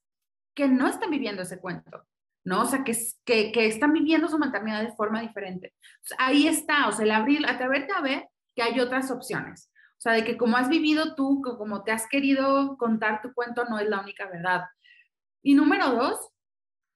que 0.54 0.68
no 0.68 0.88
están 0.88 1.10
viviendo 1.10 1.42
ese 1.42 1.60
cuento, 1.60 2.06
¿no? 2.44 2.62
O 2.62 2.66
sea, 2.66 2.84
que, 2.84 2.96
que, 3.24 3.52
que 3.52 3.66
están 3.66 3.92
viviendo 3.92 4.28
su 4.28 4.38
maternidad 4.38 4.82
de 4.82 4.94
forma 4.94 5.20
diferente. 5.20 5.74
ahí 6.18 6.46
está, 6.46 6.88
o 6.88 6.92
sea, 6.92 7.04
el 7.04 7.10
abrir, 7.10 7.46
atreverte 7.46 7.92
a 7.92 8.00
ver 8.00 8.28
que 8.54 8.62
hay 8.62 8.80
otras 8.80 9.10
opciones. 9.10 9.70
O 9.98 10.00
sea, 10.04 10.12
de 10.12 10.24
que 10.24 10.36
como 10.36 10.56
has 10.56 10.68
vivido 10.68 11.14
tú, 11.14 11.40
como 11.42 11.82
te 11.82 11.92
has 11.92 12.06
querido 12.08 12.76
contar 12.76 13.22
tu 13.22 13.32
cuento, 13.32 13.64
no 13.64 13.78
es 13.78 13.88
la 13.88 14.00
única 14.00 14.26
verdad. 14.26 14.64
Y 15.44 15.54
número 15.54 15.90
dos, 15.90 16.18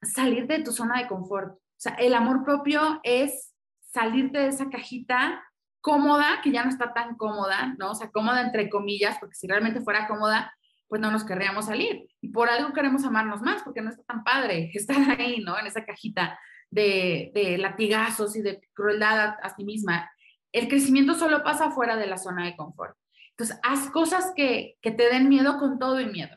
salir 0.02 0.46
de 0.46 0.62
tu 0.62 0.72
zona 0.72 0.98
de 0.98 1.06
confort. 1.06 1.52
O 1.52 1.60
sea, 1.76 1.92
el 1.94 2.14
amor 2.14 2.44
propio 2.44 2.98
es 3.02 3.54
salirte 3.92 4.38
de 4.38 4.48
esa 4.48 4.70
cajita 4.70 5.44
cómoda, 5.82 6.40
que 6.42 6.50
ya 6.50 6.64
no 6.64 6.70
está 6.70 6.94
tan 6.94 7.16
cómoda, 7.16 7.74
¿no? 7.78 7.90
O 7.90 7.94
sea, 7.94 8.10
cómoda 8.10 8.40
entre 8.40 8.70
comillas, 8.70 9.18
porque 9.20 9.34
si 9.34 9.46
realmente 9.46 9.82
fuera 9.82 10.08
cómoda, 10.08 10.52
pues 10.88 11.00
no 11.00 11.10
nos 11.10 11.24
querríamos 11.24 11.66
salir. 11.66 12.08
Y 12.22 12.28
por 12.28 12.48
algo 12.48 12.72
queremos 12.72 13.04
amarnos 13.04 13.42
más, 13.42 13.62
porque 13.62 13.82
no 13.82 13.90
está 13.90 14.02
tan 14.04 14.24
padre 14.24 14.70
estar 14.74 14.96
ahí, 15.20 15.40
¿no? 15.40 15.58
En 15.58 15.66
esa 15.66 15.84
cajita 15.84 16.38
de, 16.70 17.30
de 17.34 17.58
latigazos 17.58 18.34
y 18.34 18.40
de 18.40 18.60
crueldad 18.72 19.20
a, 19.20 19.30
a, 19.42 19.54
sí 19.54 19.64
misma. 19.64 20.10
El 20.52 20.68
crecimiento 20.68 21.14
solo 21.14 21.44
pasa 21.44 21.70
fuera 21.70 21.96
de 21.96 22.06
la 22.06 22.16
zona 22.16 22.46
de 22.46 22.56
confort. 22.56 22.96
Entonces, 23.30 23.60
haz 23.62 23.90
cosas 23.90 24.32
que, 24.34 24.78
que 24.80 24.90
te 24.90 25.10
den 25.10 25.28
miedo 25.28 25.58
con 25.58 25.78
todo 25.78 26.00
y 26.00 26.06
miedo. 26.06 26.34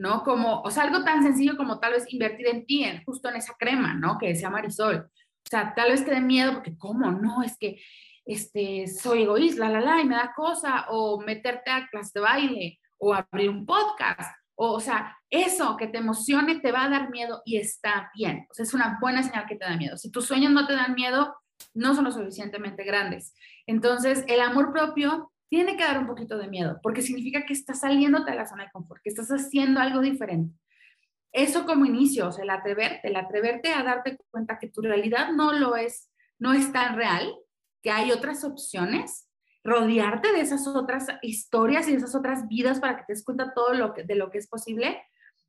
¿No? 0.00 0.22
Como, 0.22 0.62
o 0.62 0.70
sea, 0.70 0.84
algo 0.84 1.04
tan 1.04 1.22
sencillo 1.22 1.58
como 1.58 1.78
tal 1.78 1.92
vez 1.92 2.10
invertir 2.10 2.46
en 2.46 2.64
ti, 2.64 2.84
en, 2.84 3.04
justo 3.04 3.28
en 3.28 3.36
esa 3.36 3.54
crema, 3.58 3.92
¿no? 3.92 4.16
Que 4.18 4.28
decía 4.28 4.48
Marisol. 4.48 4.96
O 4.96 5.48
sea, 5.48 5.74
tal 5.74 5.90
vez 5.90 6.06
te 6.06 6.10
dé 6.10 6.22
miedo 6.22 6.54
porque, 6.54 6.76
¿cómo? 6.78 7.10
No, 7.10 7.42
es 7.42 7.58
que 7.58 7.78
este, 8.24 8.86
soy 8.86 9.24
egoísta, 9.24 9.68
la, 9.68 9.78
la, 9.78 9.96
la, 9.96 10.00
y 10.00 10.06
me 10.06 10.14
da 10.14 10.32
cosa, 10.34 10.86
o 10.88 11.20
meterte 11.20 11.70
a 11.70 11.86
clase 11.88 12.12
de 12.14 12.20
baile, 12.20 12.80
o 12.96 13.12
abrir 13.12 13.50
un 13.50 13.66
podcast, 13.66 14.34
o, 14.54 14.72
o 14.72 14.80
sea, 14.80 15.18
eso 15.28 15.76
que 15.76 15.86
te 15.86 15.98
emocione 15.98 16.60
te 16.60 16.72
va 16.72 16.84
a 16.84 16.88
dar 16.88 17.10
miedo 17.10 17.42
y 17.44 17.58
está 17.58 18.10
bien. 18.14 18.46
O 18.50 18.54
sea, 18.54 18.62
es 18.62 18.72
una 18.72 18.98
buena 19.02 19.22
señal 19.22 19.46
que 19.46 19.56
te 19.56 19.66
da 19.66 19.76
miedo. 19.76 19.98
Si 19.98 20.10
tus 20.10 20.24
sueños 20.24 20.52
no 20.52 20.66
te 20.66 20.72
dan 20.72 20.94
miedo, 20.94 21.36
no 21.74 21.94
son 21.94 22.04
lo 22.04 22.12
suficientemente 22.12 22.84
grandes. 22.84 23.34
Entonces, 23.66 24.24
el 24.28 24.40
amor 24.40 24.72
propio 24.72 25.30
tiene 25.50 25.76
que 25.76 25.82
dar 25.82 25.98
un 25.98 26.06
poquito 26.06 26.38
de 26.38 26.48
miedo, 26.48 26.78
porque 26.80 27.02
significa 27.02 27.44
que 27.44 27.52
estás 27.52 27.80
saliéndote 27.80 28.30
de 28.30 28.36
la 28.36 28.46
zona 28.46 28.64
de 28.64 28.70
confort, 28.70 29.02
que 29.02 29.10
estás 29.10 29.28
haciendo 29.28 29.80
algo 29.80 30.00
diferente. 30.00 30.54
Eso 31.32 31.66
como 31.66 31.84
inicio, 31.84 32.28
o 32.28 32.32
sea, 32.32 32.44
el 32.44 32.50
atreverte, 32.50 33.08
el 33.08 33.16
atreverte 33.16 33.72
a 33.72 33.82
darte 33.82 34.16
cuenta 34.30 34.58
que 34.60 34.68
tu 34.68 34.80
realidad 34.80 35.32
no 35.32 35.52
lo 35.52 35.76
es, 35.76 36.08
no 36.38 36.52
es 36.52 36.72
tan 36.72 36.96
real, 36.96 37.34
que 37.82 37.90
hay 37.90 38.12
otras 38.12 38.44
opciones, 38.44 39.28
rodearte 39.64 40.32
de 40.32 40.40
esas 40.40 40.66
otras 40.68 41.06
historias 41.20 41.88
y 41.88 41.94
esas 41.94 42.14
otras 42.14 42.46
vidas 42.46 42.78
para 42.78 42.96
que 42.96 43.04
te 43.06 43.12
des 43.14 43.24
cuenta 43.24 43.52
todo 43.52 43.74
lo 43.74 43.92
que, 43.92 44.04
de 44.04 44.14
lo 44.14 44.30
que 44.30 44.38
es 44.38 44.46
posible. 44.46 45.02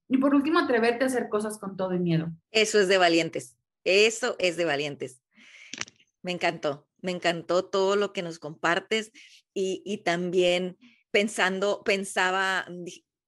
Y 0.07 0.17
por 0.17 0.33
último, 0.33 0.59
atreverte 0.59 1.03
a 1.03 1.07
hacer 1.07 1.29
cosas 1.29 1.59
con 1.59 1.77
todo 1.77 1.91
el 1.91 1.99
miedo. 1.99 2.29
Eso 2.49 2.79
es 2.79 2.87
de 2.87 2.97
valientes. 2.97 3.55
Eso 3.83 4.35
es 4.39 4.57
de 4.57 4.65
valientes. 4.65 5.21
Me 6.23 6.31
encantó, 6.31 6.87
me 7.01 7.11
encantó 7.11 7.65
todo 7.65 7.95
lo 7.95 8.13
que 8.13 8.21
nos 8.21 8.39
compartes 8.39 9.11
y, 9.53 9.81
y 9.85 9.99
también 9.99 10.77
pensando, 11.11 11.83
pensaba, 11.83 12.65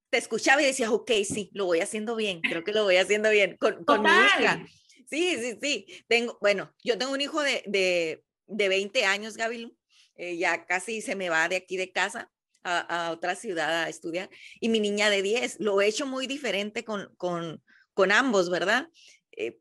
te 0.10 0.18
escuchaba 0.18 0.62
y 0.62 0.66
decía, 0.66 0.92
ok, 0.92 1.12
sí, 1.26 1.50
lo 1.54 1.66
voy 1.66 1.80
haciendo 1.80 2.16
bien, 2.16 2.42
creo 2.42 2.64
que 2.64 2.72
lo 2.72 2.84
voy 2.84 2.98
haciendo 2.98 3.30
bien 3.30 3.58
con, 3.58 3.84
con 3.84 4.04
mi 4.04 4.10
hija. 4.10 4.66
Sí, 5.10 5.38
sí, 5.40 5.58
sí. 5.62 6.04
Tengo, 6.08 6.38
bueno, 6.42 6.74
yo 6.84 6.98
tengo 6.98 7.12
un 7.14 7.22
hijo 7.22 7.42
de, 7.42 7.64
de, 7.68 8.24
de 8.48 8.70
20 8.70 9.06
años, 9.06 9.38
Gaby, 9.38 9.76
eh, 10.16 10.38
ya 10.38 10.66
casi 10.66 11.02
se 11.02 11.16
me 11.16 11.30
va 11.30 11.50
de 11.50 11.56
aquí 11.56 11.78
de 11.78 11.92
casa 11.92 12.32
a, 12.64 13.08
a, 13.08 13.12
otra 13.12 13.36
ciudad 13.36 13.84
a 13.84 13.90
estudiar, 13.90 14.30
y 14.60 14.70
mi 14.70 14.80
niña 14.80 15.10
de 15.10 15.22
10, 15.22 15.60
lo 15.60 15.82
he 15.82 15.88
hecho 15.88 16.06
muy 16.06 16.28
diferente 16.28 16.84
con, 16.84 17.14
con, 17.18 17.62
con 17.94 18.12
ambos, 18.12 18.50
¿verdad? 18.50 18.90
Eh, 19.32 19.60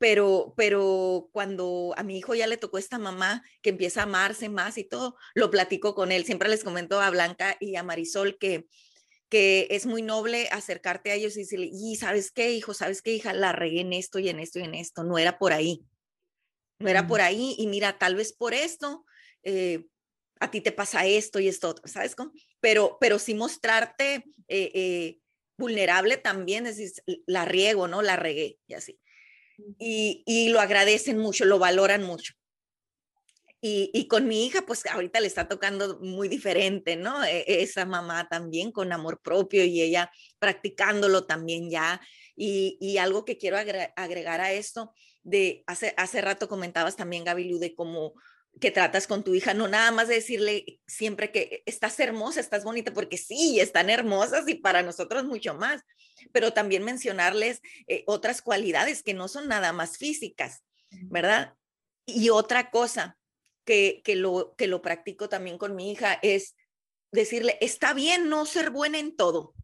pero, 0.00 0.54
pero 0.56 1.28
cuando 1.30 1.92
a 1.94 2.02
mi 2.02 2.16
hijo 2.16 2.34
ya 2.34 2.46
le 2.46 2.56
tocó 2.56 2.78
esta 2.78 2.98
mamá 2.98 3.44
que 3.60 3.68
empieza 3.68 4.00
a 4.00 4.04
amarse 4.04 4.48
más 4.48 4.78
y 4.78 4.84
todo, 4.84 5.16
lo 5.34 5.50
platico 5.50 5.94
con 5.94 6.10
él. 6.10 6.24
Siempre 6.24 6.48
les 6.48 6.64
comento 6.64 7.00
a 7.00 7.10
Blanca 7.10 7.58
y 7.60 7.76
a 7.76 7.82
Marisol 7.82 8.38
que 8.38 8.66
que 9.28 9.68
es 9.70 9.86
muy 9.86 10.02
noble 10.02 10.48
acercarte 10.50 11.12
a 11.12 11.14
ellos 11.14 11.36
y 11.36 11.42
decirle, 11.42 11.70
y 11.72 11.94
sabes 11.94 12.32
qué, 12.32 12.50
hijo, 12.50 12.74
sabes 12.74 13.00
qué, 13.00 13.14
hija, 13.14 13.32
la 13.32 13.52
regué 13.52 13.82
en 13.82 13.92
esto 13.92 14.18
y 14.18 14.28
en 14.28 14.40
esto 14.40 14.58
y 14.58 14.64
en 14.64 14.74
esto, 14.74 15.04
no 15.04 15.18
era 15.18 15.38
por 15.38 15.52
ahí, 15.52 15.84
no 16.80 16.88
era 16.88 17.06
por 17.06 17.20
ahí, 17.20 17.54
y 17.56 17.68
mira, 17.68 17.96
tal 17.96 18.16
vez 18.16 18.32
por 18.32 18.54
esto, 18.54 19.04
eh, 19.44 19.86
a 20.40 20.50
ti 20.50 20.60
te 20.60 20.72
pasa 20.72 21.06
esto 21.06 21.38
y 21.38 21.46
esto 21.46 21.76
¿sabes 21.84 22.16
cómo? 22.16 22.32
Pero, 22.58 22.98
pero 23.00 23.20
sí 23.20 23.34
mostrarte 23.34 24.24
eh, 24.48 24.72
eh, 24.74 25.20
vulnerable 25.56 26.16
también, 26.16 26.66
es 26.66 26.78
decir, 26.78 27.04
la 27.26 27.44
riego, 27.44 27.86
¿no? 27.86 28.02
La 28.02 28.16
regué 28.16 28.58
y 28.66 28.74
así. 28.74 28.98
Y, 29.78 30.22
y 30.26 30.48
lo 30.50 30.60
agradecen 30.60 31.18
mucho, 31.18 31.44
lo 31.44 31.58
valoran 31.58 32.02
mucho. 32.02 32.34
Y, 33.62 33.90
y, 33.92 34.08
con 34.08 34.26
mi 34.26 34.46
hija, 34.46 34.62
pues 34.62 34.86
ahorita 34.86 35.20
le 35.20 35.26
está 35.26 35.46
tocando 35.46 35.98
muy 36.00 36.28
diferente, 36.28 36.96
¿no? 36.96 37.22
E, 37.24 37.44
esa 37.46 37.84
mamá 37.84 38.26
también 38.28 38.72
con 38.72 38.90
amor 38.90 39.20
propio 39.20 39.64
y 39.64 39.82
ella 39.82 40.10
practicándolo 40.38 41.26
también 41.26 41.70
ya. 41.70 42.00
Y, 42.36 42.78
y 42.80 42.96
algo 42.96 43.26
que 43.26 43.36
quiero 43.36 43.58
agregar 43.58 44.40
a 44.40 44.52
esto, 44.52 44.94
de 45.22 45.62
hace, 45.66 45.92
hace 45.98 46.22
rato 46.22 46.48
comentabas 46.48 46.96
también, 46.96 47.24
Gaby 47.24 47.58
de 47.58 47.74
cómo 47.74 48.14
que 48.58 48.70
tratas 48.70 49.06
con 49.06 49.22
tu 49.22 49.34
hija, 49.34 49.54
no 49.54 49.68
nada 49.68 49.90
más 49.90 50.08
de 50.08 50.14
decirle 50.14 50.80
siempre 50.86 51.30
que 51.30 51.62
estás 51.66 51.98
hermosa, 52.00 52.40
estás 52.40 52.64
bonita, 52.64 52.92
porque 52.92 53.16
sí, 53.16 53.60
están 53.60 53.90
hermosas 53.90 54.48
y 54.48 54.54
para 54.54 54.82
nosotros 54.82 55.24
mucho 55.24 55.54
más, 55.54 55.82
pero 56.32 56.52
también 56.52 56.84
mencionarles 56.84 57.60
eh, 57.86 58.02
otras 58.06 58.42
cualidades 58.42 59.02
que 59.02 59.14
no 59.14 59.28
son 59.28 59.48
nada 59.48 59.72
más 59.72 59.96
físicas, 59.96 60.62
¿verdad? 60.90 61.54
Y 62.06 62.30
otra 62.30 62.70
cosa, 62.70 63.16
que, 63.64 64.00
que, 64.04 64.16
lo, 64.16 64.54
que 64.56 64.66
lo 64.66 64.82
practico 64.82 65.28
también 65.28 65.58
con 65.58 65.76
mi 65.76 65.92
hija 65.92 66.18
es 66.22 66.56
decirle, 67.12 67.56
está 67.60 67.94
bien 67.94 68.28
no 68.28 68.46
ser 68.46 68.70
buena 68.70 68.98
en 68.98 69.16
todo, 69.16 69.54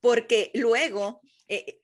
porque 0.00 0.50
luego 0.54 1.20
eh, 1.48 1.80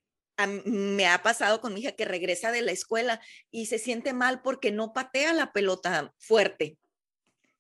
me 0.65 1.07
ha 1.07 1.23
pasado 1.23 1.61
con 1.61 1.75
mi 1.75 1.81
hija 1.81 1.93
que 1.93 2.05
regresa 2.05 2.53
de 2.53 2.63
la 2.63 2.73
escuela 2.73 3.21
y 3.51 3.67
se 3.67 3.79
siente 3.79 4.13
mal 4.13 4.43
porque 4.43 4.71
no 4.71 4.93
patea 4.93 5.33
la 5.33 5.53
pelota 5.53 6.15
fuerte. 6.19 6.79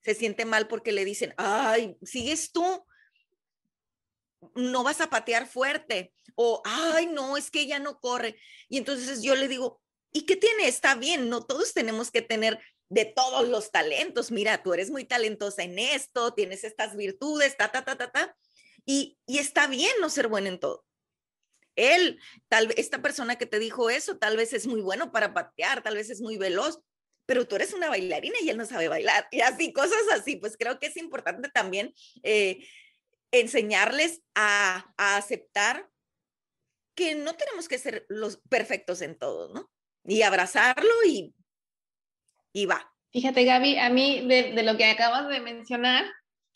Se 0.02 0.14
siente 0.14 0.44
mal 0.44 0.68
porque 0.68 0.92
le 0.92 1.04
dicen, 1.04 1.34
ay, 1.36 1.96
sigues 2.02 2.50
tú, 2.50 2.84
no 4.54 4.82
vas 4.82 5.00
a 5.00 5.10
patear 5.10 5.46
fuerte. 5.46 6.12
O, 6.34 6.62
ay, 6.64 7.06
no, 7.06 7.36
es 7.36 7.50
que 7.50 7.60
ella 7.60 7.78
no 7.78 8.00
corre. 8.00 8.36
Y 8.68 8.78
entonces 8.78 9.22
yo 9.22 9.34
le 9.34 9.48
digo, 9.48 9.80
¿y 10.12 10.26
qué 10.26 10.36
tiene? 10.36 10.66
Está 10.66 10.94
bien, 10.94 11.28
no 11.28 11.44
todos 11.44 11.72
tenemos 11.72 12.10
que 12.10 12.22
tener 12.22 12.58
de 12.88 13.04
todos 13.04 13.48
los 13.48 13.70
talentos. 13.70 14.30
Mira, 14.30 14.62
tú 14.62 14.74
eres 14.74 14.90
muy 14.90 15.04
talentosa 15.04 15.62
en 15.62 15.78
esto, 15.78 16.34
tienes 16.34 16.64
estas 16.64 16.96
virtudes, 16.96 17.56
ta, 17.56 17.70
ta, 17.70 17.84
ta, 17.84 17.96
ta, 17.96 18.10
ta. 18.10 18.36
Y, 18.84 19.18
y 19.26 19.38
está 19.38 19.66
bien 19.66 19.92
no 20.00 20.10
ser 20.10 20.28
bueno 20.28 20.48
en 20.48 20.58
todo. 20.58 20.84
Él, 21.76 22.20
tal 22.48 22.68
vez, 22.68 22.78
esta 22.78 23.02
persona 23.02 23.36
que 23.36 23.46
te 23.46 23.58
dijo 23.58 23.90
eso, 23.90 24.18
tal 24.18 24.36
vez 24.36 24.52
es 24.52 24.66
muy 24.66 24.80
bueno 24.80 25.12
para 25.12 25.34
patear, 25.34 25.82
tal 25.82 25.94
vez 25.94 26.10
es 26.10 26.20
muy 26.20 26.36
veloz, 26.36 26.80
pero 27.26 27.46
tú 27.46 27.56
eres 27.56 27.72
una 27.72 27.88
bailarina 27.88 28.36
y 28.42 28.50
él 28.50 28.56
no 28.56 28.66
sabe 28.66 28.88
bailar. 28.88 29.26
Y 29.30 29.40
así, 29.40 29.72
cosas 29.72 30.02
así. 30.12 30.36
Pues 30.36 30.56
creo 30.58 30.78
que 30.78 30.86
es 30.86 30.96
importante 30.96 31.48
también 31.48 31.94
eh, 32.22 32.66
enseñarles 33.30 34.22
a, 34.34 34.92
aceptar 34.96 35.88
que 36.94 37.14
no 37.14 37.34
tenemos 37.34 37.68
que 37.68 37.78
ser 37.78 38.04
los 38.08 38.38
perfectos 38.48 39.00
en 39.00 39.18
todo, 39.18 39.54
¿no? 39.54 39.70
Y 40.04 40.22
abrazarlo 40.22 40.92
y 41.06 41.34
y 42.52 42.66
va. 42.66 42.92
Fíjate, 43.12 43.44
Gaby, 43.44 43.78
a 43.78 43.90
mí 43.90 44.26
de, 44.26 44.62
lo 44.62 44.76
que 44.76 44.86
acabas 44.86 45.28
de 45.28 45.40
mencionar, 45.40 46.04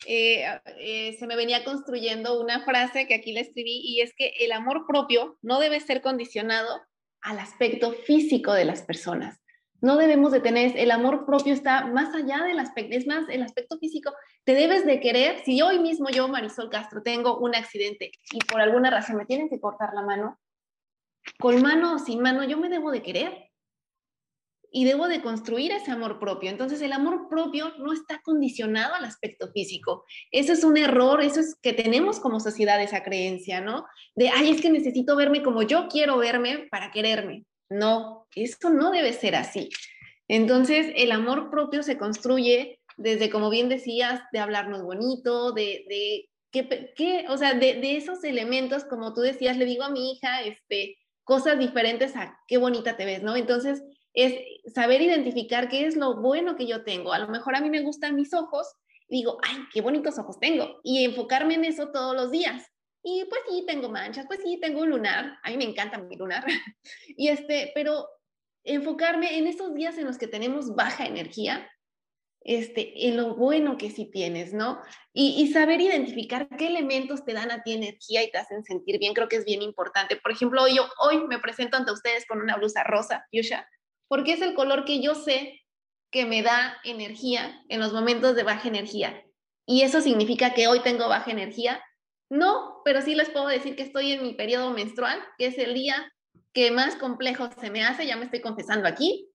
eh, 0.05 0.45
eh, 0.79 1.15
se 1.17 1.27
me 1.27 1.35
venía 1.35 1.63
construyendo 1.63 2.39
una 2.39 2.63
frase 2.63 3.07
que 3.07 3.15
aquí 3.15 3.31
la 3.31 3.41
escribí 3.41 3.81
y 3.83 4.01
es 4.01 4.13
que 4.15 4.33
el 4.39 4.51
amor 4.51 4.85
propio 4.87 5.37
no 5.41 5.59
debe 5.59 5.79
ser 5.79 6.01
condicionado 6.01 6.81
al 7.21 7.39
aspecto 7.39 7.91
físico 7.91 8.53
de 8.53 8.65
las 8.65 8.83
personas. 8.83 9.39
No 9.79 9.97
debemos 9.97 10.31
de 10.31 10.39
tener, 10.39 10.77
el 10.77 10.91
amor 10.91 11.25
propio 11.25 11.53
está 11.53 11.85
más 11.85 12.13
allá 12.15 12.43
del 12.43 12.59
aspecto, 12.59 12.97
aspecto 13.43 13.77
físico. 13.77 14.11
Te 14.43 14.53
debes 14.53 14.85
de 14.85 14.99
querer, 14.99 15.43
si 15.45 15.61
hoy 15.61 15.79
mismo 15.79 16.09
yo, 16.09 16.27
Marisol 16.27 16.69
Castro, 16.69 17.03
tengo 17.03 17.37
un 17.39 17.55
accidente 17.55 18.11
y 18.31 18.39
por 18.39 18.61
alguna 18.61 18.89
razón 18.89 19.17
me 19.17 19.25
tienen 19.25 19.49
que 19.49 19.59
cortar 19.59 19.93
la 19.93 20.01
mano, 20.01 20.39
con 21.39 21.61
mano 21.61 21.95
o 21.95 21.99
sin 21.99 22.21
mano, 22.21 22.43
yo 22.43 22.57
me 22.57 22.69
debo 22.69 22.91
de 22.91 23.03
querer 23.03 23.46
y 24.71 24.85
debo 24.85 25.07
de 25.07 25.21
construir 25.21 25.71
ese 25.71 25.91
amor 25.91 26.19
propio. 26.19 26.49
Entonces 26.49 26.81
el 26.81 26.91
amor 26.91 27.27
propio 27.29 27.73
no 27.77 27.93
está 27.93 28.21
condicionado 28.23 28.95
al 28.95 29.05
aspecto 29.05 29.51
físico. 29.51 30.03
Eso 30.31 30.53
es 30.53 30.63
un 30.63 30.77
error, 30.77 31.21
eso 31.21 31.39
es 31.39 31.55
que 31.61 31.73
tenemos 31.73 32.19
como 32.19 32.39
sociedad 32.39 32.81
esa 32.81 33.03
creencia, 33.03 33.61
¿no? 33.61 33.85
De, 34.15 34.29
ay, 34.29 34.51
es 34.51 34.61
que 34.61 34.69
necesito 34.69 35.15
verme 35.15 35.43
como 35.43 35.63
yo 35.63 35.87
quiero 35.87 36.17
verme 36.17 36.67
para 36.69 36.91
quererme. 36.91 37.45
No, 37.69 38.27
eso 38.35 38.69
no 38.69 38.91
debe 38.91 39.13
ser 39.13 39.35
así. 39.35 39.69
Entonces 40.27 40.91
el 40.95 41.11
amor 41.11 41.49
propio 41.49 41.83
se 41.83 41.97
construye 41.97 42.79
desde, 42.97 43.29
como 43.29 43.49
bien 43.49 43.69
decías, 43.69 44.21
de 44.31 44.39
hablarnos 44.39 44.83
bonito, 44.83 45.51
de, 45.51 45.85
de 45.87 46.29
que, 46.51 47.25
o 47.29 47.37
sea, 47.37 47.53
de, 47.53 47.75
de 47.75 47.97
esos 47.97 48.23
elementos, 48.23 48.83
como 48.85 49.13
tú 49.13 49.21
decías, 49.21 49.57
le 49.57 49.65
digo 49.65 49.83
a 49.83 49.91
mi 49.91 50.11
hija, 50.11 50.41
este, 50.41 50.97
cosas 51.23 51.59
diferentes 51.59 52.15
a 52.15 52.39
qué 52.47 52.57
bonita 52.57 52.97
te 52.97 53.05
ves, 53.05 53.21
¿no? 53.21 53.35
Entonces, 53.35 53.83
es 54.17 54.33
saber 54.73 54.99
identificar 55.03 55.69
qué 55.69 55.85
es 55.85 55.95
lo 55.95 56.15
bueno 56.15 56.55
que 56.55 56.65
yo 56.65 56.83
tengo. 56.83 57.13
A 57.13 57.19
lo 57.19 57.27
mejor 57.27 57.55
a 57.55 57.61
mí 57.61 57.69
me 57.69 57.83
gustan 57.83 58.15
mis 58.15 58.33
ojos, 58.33 58.67
digo, 59.07 59.37
ay, 59.43 59.57
qué 59.71 59.81
bonitos 59.81 60.17
ojos 60.17 60.39
tengo, 60.39 60.79
y 60.83 61.05
enfocarme 61.05 61.53
en 61.53 61.65
eso 61.65 61.91
todos 61.91 62.15
los 62.15 62.31
días. 62.31 62.65
Y 63.03 63.25
pues 63.29 63.41
sí, 63.47 63.63
tengo 63.67 63.89
manchas, 63.89 64.25
pues 64.25 64.39
sí, 64.43 64.59
tengo 64.59 64.81
un 64.81 64.89
lunar, 64.89 65.37
a 65.43 65.51
mí 65.51 65.57
me 65.57 65.65
encanta 65.65 65.99
mi 65.99 66.15
lunar, 66.17 66.43
y 67.07 67.27
este, 67.27 67.71
pero 67.75 68.07
enfocarme 68.63 69.37
en 69.37 69.45
esos 69.45 69.75
días 69.75 69.99
en 69.99 70.07
los 70.07 70.17
que 70.17 70.27
tenemos 70.27 70.73
baja 70.73 71.05
energía, 71.05 71.69
este, 72.41 73.07
en 73.07 73.17
lo 73.17 73.35
bueno 73.35 73.77
que 73.77 73.91
sí 73.91 74.05
tienes, 74.05 74.51
¿no? 74.51 74.81
Y, 75.13 75.51
saber 75.53 75.79
identificar 75.79 76.47
qué 76.57 76.67
elementos 76.67 77.23
te 77.23 77.33
dan 77.33 77.51
a 77.51 77.61
ti 77.61 77.73
energía 77.73 78.23
y 78.23 78.31
te 78.31 78.39
hacen 78.39 78.63
sentir 78.63 78.97
bien, 78.99 79.13
creo 79.13 79.27
que 79.27 79.35
es 79.35 79.45
bien 79.45 79.61
importante. 79.61 80.15
Por 80.15 80.31
ejemplo, 80.31 80.67
yo 80.67 80.87
hoy 80.99 81.27
me 81.27 81.39
presento 81.39 81.77
ante 81.77 81.91
ustedes 81.91 82.25
con 82.25 82.41
una 82.41 82.55
blusa 82.55 82.83
rosa, 82.83 83.27
Yusha, 83.31 83.67
porque 84.07 84.33
es 84.33 84.41
el 84.41 84.53
color 84.53 84.85
que 84.85 85.01
yo 85.01 85.15
sé 85.15 85.61
que 86.11 86.25
me 86.25 86.41
da 86.41 86.77
energía 86.83 87.61
en 87.69 87.79
los 87.79 87.93
momentos 87.93 88.35
de 88.35 88.43
baja 88.43 88.67
energía. 88.67 89.23
¿Y 89.65 89.81
eso 89.81 90.01
significa 90.01 90.53
que 90.53 90.67
hoy 90.67 90.79
tengo 90.79 91.09
baja 91.09 91.31
energía? 91.31 91.83
No, 92.29 92.81
pero 92.85 93.01
sí 93.01 93.15
les 93.15 93.29
puedo 93.29 93.47
decir 93.47 93.75
que 93.75 93.83
estoy 93.83 94.13
en 94.13 94.23
mi 94.23 94.33
periodo 94.33 94.71
menstrual, 94.71 95.19
que 95.37 95.47
es 95.47 95.57
el 95.57 95.73
día 95.73 96.11
que 96.53 96.71
más 96.71 96.95
complejo 96.95 97.49
se 97.59 97.69
me 97.69 97.83
hace, 97.83 98.05
ya 98.05 98.15
me 98.15 98.25
estoy 98.25 98.41
confesando 98.41 98.87
aquí. 98.87 99.29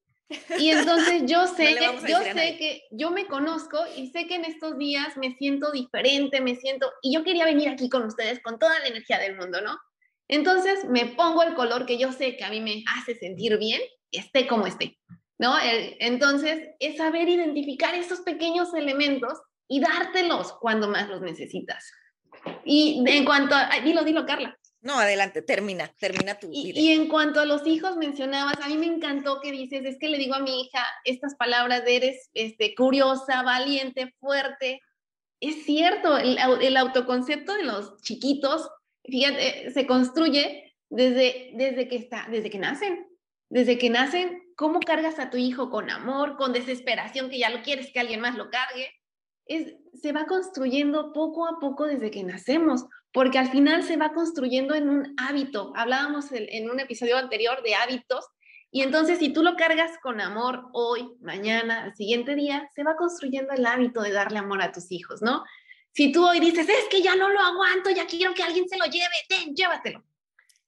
Y 0.58 0.70
entonces 0.70 1.24
yo 1.26 1.46
sé, 1.56 1.76
yo 2.08 2.18
sé 2.20 2.56
que 2.58 2.82
yo 2.90 3.10
me 3.10 3.26
conozco 3.26 3.78
y 3.96 4.08
sé 4.08 4.26
que 4.26 4.36
en 4.36 4.44
estos 4.44 4.78
días 4.78 5.16
me 5.16 5.34
siento 5.36 5.70
diferente, 5.70 6.40
me 6.40 6.56
siento, 6.56 6.90
y 7.02 7.14
yo 7.14 7.22
quería 7.22 7.44
venir 7.44 7.68
aquí 7.68 7.88
con 7.88 8.04
ustedes 8.04 8.40
con 8.40 8.58
toda 8.58 8.78
la 8.80 8.86
energía 8.86 9.18
del 9.18 9.36
mundo, 9.36 9.60
¿no? 9.60 9.78
Entonces 10.28 10.86
me 10.86 11.06
pongo 11.06 11.42
el 11.42 11.54
color 11.54 11.84
que 11.84 11.98
yo 11.98 12.12
sé 12.12 12.36
que 12.36 12.44
a 12.44 12.50
mí 12.50 12.60
me 12.60 12.82
hace 12.96 13.14
sentir 13.14 13.58
bien 13.58 13.80
esté 14.12 14.46
como 14.46 14.66
esté, 14.66 14.98
¿no? 15.38 15.54
Entonces, 15.98 16.70
es 16.78 16.96
saber 16.96 17.28
identificar 17.28 17.94
esos 17.94 18.20
pequeños 18.20 18.72
elementos 18.74 19.40
y 19.68 19.80
dártelos 19.80 20.52
cuando 20.60 20.88
más 20.88 21.08
los 21.08 21.20
necesitas. 21.22 21.90
Y 22.64 23.02
en 23.06 23.24
cuanto 23.24 23.54
a, 23.54 23.68
dilo, 23.82 24.04
dilo, 24.04 24.26
Carla. 24.26 24.56
No, 24.80 24.98
adelante, 24.98 25.42
termina, 25.42 25.88
termina 25.98 26.34
tu 26.34 26.50
y, 26.52 26.72
y, 26.74 26.90
en 26.90 27.06
cuanto 27.06 27.38
a 27.38 27.44
los 27.44 27.64
hijos 27.68 27.96
mencionabas, 27.96 28.56
a 28.60 28.68
mí 28.68 28.76
me 28.76 28.86
encantó 28.86 29.40
que 29.40 29.52
dices, 29.52 29.84
es 29.84 29.96
que 29.98 30.08
le 30.08 30.18
digo 30.18 30.34
a 30.34 30.40
mi 30.40 30.62
hija 30.62 30.84
estas 31.04 31.36
palabras 31.36 31.84
de 31.84 31.96
eres 31.96 32.30
este, 32.34 32.74
curiosa, 32.74 33.42
valiente, 33.44 34.12
fuerte. 34.18 34.80
Es 35.40 35.64
cierto, 35.64 36.18
el, 36.18 36.36
el 36.60 36.76
autoconcepto 36.76 37.54
de 37.54 37.62
los 37.62 38.02
chiquitos, 38.02 38.68
fíjate, 39.04 39.70
se 39.70 39.86
construye 39.86 40.74
desde, 40.90 41.52
desde 41.54 41.88
que 41.88 41.96
está, 41.96 42.26
desde 42.28 42.50
que 42.50 42.58
nacen. 42.58 43.06
Desde 43.52 43.76
que 43.76 43.90
nacen, 43.90 44.42
¿cómo 44.56 44.80
cargas 44.80 45.18
a 45.18 45.28
tu 45.28 45.36
hijo 45.36 45.68
con 45.68 45.90
amor, 45.90 46.38
con 46.38 46.54
desesperación, 46.54 47.28
que 47.28 47.38
ya 47.38 47.50
lo 47.50 47.62
quieres 47.62 47.92
que 47.92 48.00
alguien 48.00 48.20
más 48.20 48.34
lo 48.34 48.48
cargue? 48.48 48.88
Es, 49.44 49.74
se 49.92 50.12
va 50.12 50.24
construyendo 50.24 51.12
poco 51.12 51.46
a 51.46 51.60
poco 51.60 51.84
desde 51.84 52.10
que 52.10 52.24
nacemos 52.24 52.86
porque 53.12 53.38
al 53.38 53.50
final 53.50 53.82
se 53.82 53.98
va 53.98 54.14
construyendo 54.14 54.74
en 54.74 54.88
un 54.88 55.14
hábito. 55.18 55.70
Hablábamos 55.76 56.32
en 56.32 56.70
un 56.70 56.80
episodio 56.80 57.18
anterior 57.18 57.62
de 57.62 57.74
hábitos, 57.74 58.24
y 58.70 58.80
entonces 58.80 59.18
si 59.18 59.34
tú 59.34 59.42
lo 59.42 59.54
cargas 59.54 59.90
con 60.02 60.22
amor 60.22 60.70
hoy, 60.72 61.10
mañana, 61.20 61.82
al 61.82 61.94
siguiente 61.94 62.34
día, 62.34 62.70
se 62.74 62.84
va 62.84 62.96
construyendo 62.96 63.52
el 63.52 63.66
hábito 63.66 64.00
de 64.00 64.12
darle 64.12 64.38
amor 64.38 64.62
a 64.62 64.72
tus 64.72 64.90
hijos, 64.90 65.20
¿no? 65.20 65.44
Si 65.90 66.10
tú 66.10 66.26
hoy 66.26 66.40
dices, 66.40 66.66
es 66.66 66.86
que 66.90 67.02
ya 67.02 67.16
no 67.16 67.28
lo 67.28 67.38
aguanto, 67.38 67.90
ya 67.90 68.06
quiero 68.06 68.32
que 68.32 68.42
alguien 68.42 68.66
se 68.66 68.78
lo 68.78 68.86
lleve, 68.86 69.12
ten, 69.28 69.54
llévatelo. 69.54 70.02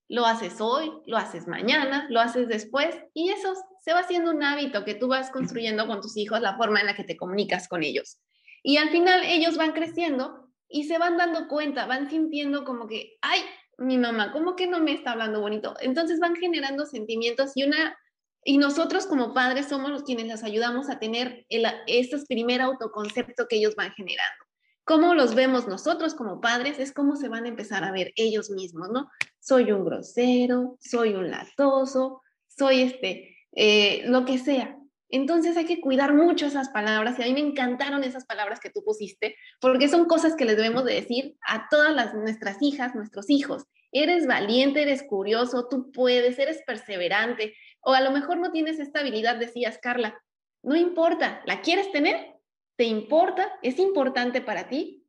Lo 0.09 0.27
haces 0.27 0.61
hoy, 0.61 0.93
lo 1.07 1.17
haces 1.17 1.47
mañana, 1.47 2.07
lo 2.11 2.21
haces 2.21 2.49
después, 2.49 2.95
y 3.15 3.31
eso 3.31 3.55
se 3.81 3.93
va 3.93 4.01
haciendo 4.01 4.31
un 4.31 4.43
hábito 4.43 4.85
que 4.85 4.95
tú 4.95 5.09
vas 5.09 5.31
construyendo 5.31 5.87
con 5.87 6.01
tus 6.01 6.17
hijos, 6.17 6.41
la 6.41 6.57
forma 6.57 6.81
en 6.81 6.87
la 6.87 6.95
que 6.95 7.05
te 7.05 7.17
comunicas 7.17 7.69
con 7.69 7.83
ellos. 7.83 8.21
Y 8.63 8.79
al 8.79 8.91
final 8.91 9.23
ellos 9.25 9.57
van 9.57 9.73
creciendo 9.73 10.51
y 10.69 10.85
se 10.85 10.99
van 10.99 11.17
dando 11.17 11.49
cuenta, 11.49 11.87
van 11.87 12.09
sintiendo 12.09 12.65
como 12.65 12.87
que, 12.87 13.17
ay, 13.21 13.41
mi 13.79 13.99
mamá, 13.99 14.33
¿cómo 14.33 14.57
que 14.57 14.67
no 14.67 14.81
me 14.81 14.93
está 14.93 15.13
hablando 15.13 15.41
bonito? 15.41 15.75
Entonces 15.81 16.19
van 16.21 16.37
generando 16.37 16.87
sentimientos 16.87 17.53
y 17.55 17.65
una, 17.65 17.97
y 18.45 18.59
nosotros 18.59 19.07
como 19.07 19.35
padres 19.35 19.69
somos 19.69 19.91
los 19.91 20.05
quienes 20.05 20.27
les 20.27 20.43
ayudamos 20.45 20.89
a 20.91 20.99
tener 20.99 21.45
el, 21.49 21.67
este 21.87 22.19
primer 22.27 22.61
autoconcepto 22.61 23.47
que 23.49 23.57
ellos 23.57 23.75
van 23.77 23.93
generando. 23.93 24.44
Cómo 24.85 25.15
los 25.15 25.35
vemos 25.35 25.67
nosotros 25.67 26.15
como 26.15 26.41
padres 26.41 26.79
es 26.79 26.93
cómo 26.93 27.17
se 27.17 27.29
van 27.29 27.47
a 27.47 27.49
empezar 27.49 27.85
a 27.85 27.93
ver 27.93 28.13
ellos 28.17 28.51
mismos, 28.51 28.91
¿no? 28.91 29.09
Soy 29.41 29.73
un 29.73 29.85
grosero, 29.85 30.77
soy 30.81 31.15
un 31.15 31.31
latoso, 31.31 32.23
soy 32.49 32.83
este, 32.83 33.37
eh, 33.53 34.03
lo 34.07 34.25
que 34.25 34.39
sea. 34.39 34.79
Entonces 35.09 35.57
hay 35.57 35.65
que 35.65 35.81
cuidar 35.81 36.13
mucho 36.13 36.47
esas 36.47 36.71
palabras 36.71 37.19
y 37.19 37.23
a 37.23 37.27
mí 37.27 37.35
me 37.35 37.41
encantaron 37.41 38.05
esas 38.05 38.27
palabras 38.27 38.61
que 38.61 38.71
tú 38.71 38.83
pusiste 38.85 39.37
porque 39.61 39.89
son 39.89 40.07
cosas 40.07 40.35
que 40.35 40.45
les 40.45 40.57
debemos 40.57 40.85
de 40.85 40.95
decir 40.95 41.37
a 41.47 41.69
todas 41.71 41.95
las, 41.95 42.15
nuestras 42.15 42.61
hijas, 42.61 42.95
nuestros 42.95 43.31
hijos. 43.31 43.65
Eres 43.93 44.27
valiente, 44.27 44.83
eres 44.83 45.05
curioso, 45.05 45.69
tú 45.69 45.93
puedes, 45.93 46.39
eres 46.39 46.63
perseverante 46.67 47.55
o 47.81 47.93
a 47.93 48.01
lo 48.01 48.11
mejor 48.11 48.39
no 48.39 48.51
tienes 48.51 48.81
esta 48.81 49.01
habilidad, 49.01 49.37
decías 49.37 49.79
Carla. 49.79 50.21
No 50.63 50.75
importa, 50.75 51.43
¿la 51.47 51.61
quieres 51.61 51.93
tener? 51.93 52.34
¿Te 52.77 52.85
importa? 52.85 53.53
¿Es 53.63 53.79
importante 53.79 54.41
para 54.41 54.69
ti? 54.69 55.07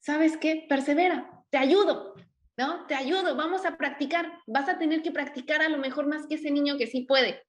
¿Sabes 0.00 0.36
qué? 0.36 0.66
Persevera, 0.68 1.44
te 1.50 1.58
ayudo, 1.58 2.14
¿no? 2.56 2.86
Te 2.86 2.94
ayudo, 2.94 3.36
vamos 3.36 3.64
a 3.66 3.76
practicar. 3.76 4.40
Vas 4.46 4.68
a 4.68 4.78
tener 4.78 5.02
que 5.02 5.12
practicar 5.12 5.62
a 5.62 5.68
lo 5.68 5.78
mejor 5.78 6.06
más 6.06 6.26
que 6.26 6.36
ese 6.36 6.50
niño 6.50 6.76
que 6.76 6.86
sí 6.86 7.02
puede. 7.02 7.42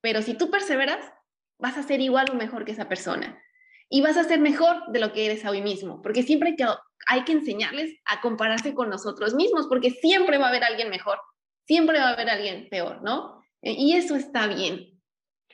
Pero 0.00 0.22
si 0.22 0.34
tú 0.34 0.50
perseveras, 0.50 1.12
vas 1.58 1.76
a 1.76 1.82
ser 1.82 2.00
igual 2.00 2.30
o 2.30 2.34
mejor 2.34 2.64
que 2.64 2.72
esa 2.72 2.88
persona. 2.88 3.40
Y 3.88 4.00
vas 4.00 4.16
a 4.16 4.24
ser 4.24 4.40
mejor 4.40 4.90
de 4.92 5.00
lo 5.00 5.12
que 5.12 5.26
eres 5.26 5.44
hoy 5.44 5.60
mismo, 5.60 6.02
porque 6.02 6.22
siempre 6.22 6.50
hay 6.50 6.56
que, 6.56 6.66
hay 7.06 7.24
que 7.24 7.32
enseñarles 7.32 7.94
a 8.06 8.20
compararse 8.20 8.74
con 8.74 8.90
nosotros 8.90 9.34
mismos, 9.34 9.66
porque 9.68 9.90
siempre 9.90 10.38
va 10.38 10.46
a 10.46 10.48
haber 10.48 10.64
alguien 10.64 10.88
mejor, 10.88 11.18
siempre 11.66 11.98
va 11.98 12.08
a 12.08 12.12
haber 12.12 12.30
alguien 12.30 12.68
peor, 12.70 13.02
¿no? 13.02 13.42
E, 13.62 13.72
y 13.72 13.94
eso 13.94 14.16
está 14.16 14.46
bien. 14.46 14.93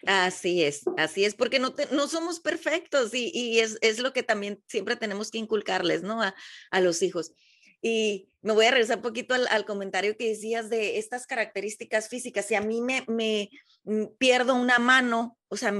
Así 0.06 0.62
es, 0.62 0.82
así 0.96 1.24
es, 1.24 1.34
porque 1.34 1.58
no, 1.58 1.74
no 1.92 2.08
somos 2.08 2.40
perfectos 2.40 3.14
y, 3.14 3.30
y 3.34 3.60
es, 3.60 3.78
es, 3.82 3.98
lo 3.98 4.12
que 4.12 4.22
también 4.22 4.62
siempre 4.66 4.96
tenemos 4.96 5.30
que 5.30 5.38
inculcarles, 5.38 6.02
¿no? 6.02 6.22
A, 6.22 6.34
a 6.70 6.80
los 6.80 7.02
hijos. 7.02 7.32
Y 7.82 8.28
me 8.42 8.52
voy 8.52 8.66
a 8.66 8.70
regresar 8.70 8.96
un 8.98 9.02
poquito 9.02 9.34
al, 9.34 9.64
comentario 9.64 10.16
que 10.16 10.28
decías 10.28 10.68
de 10.68 10.98
estas 10.98 11.26
características 11.26 12.08
físicas. 12.08 12.46
Si 12.46 12.54
a 12.54 12.60
mí 12.60 12.82
me, 12.82 13.04
me, 13.08 13.50
Mm, 13.84 14.06
pierdo 14.18 14.54
una 14.54 14.78
mano, 14.78 15.38
o 15.48 15.56
sea, 15.56 15.72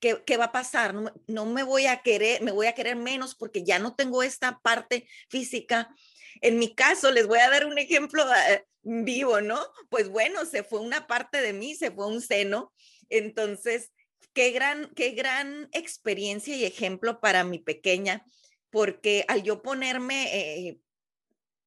¿qué, 0.00 0.22
¿qué, 0.24 0.36
va 0.36 0.46
a 0.46 0.52
pasar? 0.52 0.94
No, 0.94 1.12
no, 1.26 1.46
me 1.46 1.62
voy 1.62 1.86
a 1.86 2.02
querer, 2.02 2.42
me 2.42 2.52
voy 2.52 2.66
a 2.66 2.74
querer 2.74 2.96
menos 2.96 3.34
porque 3.34 3.64
ya 3.64 3.78
no 3.78 3.94
tengo 3.94 4.22
esta 4.22 4.60
parte 4.60 5.08
física. 5.28 5.94
En 6.40 6.58
mi 6.58 6.74
caso, 6.74 7.10
les 7.10 7.26
voy 7.26 7.38
a 7.38 7.50
dar 7.50 7.66
un 7.66 7.78
ejemplo 7.78 8.24
eh, 8.50 8.66
vivo, 8.82 9.40
¿no? 9.40 9.60
Pues 9.88 10.08
bueno, 10.08 10.44
se 10.44 10.62
fue 10.62 10.80
una 10.80 11.06
parte 11.06 11.40
de 11.40 11.52
mí, 11.52 11.74
se 11.74 11.90
fue 11.90 12.06
un 12.06 12.20
seno. 12.20 12.72
Entonces, 13.16 13.92
qué 14.32 14.50
gran, 14.50 14.92
qué 14.94 15.10
gran 15.10 15.68
experiencia 15.72 16.56
y 16.56 16.64
ejemplo 16.64 17.20
para 17.20 17.44
mi 17.44 17.58
pequeña, 17.58 18.24
porque 18.70 19.24
al 19.28 19.42
yo 19.42 19.62
ponerme, 19.62 20.68
eh, 20.68 20.78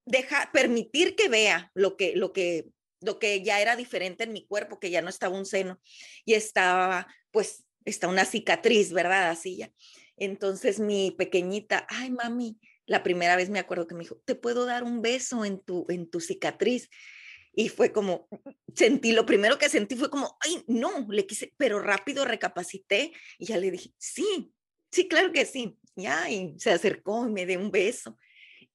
deja, 0.05 0.49
permitir 0.51 1.15
que 1.15 1.29
vea 1.29 1.71
lo 1.73 1.95
que, 1.97 2.15
lo 2.15 2.33
que 2.33 2.67
lo 3.01 3.19
que 3.19 3.43
ya 3.43 3.61
era 3.61 3.75
diferente 3.75 4.23
en 4.23 4.33
mi 4.33 4.45
cuerpo, 4.45 4.79
que 4.79 4.89
ya 4.89 5.01
no 5.01 5.09
estaba 5.09 5.37
un 5.37 5.45
seno 5.45 5.79
y 6.25 6.33
estaba, 6.33 7.07
pues, 7.31 7.65
está 7.85 8.07
una 8.07 8.25
cicatriz, 8.25 8.91
¿verdad? 8.91 9.29
Así 9.29 9.57
ya. 9.57 9.71
Entonces 10.17 10.79
mi 10.79 11.11
pequeñita, 11.11 11.85
ay, 11.89 12.09
mami, 12.11 12.57
la 12.85 13.03
primera 13.03 13.35
vez 13.35 13.49
me 13.49 13.59
acuerdo 13.59 13.87
que 13.87 13.95
me 13.95 14.03
dijo, 14.03 14.19
¿te 14.25 14.35
puedo 14.35 14.65
dar 14.65 14.83
un 14.83 15.01
beso 15.01 15.45
en 15.45 15.59
tu, 15.59 15.85
en 15.89 16.09
tu 16.09 16.19
cicatriz? 16.19 16.89
Y 17.59 17.69
fue 17.69 17.91
como, 17.91 18.29
sentí, 18.75 19.13
lo 19.13 19.25
primero 19.25 19.57
que 19.57 19.67
sentí 19.67 19.95
fue 19.95 20.11
como, 20.11 20.37
ay, 20.41 20.63
no, 20.67 21.07
le 21.09 21.25
quise, 21.25 21.55
pero 21.57 21.79
rápido 21.79 22.23
recapacité 22.23 23.13
y 23.39 23.47
ya 23.47 23.57
le 23.57 23.71
dije, 23.71 23.89
sí, 23.97 24.53
sí, 24.91 25.07
claro 25.07 25.31
que 25.31 25.43
sí. 25.43 25.75
Ya, 25.95 26.29
y 26.29 26.53
se 26.59 26.69
acercó 26.69 27.27
y 27.27 27.31
me 27.31 27.47
dio 27.47 27.59
un 27.59 27.71
beso. 27.71 28.15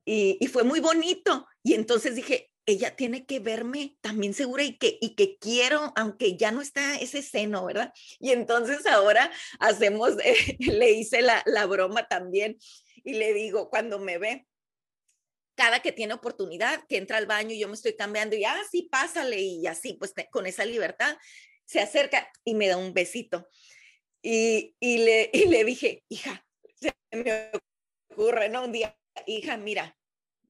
Y, 0.04 0.36
y 0.40 0.48
fue 0.48 0.64
muy 0.64 0.80
bonito. 0.80 1.46
Y 1.62 1.74
entonces 1.74 2.16
dije, 2.16 2.50
ella 2.66 2.96
tiene 2.96 3.24
que 3.24 3.38
verme 3.38 3.96
también 4.00 4.34
segura 4.34 4.64
y 4.64 4.76
que, 4.76 4.98
y 5.00 5.14
que 5.14 5.38
quiero, 5.38 5.92
aunque 5.94 6.36
ya 6.36 6.50
no 6.50 6.60
está 6.60 6.96
ese 6.96 7.22
seno, 7.22 7.64
¿verdad? 7.64 7.92
Y 8.18 8.32
entonces 8.32 8.84
ahora 8.86 9.30
hacemos, 9.60 10.16
eh, 10.24 10.56
le 10.58 10.90
hice 10.90 11.22
la, 11.22 11.44
la 11.46 11.66
broma 11.66 12.08
también 12.08 12.58
y 13.04 13.12
le 13.12 13.32
digo, 13.32 13.70
cuando 13.70 14.00
me 14.00 14.18
ve, 14.18 14.48
cada 15.54 15.80
que 15.80 15.92
tiene 15.92 16.14
oportunidad, 16.14 16.84
que 16.88 16.96
entra 16.96 17.18
al 17.18 17.26
baño 17.26 17.54
y 17.54 17.58
yo 17.58 17.68
me 17.68 17.74
estoy 17.74 17.94
cambiando 17.94 18.36
y, 18.36 18.44
ah, 18.44 18.60
pásale 18.90 19.40
y 19.40 19.66
así, 19.66 19.94
pues 19.94 20.14
con 20.30 20.46
esa 20.46 20.64
libertad, 20.64 21.16
se 21.64 21.80
acerca 21.80 22.30
y 22.44 22.54
me 22.54 22.68
da 22.68 22.76
un 22.76 22.92
besito. 22.94 23.48
Y, 24.22 24.76
y, 24.80 24.98
le, 24.98 25.30
y 25.32 25.46
le 25.46 25.64
dije, 25.64 26.04
hija, 26.08 26.46
se 26.80 26.92
me 27.12 27.50
ocurre, 28.10 28.48
¿no? 28.48 28.64
Un 28.64 28.72
día, 28.72 28.96
hija, 29.26 29.56
mira, 29.56 29.96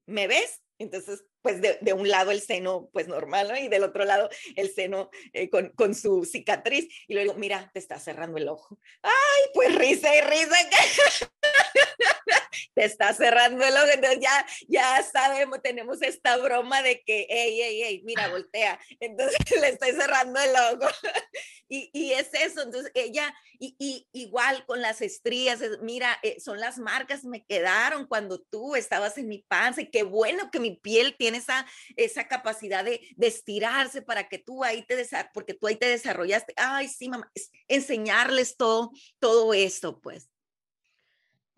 ¿me 0.07 0.27
ves? 0.27 0.61
Entonces 0.79 1.25
pues 1.43 1.61
de, 1.61 1.79
de, 1.81 1.93
un 1.93 2.09
lado 2.09 2.31
el 2.31 2.41
seno 2.41 2.89
pues 2.93 3.09
normal 3.09 3.49
¿no? 3.49 3.59
y 3.59 3.69
del 3.69 3.83
otro 3.83 4.05
lado 4.05 4.31
el 4.57 4.73
seno 4.73 5.11
eh, 5.33 5.51
con, 5.51 5.71
con, 5.71 5.95
su 5.95 6.25
cicatriz 6.25 6.89
y 7.09 7.15
le 7.15 7.23
digo, 7.23 7.35
mira, 7.35 7.71
te 7.75 7.81
está 7.81 7.99
cerrando 7.99 8.39
el 8.39 8.49
ojo. 8.49 8.79
Ay, 9.03 9.51
pues 9.53 9.75
risa 9.75 10.15
y 10.17 10.21
risa. 10.21 10.57
te 12.75 12.85
está 12.85 13.13
cerrando 13.15 13.65
el 13.65 13.75
ojo, 13.75 13.89
entonces 13.93 14.21
ya, 14.21 14.47
ya 14.69 15.03
sabemos, 15.03 15.61
tenemos 15.63 16.03
esta 16.03 16.37
broma 16.37 16.83
de 16.83 17.03
que, 17.05 17.27
hey, 17.29 17.59
hey, 17.63 17.81
hey, 17.85 18.03
mira, 18.05 18.29
voltea. 18.29 18.79
Entonces 19.01 19.39
le 19.61 19.69
estoy 19.69 19.93
cerrando 19.93 20.39
el 20.41 20.51
ojo. 20.51 20.89
y, 21.69 21.91
y 21.93 22.13
es 22.13 22.33
eso, 22.35 22.63
entonces 22.63 22.91
ella, 22.95 23.35
y, 23.59 23.77
y, 23.79 24.09
igual 24.13 24.65
con 24.67 24.81
las 24.81 25.01
estrías, 25.01 25.61
mira, 25.81 26.19
eh, 26.23 26.41
son 26.41 26.61
las 26.61 26.79
marcas 26.79 27.25
me 27.25 27.45
quedaron 27.45 28.07
cuando 28.07 28.41
tú 28.41 28.75
estabas 28.75 29.17
en 29.19 29.29
mi 29.29 29.39
panza 29.39 29.83
y 29.83 29.91
qué 29.91 30.03
bueno 30.03 30.51
que 30.51 30.61
mi 30.61 30.77
piel 30.77 31.17
tiene 31.17 31.39
esa, 31.39 31.67
esa 31.97 32.29
capacidad 32.29 32.85
de, 32.85 33.01
de 33.17 33.27
estirarse 33.27 34.03
para 34.03 34.29
que 34.29 34.39
tú 34.39 34.65
ahí 34.65 34.85
te, 34.87 35.07
porque 35.33 35.55
tú 35.55 35.67
ahí 35.67 35.77
te 35.77 35.87
desarrollaste. 35.87 36.55
Ay, 36.57 36.89
sí, 36.89 37.09
mamá, 37.09 37.31
enseñarles 37.69 38.57
todo, 38.57 38.91
todo 39.19 39.55
esto, 39.55 40.01
pues. 40.01 40.32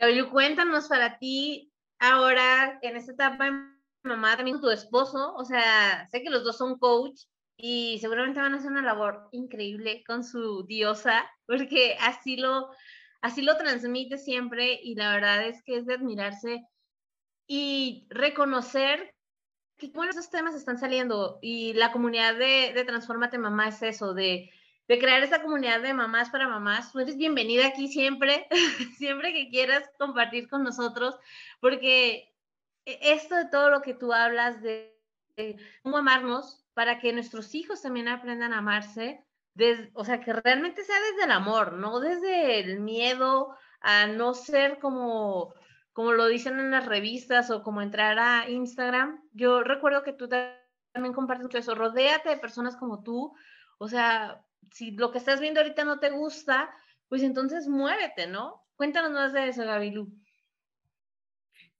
Gabriel, 0.04 0.28
cuéntanos 0.28 0.88
para 0.88 1.18
ti 1.18 1.72
ahora 1.98 2.78
en 2.82 2.94
esta 2.96 3.12
etapa 3.12 3.74
mamá, 4.02 4.36
también 4.36 4.60
tu 4.60 4.68
esposo, 4.68 5.34
o 5.34 5.46
sea, 5.46 6.06
sé 6.10 6.22
que 6.22 6.28
los 6.28 6.44
dos 6.44 6.58
son 6.58 6.78
coach 6.78 7.22
y 7.56 7.96
seguramente 8.02 8.38
van 8.38 8.52
a 8.52 8.58
hacer 8.58 8.70
una 8.70 8.82
labor 8.82 9.30
increíble 9.32 10.04
con 10.06 10.22
su 10.22 10.66
diosa, 10.66 11.24
porque 11.46 11.96
así 12.00 12.36
lo, 12.36 12.68
así 13.22 13.40
lo 13.40 13.56
transmite 13.56 14.18
siempre 14.18 14.78
y 14.82 14.94
la 14.94 15.10
verdad 15.10 15.46
es 15.46 15.62
que 15.62 15.78
es 15.78 15.86
de 15.86 15.94
admirarse 15.94 16.66
y 17.46 18.06
reconocer 18.10 19.14
que 19.78 19.88
bueno, 19.88 20.10
esos 20.10 20.28
temas 20.28 20.54
están 20.54 20.76
saliendo 20.76 21.38
y 21.40 21.72
la 21.72 21.92
comunidad 21.92 22.34
de, 22.34 22.74
de 22.74 22.84
Transformate 22.84 23.38
Mamá 23.38 23.68
es 23.68 23.80
eso, 23.82 24.12
de, 24.12 24.50
de 24.88 24.98
crear 24.98 25.22
esa 25.22 25.42
comunidad 25.42 25.80
de 25.80 25.94
mamás 25.94 26.30
para 26.30 26.48
mamás. 26.48 26.92
Tú 26.92 27.00
eres 27.00 27.16
bienvenida 27.16 27.66
aquí 27.66 27.88
siempre, 27.88 28.46
siempre 28.98 29.32
que 29.32 29.48
quieras 29.48 29.88
compartir 29.98 30.48
con 30.48 30.62
nosotros, 30.62 31.16
porque 31.60 32.34
e, 32.84 32.98
esto 33.12 33.34
de 33.34 33.46
todo 33.46 33.70
lo 33.70 33.80
que 33.80 33.94
tú 33.94 34.12
hablas 34.12 34.60
de, 34.62 34.94
cómo 35.82 35.98
amarnos 35.98 36.64
para 36.74 36.98
que 36.98 37.12
nuestros 37.12 37.54
hijos 37.54 37.82
también 37.82 38.08
aprendan 38.08 38.52
a 38.52 38.58
amarse, 38.58 39.24
o 39.94 40.04
sea, 40.04 40.20
que 40.20 40.32
realmente 40.32 40.84
sea 40.84 40.96
desde 41.12 41.24
el 41.24 41.30
amor, 41.30 41.74
no 41.74 42.00
desde 42.00 42.60
el 42.60 42.80
miedo 42.80 43.56
a 43.80 44.06
no 44.06 44.34
ser 44.34 44.78
como, 44.80 45.54
como 45.92 46.12
lo 46.12 46.26
dicen 46.26 46.58
en 46.58 46.72
las 46.72 46.86
revistas 46.86 47.50
o 47.50 47.62
como 47.62 47.80
entrar 47.80 48.18
a 48.18 48.48
Instagram. 48.50 49.22
Yo 49.32 49.62
recuerdo 49.62 50.02
que 50.02 50.12
tú 50.12 50.28
también 50.28 51.14
compartes 51.14 51.44
mucho 51.44 51.58
eso, 51.58 51.74
rodéate 51.74 52.30
de 52.30 52.36
personas 52.36 52.76
como 52.76 53.02
tú, 53.04 53.32
o 53.78 53.88
sea, 53.88 54.44
si 54.72 54.92
lo 54.92 55.10
que 55.10 55.18
estás 55.18 55.40
viendo 55.40 55.60
ahorita 55.60 55.84
no 55.84 55.98
te 55.98 56.10
gusta, 56.10 56.70
pues 57.08 57.22
entonces 57.22 57.68
muévete, 57.68 58.26
¿no? 58.26 58.62
Cuéntanos 58.76 59.12
más 59.12 59.32
de 59.32 59.48
eso, 59.48 59.64
Gabilú. 59.64 60.12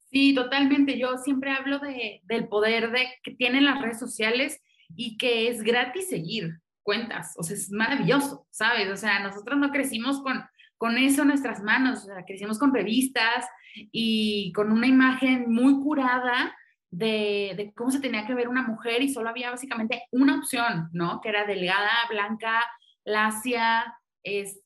Sí, 0.09 0.33
totalmente. 0.33 0.97
Yo 0.97 1.17
siempre 1.17 1.51
hablo 1.51 1.79
de, 1.79 2.21
del 2.23 2.47
poder 2.47 2.91
de, 2.91 3.07
que 3.23 3.31
tienen 3.31 3.65
las 3.65 3.81
redes 3.81 3.99
sociales 3.99 4.61
y 4.95 5.17
que 5.17 5.49
es 5.49 5.61
gratis 5.61 6.09
seguir 6.09 6.59
cuentas. 6.83 7.33
O 7.37 7.43
sea, 7.43 7.55
es 7.55 7.71
maravilloso, 7.71 8.47
¿sabes? 8.51 8.89
O 8.89 8.95
sea, 8.95 9.19
nosotros 9.19 9.59
no 9.59 9.71
crecimos 9.71 10.21
con, 10.21 10.43
con 10.77 10.97
eso 10.97 11.23
en 11.23 11.29
nuestras 11.29 11.61
manos, 11.63 12.07
crecimos 12.27 12.59
con 12.59 12.73
revistas 12.73 13.45
y 13.91 14.53
con 14.53 14.71
una 14.71 14.87
imagen 14.87 15.51
muy 15.51 15.81
curada 15.83 16.55
de, 16.97 17.73
cómo 17.75 17.91
se 17.91 17.99
tenía 17.99 18.25
que 18.25 18.33
ver 18.33 18.47
una 18.47 18.63
mujer 18.63 19.01
y 19.01 19.09
solo 19.09 19.29
había 19.29 19.51
básicamente 19.51 20.03
una 20.11 20.37
opción, 20.37 20.89
¿no? 20.93 21.19
Que 21.21 21.29
era 21.29 21.45
delgada, 21.45 21.91
blanca, 22.09 22.63
lacia, 23.03 23.95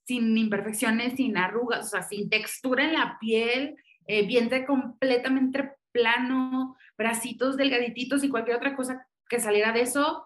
sin 0.05 0.37
imperfecciones, 0.37 1.13
sin 1.15 1.37
arrugas, 1.37 1.87
o 1.87 1.89
sea, 1.89 2.03
sin 2.03 2.29
textura 2.29 2.85
en 2.85 2.93
la 2.93 3.17
piel, 3.19 3.75
eh, 4.07 4.25
vientre 4.25 4.65
completamente 4.65 5.73
plano, 5.91 6.77
bracitos 6.97 7.57
delgadititos 7.57 8.23
y 8.23 8.29
cualquier 8.29 8.57
otra 8.57 8.75
cosa 8.75 9.05
que 9.27 9.39
saliera 9.39 9.71
de 9.71 9.81
eso, 9.81 10.25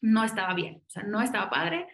no 0.00 0.24
estaba 0.24 0.54
bien, 0.54 0.82
o 0.86 0.90
sea, 0.90 1.02
no 1.04 1.20
estaba 1.22 1.50
padre. 1.50 1.86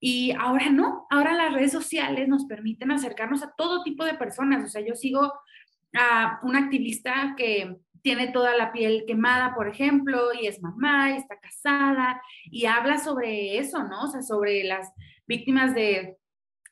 Y 0.00 0.32
ahora 0.32 0.68
no, 0.70 1.06
ahora 1.10 1.34
las 1.34 1.52
redes 1.52 1.72
sociales 1.72 2.28
nos 2.28 2.44
permiten 2.46 2.90
acercarnos 2.90 3.42
a 3.42 3.52
todo 3.56 3.82
tipo 3.82 4.04
de 4.04 4.14
personas. 4.14 4.64
O 4.64 4.68
sea, 4.68 4.82
yo 4.86 4.94
sigo 4.94 5.32
a 5.94 6.38
una 6.42 6.58
activista 6.58 7.34
que 7.36 7.78
tiene 8.06 8.28
toda 8.28 8.56
la 8.56 8.70
piel 8.70 9.02
quemada, 9.04 9.52
por 9.52 9.66
ejemplo, 9.66 10.32
y 10.32 10.46
es 10.46 10.62
mamá, 10.62 11.10
y 11.10 11.16
está 11.16 11.40
casada, 11.40 12.22
y 12.44 12.66
habla 12.66 12.98
sobre 12.98 13.58
eso, 13.58 13.82
¿no? 13.82 14.04
O 14.04 14.06
sea, 14.06 14.22
sobre 14.22 14.62
las 14.62 14.92
víctimas 15.26 15.74
de, 15.74 16.16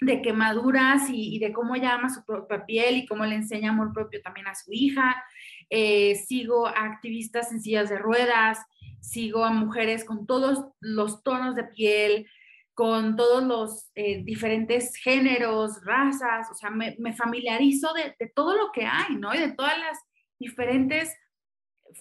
de 0.01 0.23
quemaduras 0.23 1.11
y, 1.11 1.41
de 1.41 1.53
cómo 1.53 1.75
ella 1.75 1.95
ama 1.95 2.09
su 2.09 2.25
propia 2.25 2.65
piel 2.65 2.99
y 2.99 3.07
cómo 3.07 3.27
le 3.27 3.35
enseña 3.35 3.71
amor 3.71 3.93
propio 3.93 4.23
también 4.23 4.47
a 4.47 4.55
su 4.55 4.73
hija. 4.73 5.25
Eh, 5.71 6.15
sigo 6.15 6.69
a 6.69 6.85
activistas 6.85 7.51
en 7.51 7.61
sillas 7.61 7.89
de 7.89 7.99
ruedas, 7.99 8.61
sigo 9.01 9.45
a 9.45 9.51
mujeres 9.51 10.05
con 10.05 10.29
todos 10.29 10.65
los 10.79 11.25
tonos 11.25 11.57
de 11.57 11.65
piel, 11.65 12.31
con 12.75 13.17
todos 13.17 13.43
los 13.43 13.91
eh, 13.97 14.23
diferentes 14.23 14.95
géneros, 14.95 15.85
razas, 15.85 16.49
o 16.53 16.55
sea, 16.55 16.71
me, 16.71 16.95
familiarizo 17.13 17.93
de, 17.93 18.15
de, 18.21 18.31
todo 18.33 18.57
lo 18.57 18.71
que 18.71 18.87
hay, 18.87 19.17
¿no? 19.17 19.35
Y 19.35 19.39
de 19.39 19.51
todas 19.51 19.77
las 19.77 19.99
diferentes 20.39 21.13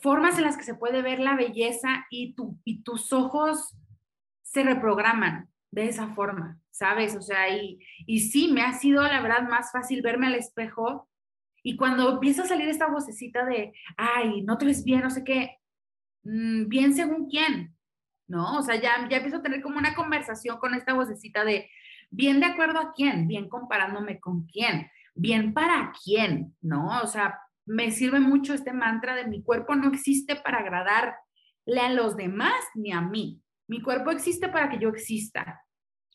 formas 0.02 0.38
en 0.38 0.44
las 0.44 0.58
que 0.58 0.64
se 0.64 0.76
puede 0.76 1.02
ver 1.02 1.20
la 1.20 1.36
belleza 1.36 2.06
y, 2.10 2.34
tu, 2.34 2.60
y 2.64 2.84
tus 2.84 3.14
ojos 3.14 3.76
se 4.42 4.64
reprograman 4.64 5.50
de 5.72 5.86
esa 5.86 6.08
forma, 6.10 6.60
¿sabes? 6.72 7.16
O 7.16 7.22
sea, 7.22 7.50
y, 7.56 7.80
y 8.06 8.20
sí, 8.22 8.52
me 8.52 8.62
ha 8.62 8.74
sido 8.74 9.02
la 9.04 9.22
verdad 9.22 9.48
más 9.48 9.72
fácil 9.72 10.02
verme 10.02 10.28
al 10.28 10.36
espejo 10.36 11.10
y 11.64 11.78
cuando 11.78 12.12
empieza 12.12 12.44
a 12.44 12.48
salir 12.48 12.68
esta 12.68 12.88
vocecita 12.88 13.46
de, 13.46 13.74
ay, 13.98 14.44
no 14.44 14.58
te 14.58 14.66
ves 14.66 14.84
bien, 14.84 15.02
no 15.02 15.10
sé 15.10 15.24
qué, 15.24 15.58
mm, 16.24 16.68
bien 16.68 16.94
según 16.94 17.28
quién, 17.30 17.76
¿no? 18.28 18.58
O 18.58 18.62
sea, 18.62 18.76
ya, 18.76 19.08
ya 19.10 19.18
empiezo 19.18 19.38
a 19.38 19.42
tener 19.42 19.62
como 19.62 19.78
una 19.78 19.96
conversación 19.96 20.58
con 20.58 20.74
esta 20.76 20.94
vocecita 20.94 21.46
de, 21.46 21.70
bien 22.12 22.40
de 22.40 22.48
acuerdo 22.48 22.80
a 22.80 22.94
quién, 22.94 23.28
bien 23.28 23.50
comparándome 23.50 24.20
con 24.20 24.46
quién, 24.46 24.92
bien 25.16 25.54
para 25.54 25.94
quién, 26.04 26.56
¿no? 26.62 27.02
O 27.02 27.08
sea, 27.08 27.40
me 27.66 27.92
sirve 27.92 28.20
mucho 28.20 28.54
este 28.54 28.74
mantra 28.74 29.16
de 29.16 29.28
mi 29.28 29.44
cuerpo 29.44 29.76
no 29.76 29.90
existe 29.90 30.36
para 30.36 30.60
agradarle 30.60 31.80
a 31.82 31.90
los 31.90 32.16
demás 32.16 32.64
ni 32.76 32.92
a 32.92 33.02
mí. 33.02 33.42
Mi 33.68 33.82
cuerpo 33.82 34.12
existe 34.12 34.50
para 34.50 34.70
que 34.70 34.80
yo 34.80 34.90
exista. 34.90 35.62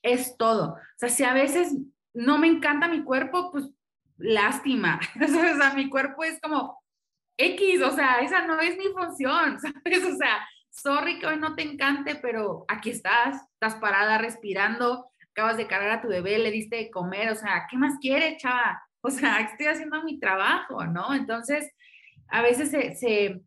Es 0.02 0.36
todo. 0.36 0.74
O 0.74 0.78
sea, 0.96 1.08
si 1.08 1.24
a 1.24 1.32
veces 1.32 1.74
no 2.14 2.38
me 2.38 2.48
encanta 2.48 2.88
mi 2.88 3.02
cuerpo, 3.02 3.50
pues 3.50 3.70
lástima. 4.16 5.00
o 5.22 5.26
sea, 5.26 5.72
mi 5.74 5.88
cuerpo 5.88 6.24
es 6.24 6.38
como 6.40 6.82
X, 7.36 7.82
o 7.82 7.92
sea, 7.92 8.20
esa 8.20 8.46
no 8.46 8.60
es 8.60 8.76
mi 8.76 8.88
función, 8.88 9.58
¿sabes? 9.60 10.04
O 10.04 10.16
sea, 10.16 10.46
sorry 10.70 11.18
que 11.18 11.26
hoy 11.26 11.38
no 11.38 11.54
te 11.54 11.62
encante, 11.62 12.16
pero 12.16 12.64
aquí 12.68 12.90
estás, 12.90 13.36
estás 13.52 13.76
parada 13.76 14.18
respirando, 14.18 15.10
acabas 15.30 15.56
de 15.56 15.66
cargar 15.66 15.90
a 15.90 16.02
tu 16.02 16.08
bebé, 16.08 16.38
le 16.38 16.50
diste 16.50 16.76
de 16.76 16.90
comer, 16.90 17.30
o 17.30 17.36
sea, 17.36 17.66
¿qué 17.70 17.76
más 17.76 17.94
quiere, 18.00 18.36
chava? 18.36 18.82
O 19.00 19.10
sea, 19.10 19.40
estoy 19.40 19.66
haciendo 19.66 20.02
mi 20.02 20.18
trabajo, 20.18 20.84
¿no? 20.86 21.14
Entonces, 21.14 21.72
a 22.28 22.42
veces 22.42 22.70
se, 22.70 23.40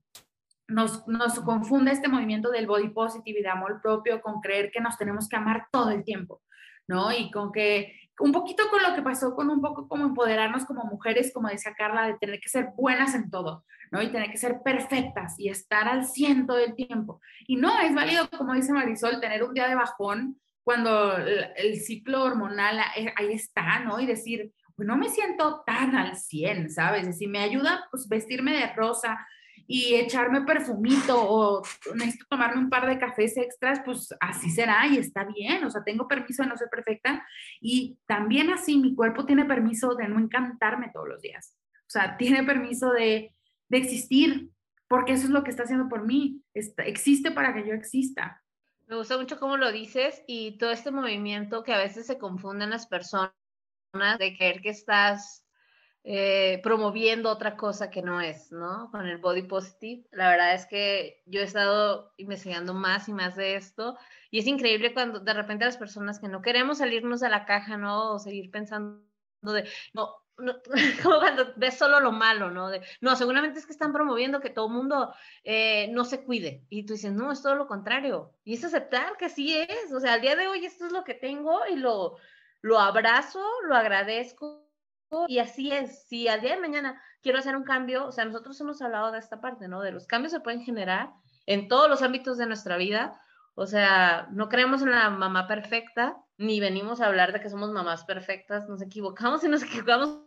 nos, 0.68 1.04
confunde 1.42 1.92
este 1.92 2.08
movimiento 2.08 2.50
del 2.50 2.68
body 2.68 2.90
positive 2.90 3.40
y 3.40 3.44
de 3.44 3.50
amor 3.50 3.82
propio 3.82 4.22
con 4.22 4.42
creer 4.42 4.72
que 4.72 4.82
nos 4.82 4.98
tenemos 4.98 5.28
que 5.28 5.36
amar 5.36 5.68
todo 5.72 5.92
el 5.92 6.04
tiempo, 6.04 6.42
¿no? 6.88 7.12
Y 7.12 7.32
con 7.32 7.52
que 7.52 7.96
un 8.20 8.32
poquito 8.32 8.70
con 8.70 8.84
lo 8.84 8.94
que 8.96 9.02
pasó 9.02 9.36
con 9.36 9.50
un 9.50 9.62
poco 9.62 9.88
como 9.88 10.06
empoderarnos 10.06 10.66
como 10.66 10.84
mujeres, 10.84 11.32
como 11.34 11.50
decía 11.50 11.74
Carla, 11.76 12.08
de 12.08 12.18
tener 12.18 12.40
que 12.40 12.50
ser 12.50 12.70
buenas 12.76 13.16
en 13.16 13.30
todo, 13.30 13.66
¿no? 13.92 14.02
Y 14.02 14.12
tener 14.12 14.32
que 14.32 14.38
ser 14.38 14.62
perfectas 14.64 15.40
y 15.40 15.50
estar 15.50 15.88
al 15.88 16.06
ciento 16.06 16.56
del 16.56 16.76
tiempo. 16.76 17.20
Y 17.48 17.56
no, 17.56 17.80
es 17.80 17.94
válido, 17.94 18.30
como 18.30 18.54
dice 18.54 18.74
Marisol, 18.74 19.20
tener 19.20 19.44
un 19.44 19.54
día 19.54 19.68
de 19.68 19.76
bajón 19.76 20.40
cuando 20.64 21.18
el, 21.18 21.48
el 21.56 21.80
ciclo 21.80 22.24
hormonal 22.24 22.80
eh, 22.96 23.14
ahí 23.18 23.34
está, 23.34 23.80
¿no? 23.80 24.00
Y 24.00 24.06
decir, 24.06 24.52
no 24.78 24.98
me 24.98 25.10
siento 25.10 25.64
tan 25.66 25.96
al 25.96 26.16
100, 26.16 26.70
¿sabes? 26.70 27.18
Si 27.18 27.28
me 27.28 27.40
ayuda, 27.40 27.88
pues 27.92 28.08
vestirme 28.08 28.54
de 28.54 28.74
rosa 28.74 29.18
y 29.68 29.96
echarme 29.96 30.42
perfumito 30.42 31.16
o 31.18 31.62
necesito 31.96 32.26
tomarme 32.30 32.62
un 32.62 32.70
par 32.70 32.88
de 32.88 33.00
cafés 33.00 33.38
extras, 33.38 33.82
pues 33.86 34.14
así 34.20 34.50
será 34.50 34.86
y 34.88 34.98
está 34.98 35.24
bien, 35.24 35.64
o 35.64 35.70
sea, 35.70 35.84
tengo 35.84 36.08
permiso 36.08 36.44
de 36.44 36.50
no 36.50 36.58
ser 36.58 36.70
perfecta 36.70 37.26
y 37.62 37.98
también 38.06 38.50
así 38.50 38.78
mi 38.78 38.94
cuerpo 38.96 39.26
tiene 39.26 39.46
permiso 39.46 39.96
de 39.96 40.08
no 40.08 40.20
encantarme 40.20 40.92
todos 40.94 41.08
los 41.08 41.22
días, 41.22 41.58
o 41.82 41.90
sea, 41.90 42.18
tiene 42.18 42.44
permiso 42.44 42.92
de, 42.92 43.34
de 43.70 43.78
existir, 43.78 44.50
porque 44.90 45.14
eso 45.14 45.26
es 45.26 45.30
lo 45.30 45.44
que 45.44 45.52
está 45.52 45.64
haciendo 45.64 45.88
por 45.88 46.06
mí, 46.06 46.44
existe 46.54 47.32
para 47.32 47.54
que 47.54 47.66
yo 47.66 47.74
exista. 47.74 48.44
Me 48.88 48.98
gusta 48.98 49.18
mucho 49.18 49.40
cómo 49.40 49.56
lo 49.56 49.72
dices 49.72 50.22
y 50.28 50.58
todo 50.58 50.72
este 50.72 50.92
movimiento 50.92 51.64
que 51.64 51.74
a 51.74 51.78
veces 51.78 52.08
se 52.08 52.18
confunden 52.18 52.72
las 52.72 52.88
personas 52.88 53.32
de 53.94 54.38
creer 54.38 54.62
que 54.62 54.70
estás 54.70 55.46
eh, 56.04 56.62
promoviendo 56.64 57.30
otra 57.30 57.58
cosa 57.58 57.90
que 57.90 58.02
no 58.02 58.22
es, 58.22 58.52
¿no? 58.52 58.90
Con 58.90 59.06
el 59.06 59.18
body 59.18 59.44
positive. 59.44 60.08
La 60.12 60.30
verdad 60.30 60.54
es 60.54 60.66
que 60.66 61.22
yo 61.26 61.42
he 61.42 61.44
estado 61.44 62.14
investigando 62.18 62.74
más 62.74 63.10
y 63.10 63.14
más 63.14 63.36
de 63.36 63.56
esto 63.56 63.98
y 64.32 64.40
es 64.40 64.48
increíble 64.48 64.94
cuando 64.94 65.20
de 65.20 65.34
repente 65.34 65.66
las 65.66 65.78
personas 65.78 66.20
que 66.20 66.30
no 66.30 66.42
queremos 66.42 66.78
salirnos 66.78 67.20
de 67.20 67.30
la 67.30 67.46
caja, 67.46 67.78
¿no? 67.78 68.14
O 68.14 68.20
seguir 68.20 68.50
pensando 68.50 69.04
de, 69.42 69.68
no, 69.94 70.16
no, 70.38 70.56
como 71.04 71.20
cuando 71.20 71.54
ves 71.58 71.78
solo 71.78 72.00
lo 72.00 72.14
malo, 72.14 72.50
¿no? 72.50 72.70
De, 72.70 72.82
no, 73.02 73.18
seguramente 73.18 73.60
es 73.60 73.66
que 73.66 73.74
están 73.74 73.92
promoviendo 73.92 74.40
que 74.40 74.50
todo 74.50 74.68
el 74.68 74.74
mundo 74.74 75.14
eh, 75.44 75.90
no 75.92 76.06
se 76.06 76.24
cuide. 76.24 76.66
Y 76.70 76.86
tú 76.86 76.94
dices, 76.94 77.12
no, 77.12 77.32
es 77.32 77.42
todo 77.42 77.56
lo 77.56 77.68
contrario. 77.68 78.34
Y 78.46 78.54
es 78.54 78.64
aceptar 78.64 79.18
que 79.18 79.28
sí 79.28 79.54
es. 79.54 79.92
O 79.92 80.00
sea, 80.00 80.14
al 80.14 80.22
día 80.22 80.38
de 80.38 80.48
hoy 80.48 80.66
esto 80.66 80.86
es 80.86 80.94
lo 80.94 81.04
que 81.04 81.14
tengo 81.14 81.60
y 81.70 81.76
lo, 81.76 82.18
lo 82.62 82.80
abrazo, 82.80 83.44
lo 83.68 83.76
agradezco 83.76 84.68
y 85.28 85.40
así 85.40 85.72
es. 85.72 86.08
Si 86.08 86.28
al 86.28 86.42
día 86.42 86.56
de 86.56 86.62
mañana 86.62 87.02
quiero 87.22 87.40
hacer 87.40 87.56
un 87.56 87.64
cambio, 87.64 88.06
o 88.06 88.12
sea, 88.12 88.26
nosotros 88.26 88.60
hemos 88.62 88.82
hablado 88.82 89.12
de 89.12 89.20
esta 89.20 89.42
parte, 89.42 89.68
¿no? 89.68 89.82
De 89.82 89.92
los 89.92 90.08
cambios 90.08 90.32
se 90.32 90.40
pueden 90.40 90.64
generar 90.64 91.12
en 91.46 91.68
todos 91.68 91.90
los 91.90 92.02
ámbitos 92.02 92.38
de 92.38 92.46
nuestra 92.46 92.78
vida. 92.78 93.20
O 93.56 93.66
sea, 93.66 94.28
no 94.32 94.48
creemos 94.48 94.82
en 94.82 94.92
la 94.92 95.10
mamá 95.10 95.48
perfecta, 95.48 96.18
ni 96.38 96.60
venimos 96.60 97.02
a 97.02 97.08
hablar 97.08 97.34
de 97.34 97.42
que 97.42 97.50
somos 97.50 97.72
mamás 97.72 98.06
perfectas, 98.06 98.70
nos 98.70 98.82
equivocamos 98.82 99.44
y 99.44 99.50
nos 99.50 99.64
equivocamos 99.64 100.22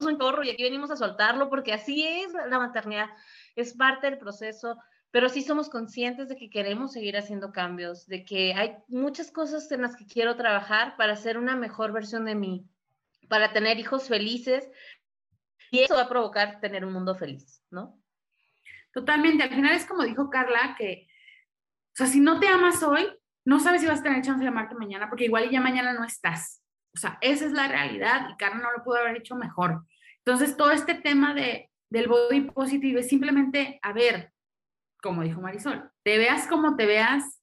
un 0.00 0.18
chorro 0.18 0.44
y 0.44 0.50
aquí 0.50 0.62
venimos 0.62 0.92
a 0.92 0.96
soltarlo 0.96 1.48
porque 1.50 1.72
así 1.72 2.06
es 2.06 2.32
la 2.32 2.58
maternidad, 2.60 3.08
es 3.56 3.74
parte 3.74 4.08
del 4.08 4.18
proceso 4.18 4.78
pero 5.10 5.28
sí 5.28 5.42
somos 5.42 5.70
conscientes 5.70 6.28
de 6.28 6.36
que 6.36 6.50
queremos 6.50 6.92
seguir 6.92 7.16
haciendo 7.16 7.52
cambios, 7.52 8.06
de 8.06 8.24
que 8.24 8.54
hay 8.54 8.76
muchas 8.88 9.30
cosas 9.30 9.70
en 9.72 9.82
las 9.82 9.96
que 9.96 10.06
quiero 10.06 10.36
trabajar 10.36 10.96
para 10.96 11.16
ser 11.16 11.38
una 11.38 11.56
mejor 11.56 11.92
versión 11.92 12.24
de 12.24 12.34
mí, 12.34 12.66
para 13.28 13.52
tener 13.52 13.78
hijos 13.78 14.08
felices, 14.08 14.68
y 15.70 15.80
eso 15.80 15.94
va 15.94 16.02
a 16.02 16.08
provocar 16.08 16.60
tener 16.60 16.84
un 16.84 16.92
mundo 16.92 17.14
feliz, 17.14 17.62
¿no? 17.70 18.00
Totalmente, 18.92 19.42
al 19.42 19.50
final 19.50 19.74
es 19.74 19.86
como 19.86 20.02
dijo 20.02 20.30
Carla, 20.30 20.74
que, 20.78 21.06
o 21.08 21.96
sea, 21.96 22.06
si 22.06 22.20
no 22.20 22.40
te 22.40 22.48
amas 22.48 22.82
hoy, 22.82 23.06
no 23.44 23.60
sabes 23.60 23.80
si 23.80 23.86
vas 23.86 24.00
a 24.00 24.02
tener 24.02 24.22
chance 24.22 24.42
de 24.42 24.48
amarte 24.48 24.74
mañana, 24.74 25.08
porque 25.08 25.24
igual 25.24 25.48
ya 25.50 25.60
mañana 25.60 25.92
no 25.92 26.04
estás. 26.04 26.62
O 26.94 26.98
sea, 26.98 27.18
esa 27.20 27.46
es 27.46 27.52
la 27.52 27.68
realidad 27.68 28.28
y 28.30 28.36
Carla 28.36 28.60
no 28.60 28.72
lo 28.72 28.82
pudo 28.82 28.96
haber 28.96 29.16
hecho 29.16 29.36
mejor. 29.36 29.84
Entonces, 30.18 30.56
todo 30.56 30.70
este 30.70 30.94
tema 30.94 31.32
de, 31.32 31.70
del 31.88 32.08
body 32.08 32.42
positive 32.50 33.00
es 33.00 33.08
simplemente, 33.08 33.78
a 33.82 33.92
ver, 33.92 34.32
como 35.02 35.22
dijo 35.22 35.40
Marisol, 35.40 35.90
te 36.02 36.18
veas 36.18 36.46
como 36.46 36.76
te 36.76 36.86
veas, 36.86 37.40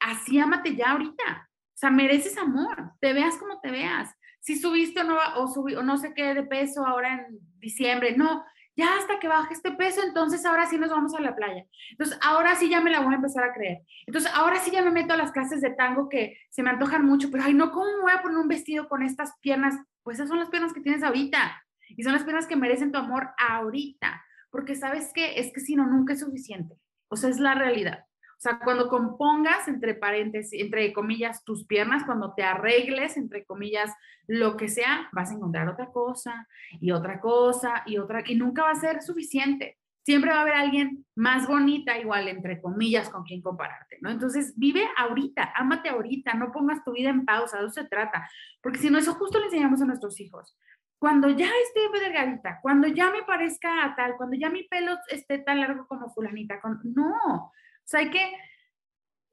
así 0.00 0.38
ámate 0.38 0.76
ya 0.76 0.92
ahorita. 0.92 1.48
O 1.74 1.78
sea, 1.78 1.90
mereces 1.90 2.38
amor, 2.38 2.92
te 3.00 3.12
veas 3.12 3.36
como 3.36 3.60
te 3.60 3.70
veas. 3.70 4.14
Si 4.40 4.56
subiste 4.56 5.00
o 5.00 5.04
no, 5.04 5.18
o, 5.36 5.48
subí, 5.48 5.74
o 5.74 5.82
no 5.82 5.98
sé 5.98 6.14
qué 6.14 6.34
de 6.34 6.42
peso 6.42 6.86
ahora 6.86 7.14
en 7.14 7.38
diciembre, 7.58 8.16
no, 8.16 8.44
ya 8.76 8.96
hasta 8.98 9.18
que 9.18 9.28
baje 9.28 9.54
este 9.54 9.72
peso, 9.72 10.02
entonces 10.02 10.44
ahora 10.44 10.66
sí 10.66 10.78
nos 10.78 10.90
vamos 10.90 11.14
a 11.14 11.20
la 11.20 11.34
playa. 11.34 11.64
Entonces, 11.90 12.18
ahora 12.22 12.54
sí 12.54 12.68
ya 12.68 12.80
me 12.80 12.90
la 12.90 13.00
voy 13.00 13.14
a 13.14 13.16
empezar 13.16 13.44
a 13.44 13.54
creer. 13.54 13.78
Entonces, 14.06 14.30
ahora 14.34 14.58
sí 14.58 14.70
ya 14.70 14.82
me 14.82 14.90
meto 14.90 15.14
a 15.14 15.16
las 15.16 15.32
clases 15.32 15.62
de 15.62 15.70
tango 15.70 16.08
que 16.08 16.38
se 16.50 16.62
me 16.62 16.70
antojan 16.70 17.04
mucho, 17.04 17.30
pero 17.30 17.44
ay, 17.44 17.54
no, 17.54 17.72
¿cómo 17.72 17.86
me 17.86 18.02
voy 18.02 18.12
a 18.12 18.22
poner 18.22 18.36
un 18.36 18.48
vestido 18.48 18.88
con 18.88 19.02
estas 19.02 19.32
piernas? 19.40 19.74
Pues 20.02 20.18
esas 20.18 20.28
son 20.28 20.38
las 20.38 20.50
piernas 20.50 20.74
que 20.74 20.82
tienes 20.82 21.02
ahorita 21.02 21.62
y 21.88 22.02
son 22.02 22.12
las 22.12 22.24
piernas 22.24 22.46
que 22.46 22.56
merecen 22.56 22.92
tu 22.92 22.98
amor 22.98 23.30
ahorita, 23.38 24.22
porque 24.56 24.74
sabes 24.74 25.12
que 25.12 25.38
es 25.38 25.52
que 25.52 25.60
si 25.60 25.76
no, 25.76 25.86
nunca 25.86 26.14
es 26.14 26.20
suficiente. 26.20 26.78
O 27.08 27.16
sea, 27.16 27.28
es 27.28 27.38
la 27.38 27.54
realidad. 27.54 28.06
O 28.08 28.38
sea, 28.40 28.58
cuando 28.58 28.88
compongas, 28.88 29.68
entre 29.68 29.92
paréntesis, 29.92 30.58
entre 30.58 30.94
comillas, 30.94 31.44
tus 31.44 31.66
piernas, 31.66 32.04
cuando 32.04 32.32
te 32.32 32.42
arregles, 32.42 33.18
entre 33.18 33.44
comillas, 33.44 33.92
lo 34.26 34.56
que 34.56 34.68
sea, 34.68 35.10
vas 35.12 35.30
a 35.30 35.34
encontrar 35.34 35.68
otra 35.68 35.92
cosa 35.92 36.48
y 36.80 36.90
otra 36.90 37.20
cosa 37.20 37.82
y 37.84 37.98
otra, 37.98 38.22
y 38.26 38.34
nunca 38.36 38.62
va 38.62 38.70
a 38.70 38.76
ser 38.76 39.02
suficiente. 39.02 39.76
Siempre 40.06 40.30
va 40.30 40.38
a 40.38 40.42
haber 40.42 40.54
alguien 40.54 41.04
más 41.14 41.46
bonita, 41.46 41.98
igual, 41.98 42.26
entre 42.26 42.62
comillas, 42.62 43.10
con 43.10 43.24
quien 43.24 43.42
compararte, 43.42 43.98
¿no? 44.00 44.08
Entonces, 44.08 44.54
vive 44.56 44.88
ahorita, 44.96 45.52
ámate 45.54 45.90
ahorita, 45.90 46.32
no 46.32 46.50
pongas 46.50 46.82
tu 46.82 46.92
vida 46.92 47.10
en 47.10 47.26
pausa, 47.26 47.58
de 47.58 47.66
eso 47.66 47.82
se 47.82 47.88
trata. 47.88 48.26
Porque 48.62 48.78
si 48.78 48.88
no, 48.88 48.96
eso 48.96 49.12
justo 49.16 49.38
le 49.38 49.46
enseñamos 49.46 49.82
a 49.82 49.84
nuestros 49.84 50.18
hijos. 50.18 50.56
Cuando 50.98 51.28
ya 51.28 51.46
esté 51.46 52.00
delgadita, 52.00 52.58
cuando 52.62 52.88
ya 52.88 53.10
me 53.10 53.22
parezca 53.22 53.94
tal, 53.96 54.16
cuando 54.16 54.36
ya 54.36 54.48
mi 54.48 54.64
pelo 54.64 54.96
esté 55.10 55.38
tan 55.38 55.60
largo 55.60 55.86
como 55.86 56.08
fulanita, 56.10 56.60
con... 56.60 56.80
no, 56.84 57.12
o 57.36 57.52
sea, 57.84 58.00
hay 58.00 58.10
que, 58.10 58.32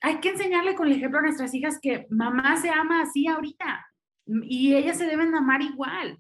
hay 0.02 0.20
que 0.20 0.30
enseñarle 0.30 0.76
con 0.76 0.88
el 0.88 0.98
ejemplo 0.98 1.20
a 1.20 1.24
nuestras 1.24 1.54
hijas 1.54 1.80
que 1.82 2.06
mamá 2.10 2.58
se 2.58 2.70
ama 2.70 3.02
así 3.02 3.28
ahorita 3.28 3.88
y 4.26 4.76
ellas 4.76 4.98
se 4.98 5.06
deben 5.06 5.34
amar 5.36 5.62
igual. 5.62 6.20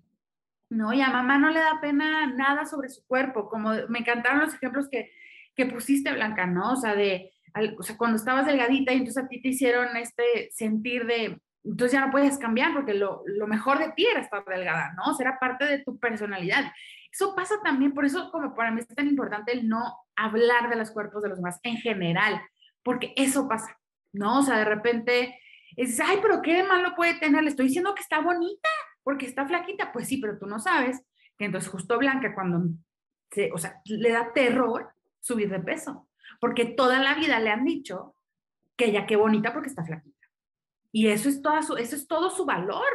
No, 0.69 0.91
y 0.91 1.01
a 1.01 1.09
mamá 1.09 1.37
no 1.37 1.51
le 1.51 1.59
da 1.59 1.79
pena 1.81 2.25
nada 2.27 2.65
sobre 2.65 2.89
su 2.89 3.05
cuerpo, 3.05 3.47
como 3.47 3.73
me 3.89 3.99
encantaron 3.99 4.39
los 4.39 4.55
ejemplos 4.55 4.89
que, 4.89 5.11
que 5.55 5.67
pusiste, 5.67 6.11
Blanca, 6.11 6.47
¿no? 6.47 6.71
O 6.71 6.75
sea, 6.75 6.95
de, 6.95 7.31
o 7.77 7.83
sea, 7.83 7.95
cuando 7.95 8.17
estabas 8.17 8.47
delgadita 8.47 8.91
y 8.91 8.97
entonces 8.97 9.23
a 9.23 9.27
ti 9.27 9.41
te 9.41 9.49
hicieron 9.49 9.95
este 9.97 10.49
sentir 10.51 11.05
de, 11.05 11.39
entonces 11.63 11.93
ya 11.93 12.05
no 12.05 12.11
puedes 12.11 12.37
cambiar 12.37 12.73
porque 12.73 12.93
lo, 12.93 13.23
lo 13.25 13.47
mejor 13.47 13.79
de 13.79 13.91
ti 13.93 14.05
era 14.05 14.19
estar 14.19 14.43
delgada, 14.45 14.93
¿no? 14.93 15.03
Era 15.17 15.39
parte 15.39 15.65
de 15.65 15.79
tu 15.79 15.97
personalidad. 15.97 16.71
Eso 17.11 17.35
pasa 17.35 17.55
también, 17.63 17.93
por 17.93 18.05
eso 18.05 18.31
como 18.31 18.53
para 18.53 18.71
mí 18.71 18.81
es 18.81 18.87
tan 18.87 19.07
importante 19.07 19.53
el 19.53 19.69
no 19.69 19.97
hablar 20.15 20.69
de 20.69 20.75
los 20.75 20.91
cuerpos 20.91 21.23
de 21.23 21.29
los 21.29 21.37
demás 21.37 21.59
en 21.63 21.77
general, 21.77 22.41
porque 22.83 23.13
eso 23.15 23.47
pasa, 23.47 23.77
¿no? 24.11 24.39
O 24.39 24.43
sea, 24.43 24.57
de 24.57 24.65
repente 24.65 25.39
es, 25.75 25.99
ay, 25.99 26.17
pero 26.21 26.41
qué 26.41 26.63
malo 26.63 26.95
puede 26.95 27.15
tener, 27.15 27.43
le 27.43 27.49
estoy 27.49 27.67
diciendo 27.67 27.95
que 27.95 28.01
está 28.01 28.19
bonita, 28.19 28.69
porque 29.03 29.25
está 29.25 29.45
flaquita, 29.45 29.91
pues 29.91 30.07
sí, 30.07 30.17
pero 30.17 30.37
tú 30.37 30.47
no 30.47 30.59
sabes 30.59 31.05
que 31.37 31.45
entonces 31.45 31.69
justo 31.69 31.97
Blanca 31.97 32.33
cuando, 32.33 32.63
se, 33.31 33.51
o 33.51 33.57
sea, 33.57 33.81
le 33.85 34.11
da 34.11 34.33
terror 34.33 34.93
subir 35.19 35.49
de 35.49 35.59
peso, 35.59 36.09
porque 36.39 36.65
toda 36.65 36.99
la 36.99 37.15
vida 37.15 37.39
le 37.39 37.51
han 37.51 37.63
dicho 37.63 38.15
que 38.75 38.85
ella 38.85 39.05
qué 39.05 39.15
bonita 39.15 39.53
porque 39.53 39.69
está 39.69 39.83
flaquita. 39.83 40.12
Y 40.93 41.07
eso 41.07 41.27
es, 41.27 41.41
toda 41.41 41.63
su, 41.63 41.75
eso 41.75 41.95
es 41.95 42.07
todo 42.07 42.29
su 42.29 42.45
valor, 42.45 42.85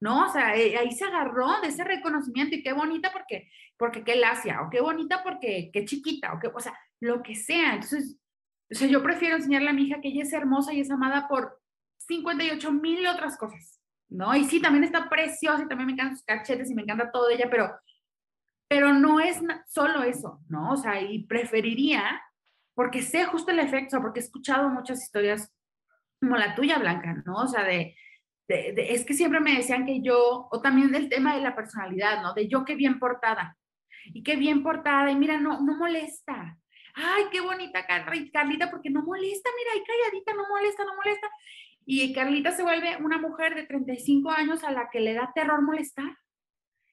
¿no? 0.00 0.26
O 0.26 0.28
sea, 0.28 0.56
eh, 0.56 0.76
ahí 0.76 0.90
se 0.90 1.04
agarró 1.04 1.60
de 1.60 1.68
ese 1.68 1.84
reconocimiento 1.84 2.56
y 2.56 2.64
qué 2.64 2.72
bonita 2.72 3.12
porque, 3.12 3.48
porque 3.76 4.02
qué 4.02 4.16
lacia, 4.16 4.60
o 4.62 4.70
qué 4.70 4.80
bonita 4.80 5.22
porque 5.22 5.70
qué 5.72 5.84
chiquita, 5.84 6.34
o 6.34 6.40
qué, 6.40 6.48
o 6.48 6.58
sea, 6.58 6.76
lo 6.98 7.22
que 7.22 7.36
sea. 7.36 7.74
Entonces, 7.74 8.18
o 8.68 8.74
sea, 8.74 8.88
yo 8.88 9.04
prefiero 9.04 9.36
enseñarle 9.36 9.70
a 9.70 9.72
mi 9.72 9.84
hija 9.84 10.00
que 10.00 10.08
ella 10.08 10.24
es 10.24 10.32
hermosa 10.32 10.72
y 10.72 10.80
es 10.80 10.90
amada 10.90 11.28
por 11.28 11.60
58 12.08 12.72
mil 12.72 13.06
otras 13.06 13.36
cosas, 13.36 13.80
¿no? 14.08 14.34
Y 14.34 14.44
sí, 14.44 14.60
también 14.60 14.82
está 14.82 15.08
preciosa 15.08 15.62
y 15.62 15.68
también 15.68 15.86
me 15.86 15.92
encantan 15.92 16.16
sus 16.16 16.26
cachetes 16.26 16.68
y 16.72 16.74
me 16.74 16.82
encanta 16.82 17.12
todo 17.12 17.28
de 17.28 17.36
ella, 17.36 17.48
pero, 17.48 17.70
pero 18.66 18.92
no 18.92 19.20
es 19.20 19.40
solo 19.68 20.02
eso, 20.02 20.40
¿no? 20.48 20.72
O 20.72 20.76
sea, 20.76 21.00
y 21.00 21.24
preferiría, 21.24 22.20
porque 22.74 23.00
sé 23.00 23.26
justo 23.26 23.52
el 23.52 23.60
efecto, 23.60 24.00
porque 24.00 24.18
he 24.18 24.24
escuchado 24.24 24.68
muchas 24.70 25.00
historias 25.04 25.52
como 26.20 26.36
la 26.36 26.54
tuya, 26.54 26.78
Blanca, 26.78 27.22
¿no? 27.24 27.36
O 27.36 27.46
sea, 27.46 27.64
de, 27.64 27.94
es 28.48 29.04
que 29.04 29.14
siempre 29.14 29.40
me 29.40 29.54
decían 29.54 29.86
que 29.86 30.00
yo, 30.00 30.48
o 30.50 30.60
también 30.60 30.90
del 30.90 31.08
tema 31.08 31.34
de 31.34 31.42
la 31.42 31.54
personalidad, 31.54 32.22
¿no? 32.22 32.34
De 32.34 32.48
yo 32.48 32.64
qué 32.64 32.74
bien 32.74 32.98
portada. 32.98 33.56
Y 34.06 34.22
qué 34.22 34.36
bien 34.36 34.62
portada, 34.62 35.10
y 35.10 35.16
mira, 35.16 35.38
no, 35.38 35.60
no 35.60 35.76
molesta. 35.76 36.56
Ay, 36.94 37.24
qué 37.30 37.40
bonita 37.40 37.86
Carlita, 37.86 38.70
porque 38.70 38.90
no 38.90 39.02
molesta, 39.02 39.50
mira, 39.56 39.70
ahí 39.74 39.82
calladita, 39.84 40.34
no 40.34 40.48
molesta, 40.48 40.84
no 40.84 40.96
molesta. 40.96 41.28
Y 41.84 42.12
Carlita 42.12 42.50
se 42.50 42.62
vuelve 42.62 42.96
una 42.96 43.18
mujer 43.18 43.54
de 43.54 43.64
35 43.64 44.30
años 44.30 44.64
a 44.64 44.72
la 44.72 44.88
que 44.90 45.00
le 45.00 45.14
da 45.14 45.32
terror 45.34 45.62
molestar. 45.62 46.16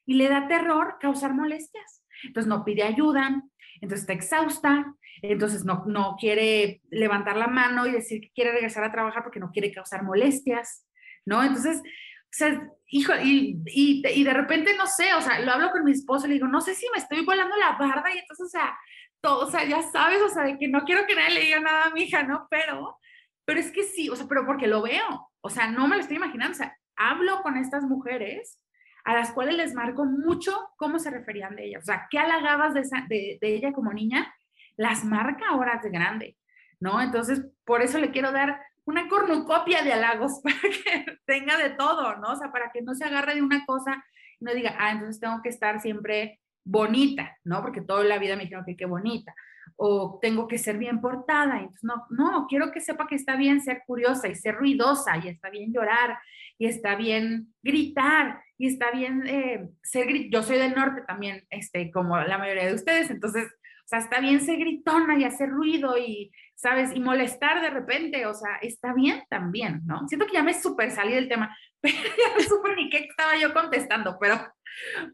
Y 0.06 0.16
le 0.16 0.30
da 0.30 0.48
terror 0.48 0.98
causar 1.00 1.34
molestias. 1.34 2.04
Entonces 2.24 2.48
no 2.48 2.64
pide 2.64 2.84
ayuda, 2.84 3.42
entonces 3.82 4.02
está 4.02 4.14
exhausta, 4.14 4.96
entonces 5.32 5.66
no, 5.66 5.84
no 5.88 6.16
quiere 6.20 6.82
levantar 6.90 7.38
la 7.38 7.48
mano 7.48 7.86
y 7.86 7.92
decir 7.92 8.22
que 8.22 8.32
quiere 8.32 8.52
regresar 8.52 8.84
a 8.84 8.92
trabajar 8.92 9.24
porque 9.24 9.40
no 9.40 9.52
quiere 9.52 9.72
causar 9.72 10.04
molestias. 10.04 10.86
¿no? 11.26 11.44
Entonces, 11.44 11.80
o 11.80 12.38
sea, 12.38 12.70
hijo, 12.88 13.14
y, 13.24 13.62
y, 13.66 14.24
de 14.24 14.34
repente, 14.34 14.76
no 14.78 14.86
sé, 14.86 15.14
o 15.14 15.22
sea, 15.22 15.40
lo 15.40 15.52
hablo 15.52 15.72
con 15.72 15.84
mi 15.84 15.92
esposo, 15.92 16.28
le 16.28 16.36
digo, 16.36 16.48
no 16.48 16.62
sé 16.62 16.76
si 16.76 16.88
me 16.92 17.00
estoy 17.00 17.26
volando 17.26 17.56
la 17.58 17.74
barda 17.78 18.14
y 18.14 18.20
entonces, 18.20 18.46
o 18.46 18.50
sea, 18.50 18.78
todo, 19.22 19.48
o 19.48 19.52
sea, 19.52 19.66
ya 19.66 19.82
sabes, 19.82 20.22
o 20.22 20.30
sea, 20.30 20.44
de 20.44 20.58
que 20.58 20.68
no 20.68 20.84
quiero 20.84 21.06
que 21.08 21.16
nadie 21.16 21.36
le 21.36 21.46
diga 21.46 21.60
nada 21.60 21.86
a 21.86 21.90
mi 21.90 22.04
hija, 22.04 22.24
¿no? 22.24 22.48
Pero, 22.50 22.98
pero 23.46 23.60
es 23.60 23.72
que 23.72 23.84
sí, 23.84 24.10
o 24.10 24.16
sea, 24.16 24.28
pero 24.28 24.46
porque 24.46 24.68
lo 24.68 24.82
veo, 24.82 25.32
o 25.42 25.50
sea, 25.50 25.70
no 25.70 25.88
me 25.88 25.96
lo 25.96 26.02
estoy 26.02 26.18
imaginando, 26.18 26.54
o 26.54 26.58
sea, 26.58 26.78
hablo 26.96 27.42
con 27.42 27.58
estas 27.58 27.84
mujeres 27.84 28.62
a 29.04 29.14
las 29.14 29.32
cuales 29.32 29.56
les 29.56 29.74
marco 29.74 30.06
mucho 30.06 30.70
cómo 30.78 31.00
se 31.00 31.12
referían 31.12 31.56
de 31.56 31.66
ella, 31.66 31.80
o 31.80 31.84
sea, 31.84 32.08
qué 32.10 32.20
halagabas 32.20 32.74
de, 32.74 32.82
de, 33.08 33.38
de 33.40 33.56
ella 33.56 33.72
como 33.72 33.94
niña, 33.94 34.34
las 34.78 35.04
marca 35.06 35.50
ahora 35.50 35.80
de 35.84 35.90
grande, 35.90 36.38
¿no? 36.80 37.02
Entonces, 37.02 37.46
por 37.66 37.82
eso 37.82 38.00
le 38.00 38.12
quiero 38.12 38.32
dar 38.32 38.62
una 38.86 39.08
cornucopia 39.08 39.84
de 39.84 39.94
halagos 39.94 40.40
para 40.44 40.60
que 40.60 41.18
tenga 41.26 41.58
de 41.58 41.72
todo, 41.72 42.18
¿no? 42.18 42.34
O 42.34 42.36
sea, 42.36 42.52
para 42.52 42.72
que 42.72 42.82
no 42.82 42.94
se 42.94 43.06
agarre 43.06 43.36
de 43.36 43.42
una 43.42 43.66
cosa 43.66 44.04
y 44.40 44.46
no 44.46 44.54
diga, 44.54 44.76
ah, 44.80 44.92
entonces 44.92 45.20
tengo 45.20 45.42
que 45.42 45.50
estar 45.50 45.82
siempre 45.82 46.40
bonita, 46.64 47.38
¿no? 47.44 47.62
Porque 47.62 47.82
toda 47.82 48.04
la 48.04 48.18
vida 48.18 48.36
me 48.36 48.44
dijeron 48.44 48.66
que 48.66 48.76
qué 48.76 48.86
bonita. 48.86 49.34
O 49.78 50.20
tengo 50.22 50.48
que 50.48 50.58
ser 50.58 50.78
bien 50.78 51.02
portada. 51.02 51.58
Entonces, 51.58 51.84
no, 51.84 52.06
no, 52.10 52.48
quiero 52.48 52.72
que 52.72 52.82
sepa 52.82 53.08
que 53.08 53.16
está 53.16 53.36
bien 53.36 53.62
ser 53.62 53.84
curiosa 53.86 54.28
y 54.28 54.36
ser 54.36 54.56
ruidosa 54.56 55.18
y 55.18 55.30
está 55.30 55.50
bien 55.50 55.74
llorar 55.74 56.18
y 56.58 56.68
está 56.68 56.96
bien 56.96 57.54
gritar 57.62 58.42
y 58.58 58.68
está 58.68 58.92
bien 58.92 59.24
eh, 59.28 59.68
ser, 59.84 60.30
yo 60.30 60.44
soy 60.44 60.58
del 60.58 60.76
norte 60.76 61.02
también, 61.08 61.46
este, 61.50 61.92
como 61.92 62.18
la 62.18 62.38
mayoría 62.38 62.68
de 62.68 62.76
ustedes, 62.76 63.10
entonces, 63.10 63.52
o 63.86 63.88
sea, 63.88 64.00
está 64.00 64.20
bien 64.20 64.42
ser 64.42 64.58
gritona 64.58 65.18
y 65.18 65.24
hacer 65.24 65.50
ruido 65.50 65.98
y 65.98 66.32
¿sabes? 66.56 66.96
Y 66.96 67.00
molestar 67.00 67.62
de 67.62 67.70
repente, 67.70 68.26
o 68.26 68.34
sea, 68.34 68.56
está 68.62 68.94
bien 68.94 69.24
también, 69.30 69.82
¿no? 69.86 70.08
Siento 70.08 70.26
que 70.26 70.34
ya 70.34 70.44
me 70.44 70.54
súper 70.54 70.90
salí 70.90 71.14
del 71.14 71.28
tema, 71.28 71.56
pero 71.82 71.96
ya 71.96 72.36
no 72.36 72.42
supe 72.42 72.76
ni 72.76 72.90
qué 72.90 73.00
estaba 73.10 73.38
yo 73.38 73.54
contestando, 73.54 74.18
pero, 74.20 74.40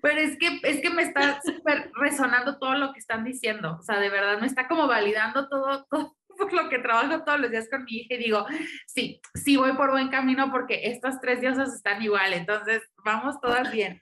pero 0.02 0.22
es, 0.22 0.38
que, 0.38 0.60
es 0.64 0.82
que 0.82 0.90
me 0.92 1.04
está 1.04 1.42
súper 1.42 1.92
resonando 1.96 2.60
todo 2.60 2.76
lo 2.76 2.94
que 2.94 3.00
están 3.00 3.24
diciendo, 3.24 3.78
o 3.80 3.84
sea, 3.84 4.00
de 4.00 4.10
verdad 4.10 4.40
me 4.40 4.48
está 4.48 4.68
como 4.68 4.88
validando 4.88 5.50
todo, 5.50 5.86
todo 5.90 6.16
lo 6.52 6.70
que 6.70 6.80
trabajo 6.80 7.24
todos 7.24 7.40
los 7.40 7.52
días 7.52 7.68
con 7.70 7.84
mi 7.84 7.98
hija 7.98 8.16
y 8.16 8.20
digo, 8.20 8.46
sí, 8.88 9.20
sí 9.34 9.58
voy 9.58 9.74
por 9.74 9.92
buen 9.92 10.10
camino 10.10 10.52
porque 10.52 10.92
estas 10.92 11.20
tres 11.20 11.42
diosas 11.42 11.74
están 11.74 12.02
igual, 12.02 12.34
entonces 12.34 12.84
vamos 13.04 13.42
todas 13.42 13.72
bien. 13.72 14.02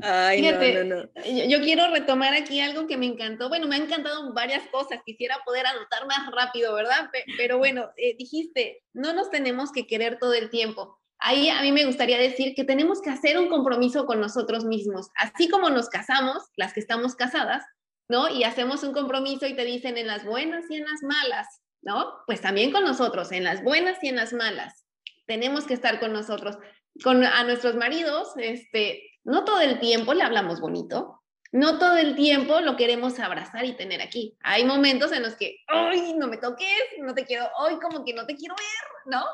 Ay, 0.00 0.40
Fíjate, 0.40 0.84
no, 0.84 0.96
no, 0.96 1.02
no. 1.02 1.46
Yo, 1.48 1.60
quiero 1.60 1.88
retomar 1.90 2.34
aquí 2.34 2.60
algo 2.60 2.86
que 2.86 2.96
me 2.96 3.06
encantó. 3.06 3.48
Bueno, 3.48 3.66
me 3.68 3.76
han 3.76 3.82
encantado 3.82 4.32
varias 4.32 4.66
cosas. 4.68 5.00
Quisiera 5.04 5.38
poder 5.44 5.66
anotar 5.66 6.06
más 6.06 6.30
rápido, 6.32 6.74
¿verdad? 6.74 7.08
Pero 7.36 7.58
bueno, 7.58 7.90
eh, 7.96 8.16
dijiste, 8.18 8.82
no 8.92 9.12
nos 9.12 9.30
tenemos 9.30 9.70
que 9.70 9.86
querer 9.86 10.18
todo 10.18 10.34
el 10.34 10.50
tiempo. 10.50 10.98
Ahí 11.18 11.48
a 11.48 11.62
mí 11.62 11.72
me 11.72 11.86
gustaría 11.86 12.18
decir 12.18 12.54
que 12.54 12.64
tenemos 12.64 13.00
que 13.00 13.10
hacer 13.10 13.38
un 13.38 13.48
compromiso 13.48 14.06
con 14.06 14.20
nosotros 14.20 14.64
mismos. 14.64 15.08
Así 15.14 15.48
como 15.48 15.70
nos 15.70 15.88
casamos, 15.88 16.42
las 16.56 16.72
que 16.72 16.80
estamos 16.80 17.14
casadas, 17.14 17.64
¿no? 18.08 18.28
Y 18.28 18.44
hacemos 18.44 18.82
un 18.82 18.92
compromiso 18.92 19.46
y 19.46 19.54
te 19.54 19.64
dicen 19.64 19.96
en 19.98 20.08
las 20.08 20.24
buenas 20.24 20.64
y 20.68 20.76
en 20.76 20.84
las 20.84 21.02
malas, 21.02 21.46
¿no? 21.80 22.12
Pues 22.26 22.40
también 22.40 22.70
con 22.70 22.84
nosotros, 22.84 23.32
en 23.32 23.44
las 23.44 23.62
buenas 23.62 24.02
y 24.02 24.08
en 24.08 24.16
las 24.16 24.32
malas. 24.32 24.84
Tenemos 25.26 25.64
que 25.64 25.74
estar 25.74 26.00
con 26.00 26.12
nosotros. 26.12 26.58
Con 27.02 27.24
a 27.24 27.44
nuestros 27.44 27.76
maridos, 27.76 28.32
este, 28.36 29.02
no 29.26 29.44
todo 29.44 29.60
el 29.60 29.80
tiempo 29.80 30.14
le 30.14 30.22
hablamos 30.22 30.60
bonito, 30.60 31.20
no 31.50 31.78
todo 31.78 31.96
el 31.96 32.14
tiempo 32.14 32.60
lo 32.60 32.76
queremos 32.76 33.18
abrazar 33.18 33.64
y 33.64 33.76
tener 33.76 34.00
aquí. 34.00 34.36
Hay 34.40 34.64
momentos 34.64 35.10
en 35.10 35.24
los 35.24 35.34
que, 35.34 35.58
ay, 35.66 36.14
no 36.14 36.28
me 36.28 36.36
toques, 36.36 36.68
no 37.00 37.12
te 37.12 37.24
quiero, 37.24 37.48
hoy 37.58 37.78
como 37.80 38.04
que 38.04 38.14
no 38.14 38.24
te 38.24 38.36
quiero 38.36 38.54
ver, 38.54 39.14
¿no? 39.14 39.24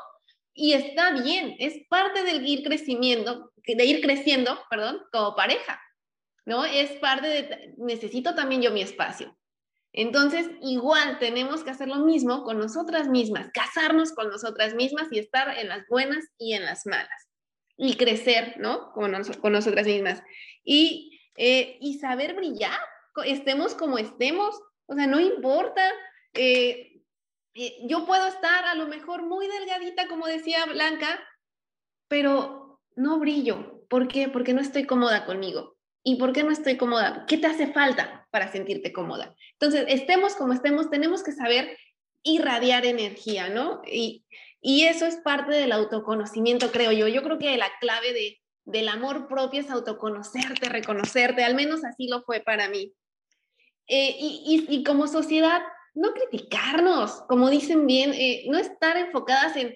Y 0.55 0.73
está 0.73 1.11
bien, 1.11 1.55
es 1.59 1.85
parte 1.89 2.23
del 2.23 2.45
ir 2.45 2.63
creciendo, 2.63 3.51
de 3.65 3.85
ir 3.85 4.01
creciendo, 4.01 4.59
perdón, 4.67 4.99
como 5.11 5.35
pareja, 5.35 5.79
¿no? 6.45 6.65
Es 6.65 6.91
parte 6.93 7.27
de, 7.27 7.73
necesito 7.77 8.33
también 8.33 8.63
yo 8.63 8.71
mi 8.71 8.81
espacio. 8.81 9.37
Entonces, 9.91 10.49
igual 10.61 11.19
tenemos 11.19 11.63
que 11.63 11.69
hacer 11.69 11.87
lo 11.87 11.99
mismo 11.99 12.43
con 12.43 12.57
nosotras 12.57 13.09
mismas, 13.09 13.51
casarnos 13.53 14.11
con 14.11 14.29
nosotras 14.29 14.73
mismas 14.73 15.07
y 15.11 15.19
estar 15.19 15.55
en 15.55 15.69
las 15.69 15.87
buenas 15.87 16.25
y 16.39 16.53
en 16.53 16.65
las 16.65 16.87
malas. 16.87 17.32
Y 17.77 17.95
crecer, 17.95 18.55
¿no? 18.59 18.91
Con, 18.91 19.11
nosotras 19.11 19.85
mismas. 19.85 20.23
Y, 20.63 21.19
eh, 21.35 21.77
y 21.81 21.99
saber 21.99 22.35
brillar, 22.35 22.79
estemos 23.25 23.75
como 23.75 23.97
estemos, 23.97 24.59
o 24.85 24.95
sea, 24.95 25.07
no 25.07 25.19
importa. 25.19 25.83
Eh, 26.33 27.01
eh, 27.55 27.77
yo 27.87 28.05
puedo 28.05 28.27
estar 28.27 28.65
a 28.65 28.75
lo 28.75 28.87
mejor 28.87 29.23
muy 29.23 29.47
delgadita, 29.47 30.07
como 30.07 30.27
decía 30.27 30.65
Blanca, 30.65 31.19
pero 32.07 32.79
no 32.95 33.19
brillo. 33.19 33.85
¿Por 33.89 34.07
qué? 34.07 34.29
Porque 34.29 34.53
no 34.53 34.61
estoy 34.61 34.85
cómoda 34.85 35.25
conmigo. 35.25 35.77
¿Y 36.03 36.15
por 36.15 36.33
qué 36.33 36.43
no 36.43 36.51
estoy 36.51 36.77
cómoda? 36.77 37.25
¿Qué 37.27 37.37
te 37.37 37.47
hace 37.47 37.67
falta 37.67 38.27
para 38.31 38.51
sentirte 38.51 38.91
cómoda? 38.91 39.35
Entonces, 39.53 39.85
estemos 39.87 40.35
como 40.35 40.53
estemos, 40.53 40.89
tenemos 40.89 41.23
que 41.23 41.31
saber 41.31 41.77
irradiar 42.23 42.85
energía, 42.85 43.49
¿no? 43.49 43.81
Y, 43.85 44.25
y 44.65 44.85
eso 44.85 45.05
es 45.05 45.17
parte 45.17 45.51
del 45.51 45.73
autoconocimiento, 45.73 46.71
creo 46.71 46.93
yo. 46.93 47.09
Yo 47.09 47.21
creo 47.21 47.37
que 47.37 47.57
la 47.57 47.69
clave 47.81 48.13
de, 48.13 48.41
del 48.63 48.87
amor 48.87 49.27
propio 49.27 49.59
es 49.59 49.69
autoconocerte, 49.69 50.69
reconocerte, 50.69 51.43
al 51.43 51.53
menos 51.53 51.83
así 51.83 52.07
lo 52.07 52.23
fue 52.23 52.39
para 52.39 52.69
mí. 52.69 52.93
Eh, 53.87 54.15
y, 54.17 54.65
y, 54.69 54.83
como 54.85 55.07
sociedad, 55.07 55.61
no 55.93 56.13
criticarnos, 56.13 57.23
como 57.27 57.49
dicen 57.49 57.85
bien, 57.85 58.13
eh, 58.13 58.45
no 58.47 58.57
estar 58.57 58.95
enfocadas 58.95 59.57
en... 59.57 59.75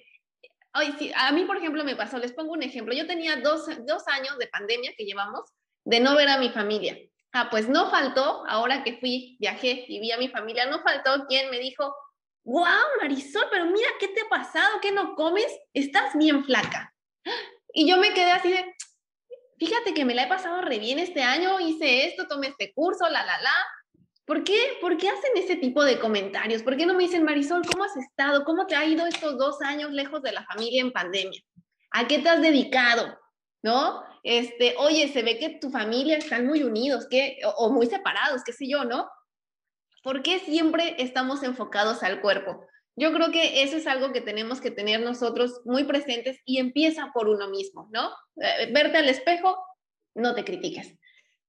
Ay, 0.72 0.96
sí, 0.98 1.12
a 1.14 1.34
mí, 1.34 1.44
por 1.44 1.58
ejemplo, 1.58 1.84
me 1.84 1.98
pasó, 1.98 2.18
les 2.18 2.32
pongo 2.32 2.54
un 2.54 2.64
ejemplo. 2.64 2.94
Yo 2.96 3.06
tenía 3.06 3.36
dos, 3.42 3.66
dos 3.86 4.08
años 4.08 4.38
de 4.38 4.48
pandemia 4.48 4.94
que 4.98 5.04
llevamos 5.04 5.52
de 5.84 6.00
no 6.00 6.16
ver 6.16 6.30
a 6.30 6.38
mi 6.38 6.48
familia. 6.48 6.98
Ah, 7.34 7.50
pues 7.52 7.68
no 7.68 7.92
faltó, 7.92 8.46
ahora 8.48 8.86
que 8.86 8.98
fui, 9.00 9.36
viajé 9.42 9.84
y 9.90 10.00
vi 10.00 10.14
a 10.14 10.18
mi 10.18 10.30
familia, 10.30 10.66
no 10.68 10.82
faltó 10.82 11.26
quien 11.28 11.50
me 11.50 11.60
dijo, 11.60 11.94
wow, 12.48 13.02
Marisol, 13.02 13.46
pero 13.52 13.66
mira, 13.66 13.90
¿qué 14.00 14.08
te 14.08 14.22
ha 14.22 14.30
pasado? 14.30 14.80
¿Qué 14.82 14.92
no 14.92 15.16
comes? 15.16 15.48
Estás 15.74 16.18
bien 16.18 16.46
flaca. 16.46 16.94
Y 17.74 17.88
yo 17.88 17.98
me 17.98 18.14
quedé 18.14 18.32
así 18.32 18.50
de, 18.50 18.74
fíjate 19.60 19.94
que 19.94 20.06
me 20.06 20.16
la 20.16 20.24
he 20.24 20.28
pasado 20.28 20.62
re 20.62 20.80
bien 20.80 20.98
este 20.98 21.22
año, 21.22 21.60
hice 21.60 22.08
esto, 22.08 22.26
tomé 22.28 22.48
este 22.48 22.74
curso, 22.74 23.04
la, 23.10 23.26
la, 23.26 23.42
la. 23.42 23.54
¿Por 24.26 24.46
qué? 24.46 24.78
¿Por 24.80 24.98
qué 24.98 25.10
hacen 25.10 25.32
ese 25.36 25.58
tipo 25.58 25.84
de 25.84 26.00
comentarios? 26.00 26.64
¿Por 26.64 26.78
qué 26.78 26.86
no 26.86 26.94
me 26.94 27.04
dicen, 27.04 27.24
Marisol, 27.24 27.64
¿cómo 27.70 27.84
has 27.84 27.98
estado? 27.98 28.46
¿Cómo 28.46 28.66
te 28.66 28.76
ha 28.76 28.86
ido 28.86 29.06
estos 29.06 29.38
dos 29.38 29.62
años 29.62 29.92
lejos 29.92 30.22
de 30.22 30.32
la 30.32 30.46
familia 30.46 30.82
en 30.82 30.94
pandemia? 30.94 31.42
¿A 31.92 32.08
qué 32.08 32.20
te 32.20 32.30
has 32.30 32.42
dedicado? 32.42 33.18
¿no? 33.64 34.04
Este, 34.24 34.76
oye, 34.78 35.08
se 35.10 35.24
ve 35.24 35.38
que 35.38 35.58
tu 35.60 35.70
familia 35.70 36.18
están 36.18 36.46
muy 36.46 36.64
unidos, 36.64 37.08
que, 37.10 37.38
o, 37.58 37.70
muy 37.70 37.88
separados, 37.88 38.44
qué 38.44 38.54
sé 38.54 38.68
yo, 38.68 38.84
¿no? 38.84 39.10
¿Por 40.08 40.24
qué 40.24 40.40
siempre 40.40 40.96
estamos 41.00 41.44
enfocados 41.44 42.02
al 42.02 42.22
cuerpo? 42.22 42.66
Yo 42.96 43.12
creo 43.12 43.30
que 43.30 43.64
eso 43.64 43.76
es 43.76 43.88
algo 43.88 44.14
que 44.14 44.22
tenemos 44.22 44.62
que 44.62 44.72
tener 44.72 45.02
nosotros 45.02 45.60
muy 45.66 45.84
presentes 45.84 46.40
y 46.46 46.60
empieza 46.60 47.12
por 47.14 47.28
uno 47.28 47.50
mismo, 47.50 47.90
¿no? 47.92 48.12
Eh, 48.42 48.72
verte 48.72 49.00
al 49.00 49.10
espejo, 49.10 49.62
no 50.16 50.34
te 50.34 50.46
critiques. 50.46 50.98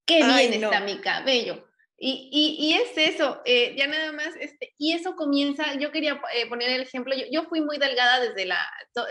Qué 0.04 0.24
bien 0.24 0.54
está 0.54 0.80
mi 0.80 1.00
cabello. 1.00 1.68
Y, 1.96 2.56
y, 2.58 2.72
es 2.74 2.98
eso, 3.14 3.40
eh, 3.44 3.76
ya 3.78 3.86
nada 3.86 4.10
más, 4.10 4.34
este, 4.40 4.74
y 4.76 4.92
eso 4.92 5.14
comienza, 5.14 5.74
yo 5.74 5.92
quería 5.92 6.20
eh, 6.34 6.48
poner 6.48 6.70
el 6.70 6.80
ejemplo, 6.82 7.14
yo, 7.14 7.26
yo, 7.30 7.44
fui 7.44 7.60
muy 7.60 7.78
delgada 7.78 8.18
desde 8.18 8.44
la, 8.44 8.58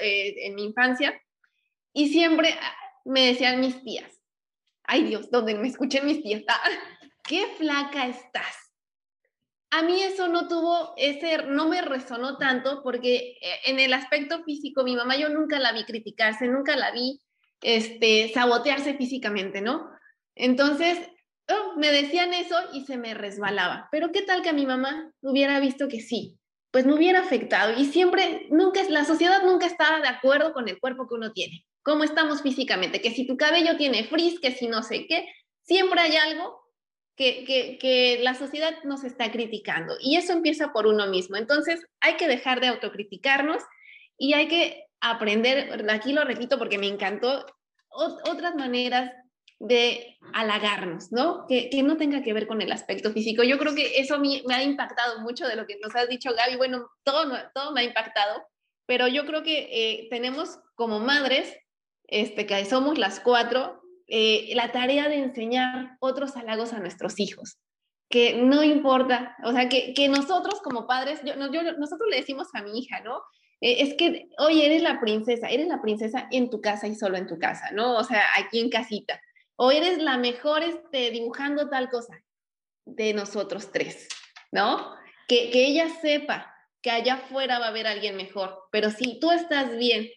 en 0.01 0.55
mi 0.55 0.65
infancia 0.65 1.17
y 1.93 2.09
siempre 2.09 2.53
me 3.05 3.27
decían 3.27 3.61
mis 3.61 3.81
tías, 3.81 4.11
ay 4.83 5.03
Dios, 5.03 5.31
donde 5.31 5.55
me 5.55 5.69
escuchen 5.69 6.05
mis 6.05 6.21
tías, 6.21 6.43
ah, 6.49 6.69
qué 7.23 7.47
flaca 7.57 8.07
estás. 8.07 8.66
A 9.69 9.81
mí 9.81 10.01
eso 10.01 10.27
no 10.27 10.47
tuvo 10.47 10.93
ese, 10.97 11.43
no 11.47 11.67
me 11.67 11.81
resonó 11.81 12.37
tanto 12.37 12.81
porque 12.83 13.37
eh, 13.41 13.59
en 13.65 13.79
el 13.79 13.93
aspecto 13.93 14.43
físico, 14.43 14.83
mi 14.83 14.95
mamá 14.95 15.17
yo 15.17 15.29
nunca 15.29 15.59
la 15.59 15.73
vi 15.73 15.83
criticarse, 15.83 16.47
nunca 16.47 16.75
la 16.75 16.91
vi 16.91 17.21
este, 17.61 18.31
sabotearse 18.33 18.93
físicamente, 18.95 19.61
¿no? 19.61 19.89
Entonces, 20.35 20.99
oh, 21.49 21.77
me 21.77 21.91
decían 21.91 22.33
eso 22.33 22.55
y 22.73 22.85
se 22.85 22.97
me 22.97 23.13
resbalaba. 23.13 23.89
Pero 23.91 24.11
¿qué 24.11 24.21
tal 24.21 24.41
que 24.41 24.49
a 24.49 24.53
mi 24.53 24.65
mamá 24.65 25.11
hubiera 25.21 25.59
visto 25.59 25.87
que 25.87 25.99
sí? 25.99 26.37
Pues 26.71 26.85
me 26.85 26.93
hubiera 26.93 27.19
afectado 27.19 27.77
y 27.77 27.85
siempre, 27.85 28.47
nunca, 28.49 28.81
la 28.89 29.03
sociedad 29.03 29.43
nunca 29.43 29.65
estaba 29.65 29.99
de 29.99 30.07
acuerdo 30.07 30.53
con 30.53 30.69
el 30.69 30.79
cuerpo 30.79 31.07
que 31.07 31.15
uno 31.15 31.31
tiene 31.31 31.65
cómo 31.87 32.03
estamos 32.03 32.41
físicamente, 32.41 32.99
que 32.99 33.11
si 33.11 33.25
tu 33.25 33.37
cabello 33.37 33.77
tiene 33.77 34.03
frizz, 34.03 34.41
que 34.41 34.51
si 34.51 34.67
no 34.67 34.83
sé 34.83 35.07
qué, 35.07 35.25
siempre 35.61 36.01
hay 36.01 36.17
algo 36.17 36.66
que, 37.17 38.19
la 38.21 38.35
sociedad 38.35 38.75
nos 38.83 39.03
está 39.03 39.31
criticando 39.31 39.95
y 39.99 40.17
eso 40.17 40.33
empieza 40.33 40.71
por 40.71 40.87
uno 40.87 41.07
mismo. 41.07 41.35
Entonces 41.35 41.85
hay 41.99 42.15
que 42.15 42.27
dejar 42.27 42.61
de 42.61 42.67
autocriticarnos 42.67 43.63
y 44.17 44.33
hay 44.33 44.47
que 44.47 44.85
aprender, 45.01 45.85
aquí 45.89 46.13
lo 46.13 46.23
repito 46.23 46.57
porque 46.57 46.77
me 46.77 46.87
encantó, 46.87 47.45
otras 47.89 48.55
maneras 48.55 49.11
de 49.59 50.17
halagarnos, 50.33 51.11
¿no? 51.11 51.47
Que, 51.47 51.69
que, 51.71 51.81
no 51.81 51.97
tenga 51.97 52.21
que 52.21 52.33
ver 52.33 52.45
con 52.45 52.61
el 52.61 52.71
aspecto 52.71 53.11
físico. 53.11 53.41
Yo 53.41 53.57
creo 53.57 53.73
que 53.73 53.99
eso 53.99 54.19
me, 54.19 54.43
me 54.45 54.53
ha 54.53 54.61
impactado 54.61 55.19
mucho 55.21 55.47
de 55.47 55.55
lo 55.55 55.65
que 55.65 55.79
nos 55.81 55.95
has 55.95 56.07
dicho, 56.07 56.29
Gaby. 56.35 56.57
Bueno, 56.57 56.87
todo, 57.03 57.25
todo 57.55 57.71
me 57.71 57.81
ha 57.81 57.83
impactado, 57.83 58.43
pero 58.85 59.07
yo 59.07 59.25
creo 59.25 59.41
que 59.41 59.67
eh, 59.71 60.07
tenemos 60.11 60.59
como 60.75 60.99
madres 60.99 61.57
este, 62.07 62.45
que 62.45 62.65
somos 62.65 62.99
las 62.99 63.19
cuatro, 63.19 63.81
eh, 64.07 64.51
la 64.55 64.71
tarea 64.71 65.09
de 65.09 65.17
enseñar 65.17 65.97
otros 65.99 66.35
halagos 66.37 66.73
a 66.73 66.79
nuestros 66.79 67.19
hijos. 67.19 67.57
Que 68.09 68.41
no 68.41 68.63
importa, 68.63 69.35
o 69.43 69.51
sea, 69.51 69.67
que, 69.67 69.93
que 69.93 70.07
nosotros 70.07 70.61
como 70.61 70.87
padres, 70.87 71.19
yo, 71.25 71.33
yo, 71.51 71.63
nosotros 71.77 72.09
le 72.09 72.17
decimos 72.17 72.47
a 72.53 72.61
mi 72.61 72.79
hija, 72.79 73.01
¿no? 73.01 73.21
Eh, 73.59 73.81
es 73.81 73.95
que, 73.95 74.29
oye, 74.37 74.65
eres 74.65 74.81
la 74.81 75.01
princesa, 75.01 75.47
eres 75.47 75.67
la 75.67 75.81
princesa 75.81 76.27
en 76.31 76.49
tu 76.49 76.61
casa 76.61 76.87
y 76.87 76.95
solo 76.95 77.17
en 77.17 77.27
tu 77.27 77.37
casa, 77.37 77.71
¿no? 77.71 77.97
O 77.97 78.03
sea, 78.03 78.23
aquí 78.37 78.61
en 78.61 78.69
casita. 78.69 79.19
O 79.57 79.71
eres 79.71 79.97
la 79.97 80.17
mejor 80.17 80.63
este, 80.63 81.11
dibujando 81.11 81.67
tal 81.67 81.89
cosa 81.89 82.23
de 82.85 83.13
nosotros 83.13 83.71
tres, 83.71 84.07
¿no? 84.51 84.95
Que, 85.27 85.49
que 85.49 85.65
ella 85.65 85.89
sepa 85.89 86.53
que 86.81 86.91
allá 86.91 87.15
afuera 87.15 87.59
va 87.59 87.65
a 87.65 87.69
haber 87.69 87.87
alguien 87.87 88.15
mejor, 88.15 88.57
pero 88.71 88.91
si 88.91 89.19
tú 89.19 89.31
estás 89.31 89.75
bien 89.77 90.07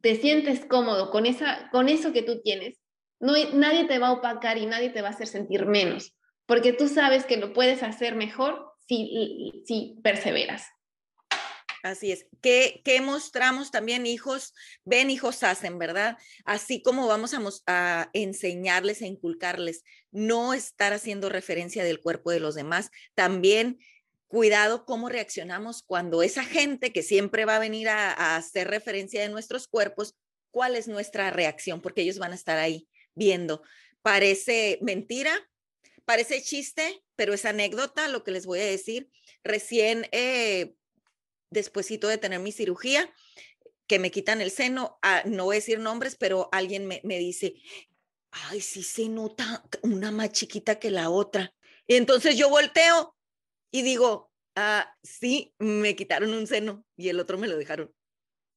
te 0.00 0.16
sientes 0.16 0.64
cómodo 0.64 1.10
con, 1.10 1.26
esa, 1.26 1.68
con 1.70 1.88
eso 1.88 2.12
que 2.12 2.22
tú 2.22 2.40
tienes, 2.42 2.78
no, 3.18 3.34
nadie 3.52 3.84
te 3.84 3.98
va 3.98 4.08
a 4.08 4.12
opacar 4.12 4.58
y 4.58 4.66
nadie 4.66 4.90
te 4.90 5.02
va 5.02 5.08
a 5.08 5.12
hacer 5.12 5.26
sentir 5.26 5.66
menos, 5.66 6.14
porque 6.46 6.72
tú 6.72 6.88
sabes 6.88 7.24
que 7.24 7.36
lo 7.36 7.52
puedes 7.52 7.82
hacer 7.82 8.14
mejor 8.14 8.72
si, 8.88 9.62
si 9.66 9.98
perseveras. 10.02 10.66
Así 11.82 12.12
es. 12.12 12.26
¿Qué, 12.42 12.82
¿Qué, 12.84 13.00
mostramos 13.00 13.70
también, 13.70 14.04
hijos? 14.04 14.52
Ven, 14.84 15.08
hijos 15.08 15.42
hacen, 15.42 15.78
¿verdad? 15.78 16.18
Así 16.44 16.82
como 16.82 17.06
vamos 17.06 17.32
a, 17.32 17.40
a, 17.66 18.10
enseñarles, 18.12 19.00
a 19.00 19.06
inculcarles, 19.06 19.82
no 20.10 20.52
estar 20.52 20.92
haciendo 20.92 21.30
referencia 21.30 21.82
del 21.82 22.00
cuerpo 22.00 22.30
de 22.30 22.40
los 22.40 22.54
demás, 22.54 22.90
también 23.14 23.78
cuidado 24.30 24.84
cómo 24.84 25.08
reaccionamos 25.08 25.82
cuando 25.82 26.22
esa 26.22 26.44
gente 26.44 26.92
que 26.92 27.02
siempre 27.02 27.44
va 27.44 27.56
a 27.56 27.60
venir 27.60 27.88
a, 27.88 28.36
hacer 28.36 28.68
referencia 28.68 29.20
de 29.20 29.28
nuestros 29.28 29.66
cuerpos, 29.66 30.14
cuál 30.52 30.76
es 30.76 30.86
nuestra 30.86 31.30
reacción, 31.30 31.82
porque 31.82 32.02
ellos 32.02 32.18
van 32.18 32.30
a 32.30 32.36
estar 32.36 32.56
ahí 32.56 32.88
viendo. 33.16 33.62
Parece 34.02 34.78
mentira, 34.82 35.32
parece 36.04 36.40
chiste, 36.42 37.02
pero 37.16 37.34
es 37.34 37.44
anécdota 37.44 38.06
lo 38.06 38.22
que 38.22 38.30
les 38.30 38.46
voy 38.46 38.60
a 38.60 38.64
decir. 38.64 39.10
Recién, 39.42 40.06
eh, 40.12 40.74
despuésito 41.50 42.06
de 42.06 42.18
tener 42.18 42.38
mi 42.38 42.52
cirugía, 42.52 43.12
que 43.88 43.98
me 43.98 44.12
quitan 44.12 44.40
el 44.40 44.52
seno, 44.52 45.00
ah, 45.02 45.24
no 45.26 45.46
voy 45.46 45.56
a 45.56 45.58
decir 45.58 45.80
nombres, 45.80 46.14
pero 46.14 46.48
alguien 46.52 46.86
me, 46.86 47.00
me 47.02 47.18
dice, 47.18 47.54
ay, 48.30 48.60
sí 48.60 48.84
se 48.84 49.08
nota 49.08 49.64
una 49.82 50.12
más 50.12 50.30
chiquita 50.30 50.78
que 50.78 50.92
la 50.92 51.10
otra. 51.10 51.52
Y 51.88 51.96
entonces 51.96 52.36
yo 52.36 52.48
volteo 52.48 53.16
y 53.70 53.82
digo, 53.82 54.30
ah, 54.56 54.94
sí, 55.02 55.54
me 55.58 55.96
quitaron 55.96 56.34
un 56.34 56.46
seno 56.46 56.84
y 56.96 57.08
el 57.08 57.20
otro 57.20 57.38
me 57.38 57.48
lo 57.48 57.56
dejaron. 57.56 57.94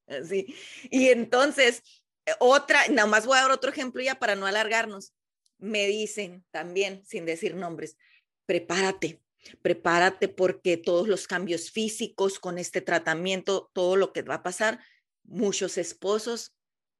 Así. 0.07 0.55
Y 0.89 1.09
entonces, 1.09 1.83
eh, 2.25 2.33
otra, 2.39 2.87
nada 2.89 3.07
más 3.07 3.25
voy 3.25 3.37
a 3.37 3.41
dar 3.41 3.51
otro 3.51 3.71
ejemplo 3.71 4.01
ya 4.01 4.19
para 4.19 4.35
no 4.35 4.45
alargarnos. 4.45 5.13
Me 5.57 5.87
dicen 5.87 6.45
también, 6.51 7.05
sin 7.05 7.25
decir 7.25 7.55
nombres, 7.55 7.97
prepárate, 8.45 9.21
prepárate 9.61 10.27
porque 10.27 10.77
todos 10.77 11.07
los 11.07 11.27
cambios 11.27 11.71
físicos 11.71 12.39
con 12.39 12.57
este 12.57 12.81
tratamiento, 12.81 13.71
todo 13.73 13.95
lo 13.95 14.11
que 14.11 14.23
va 14.23 14.35
a 14.35 14.43
pasar, 14.43 14.79
muchos 15.23 15.77
esposos 15.77 16.53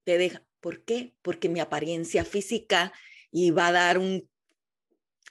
te 0.05 0.17
dejan. 0.17 0.45
¿Por 0.59 0.85
qué? 0.85 1.13
Porque 1.21 1.49
mi 1.49 1.59
apariencia 1.59 2.23
física 2.23 2.93
iba 3.31 3.67
a 3.67 3.71
dar 3.73 3.97
un 3.97 4.29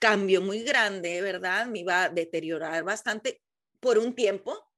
cambio 0.03 0.43
muy 0.43 0.65
grande, 0.65 1.23
¿verdad? 1.23 1.67
Me 1.67 1.79
iba 1.79 2.03
a 2.03 2.09
deteriorar 2.09 2.83
bastante 2.83 3.41
por 3.79 3.99
un 3.99 4.15
tiempo. 4.17 4.69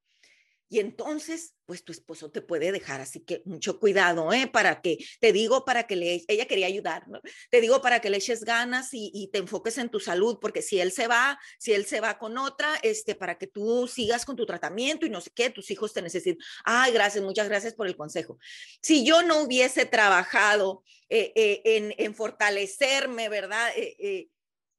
y 0.68 0.80
entonces, 0.80 1.54
pues 1.66 1.84
tu 1.84 1.92
esposo 1.92 2.32
te 2.32 2.40
puede 2.42 2.72
dejar, 2.72 3.00
así 3.00 3.20
que 3.20 3.42
mucho 3.44 3.78
cuidado, 3.78 4.32
¿eh? 4.32 4.48
Para 4.48 4.80
que, 4.80 4.98
te 5.20 5.32
digo, 5.32 5.64
para 5.64 5.86
que 5.86 5.94
le, 5.94 6.24
ella 6.26 6.46
quería 6.46 6.66
ayudar, 6.66 7.06
¿no? 7.06 7.20
Te 7.50 7.60
digo 7.60 7.80
para 7.80 8.00
que 8.00 8.10
le 8.10 8.16
eches 8.16 8.44
ganas 8.44 8.92
y, 8.92 9.10
y, 9.14 9.28
te 9.28 9.38
enfoques 9.38 9.78
en 9.78 9.88
tu 9.88 10.00
salud, 10.00 10.38
porque 10.40 10.62
si 10.62 10.80
él 10.80 10.90
se 10.90 11.06
va, 11.06 11.38
si 11.58 11.72
él 11.72 11.86
se 11.86 12.00
va 12.00 12.18
con 12.18 12.38
otra, 12.38 12.74
este, 12.82 13.14
para 13.14 13.38
que 13.38 13.46
tú 13.46 13.86
sigas 13.86 14.24
con 14.24 14.36
tu 14.36 14.46
tratamiento 14.46 15.06
y 15.06 15.10
no 15.10 15.20
sé 15.20 15.30
qué, 15.32 15.48
tus 15.50 15.70
hijos 15.70 15.92
te 15.92 16.02
necesitan. 16.02 16.44
Ay, 16.64 16.92
gracias, 16.92 17.22
muchas 17.22 17.48
gracias 17.48 17.74
por 17.74 17.86
el 17.86 17.96
consejo. 17.96 18.38
Si 18.82 19.06
yo 19.06 19.22
no 19.22 19.42
hubiese 19.42 19.86
trabajado 19.86 20.82
eh, 21.08 21.32
eh, 21.36 21.62
en, 21.64 21.94
en, 21.98 22.14
fortalecerme, 22.14 23.28
¿verdad? 23.28 23.70
Eh, 23.76 24.28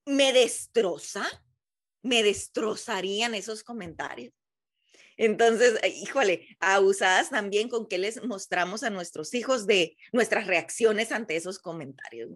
me 0.05 0.33
destroza, 0.33 1.25
me 2.01 2.23
destrozarían 2.23 3.33
esos 3.33 3.63
comentarios. 3.63 4.33
Entonces, 5.17 5.79
eh, 5.81 5.89
híjole, 5.89 6.57
abusadas 6.59 7.29
también 7.29 7.69
con 7.69 7.87
qué 7.87 7.97
les 7.97 8.23
mostramos 8.25 8.83
a 8.83 8.89
nuestros 8.89 9.33
hijos 9.33 9.65
de 9.65 9.97
nuestras 10.11 10.45
reacciones 10.47 11.11
ante 11.11 11.35
esos 11.35 11.59
comentarios. 11.59 12.29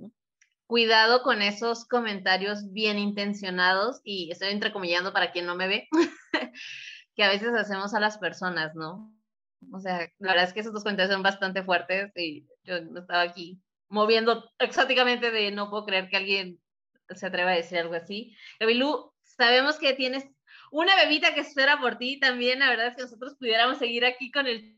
Cuidado 0.66 1.24
con 1.24 1.42
esos 1.42 1.86
comentarios 1.86 2.72
bien 2.72 2.98
intencionados 2.98 4.02
y 4.04 4.32
estoy 4.32 4.50
entrecomillando 4.50 5.12
para 5.12 5.32
quien 5.32 5.46
no 5.46 5.56
me 5.56 5.68
ve, 5.68 5.88
que 7.16 7.24
a 7.24 7.30
veces 7.30 7.50
hacemos 7.54 7.94
a 7.94 8.00
las 8.00 8.18
personas, 8.18 8.76
¿no? 8.76 9.14
O 9.74 9.80
sea, 9.80 10.10
la 10.20 10.32
verdad 10.32 10.46
es 10.46 10.54
que 10.54 10.62
esos 10.62 10.72
dos 10.72 10.84
comentarios 10.84 11.14
son 11.14 11.24
bastante 11.24 11.64
fuertes 11.64 12.12
y 12.16 12.48
yo 12.64 12.76
estaba 12.76 13.22
aquí 13.22 13.62
moviendo 13.90 14.50
exóticamente 14.60 15.32
de 15.32 15.52
no 15.52 15.70
puedo 15.70 15.86
creer 15.86 16.08
que 16.08 16.18
alguien 16.18 16.60
se 17.16 17.26
atreva 17.26 17.52
a 17.52 17.56
decir 17.56 17.78
algo 17.78 17.96
así. 17.96 18.36
Gabilú, 18.60 19.12
sabemos 19.24 19.78
que 19.78 19.94
tienes 19.94 20.26
una 20.72 20.96
bebita 20.96 21.34
que 21.34 21.42
espera 21.42 21.80
por 21.80 21.98
ti 21.98 22.20
también. 22.20 22.60
La 22.60 22.70
verdad 22.70 22.88
es 22.88 22.96
que 22.96 23.04
nosotros 23.04 23.36
pudiéramos 23.38 23.78
seguir 23.78 24.06
aquí 24.06 24.32
con 24.32 24.48
el 24.48 24.78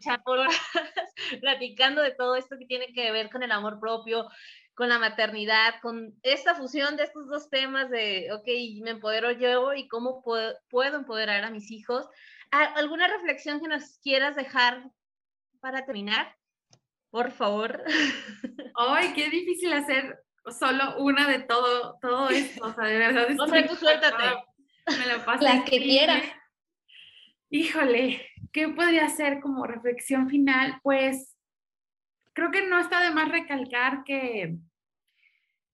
chat 0.00 0.22
platicando 1.40 2.02
de 2.02 2.12
todo 2.12 2.36
esto 2.36 2.56
que 2.58 2.66
tiene 2.66 2.92
que 2.92 3.10
ver 3.10 3.30
con 3.30 3.42
el 3.42 3.52
amor 3.52 3.80
propio, 3.80 4.28
con 4.74 4.88
la 4.88 4.98
maternidad, 4.98 5.74
con 5.82 6.18
esta 6.22 6.54
fusión 6.54 6.96
de 6.96 7.04
estos 7.04 7.28
dos 7.28 7.48
temas 7.48 7.90
de, 7.90 8.30
ok, 8.32 8.46
me 8.82 8.90
empodero 8.90 9.30
yo 9.30 9.72
y 9.72 9.88
cómo 9.88 10.22
puedo, 10.22 10.54
puedo 10.68 10.96
empoderar 10.96 11.44
a 11.44 11.50
mis 11.50 11.70
hijos. 11.70 12.08
¿Alguna 12.50 13.08
reflexión 13.08 13.60
que 13.60 13.68
nos 13.68 13.98
quieras 13.98 14.36
dejar 14.36 14.90
para 15.60 15.84
terminar? 15.84 16.36
Por 17.10 17.30
favor. 17.32 17.82
Ay, 18.76 19.12
qué 19.14 19.28
difícil 19.30 19.72
hacer 19.72 20.23
solo 20.52 20.98
una 20.98 21.28
de 21.28 21.40
todo, 21.40 21.98
todo 22.00 22.28
esto. 22.28 22.64
O 22.64 22.72
sea, 22.72 22.84
de 22.84 22.98
verdad. 22.98 23.26
Hombre, 23.38 23.64
tú 23.64 23.76
suéltate. 23.76 24.24
Me 24.86 25.06
lo 25.06 25.24
paso. 25.24 25.44
Las 25.44 25.64
que 25.64 25.78
quieras. 25.78 26.22
Híjole, 27.50 28.28
¿qué 28.52 28.68
podría 28.68 29.08
ser 29.08 29.40
como 29.40 29.66
reflexión 29.66 30.28
final? 30.28 30.80
Pues 30.82 31.36
creo 32.32 32.50
que 32.50 32.66
no 32.66 32.78
está 32.78 33.00
de 33.00 33.12
más 33.12 33.30
recalcar 33.30 34.02
que, 34.04 34.56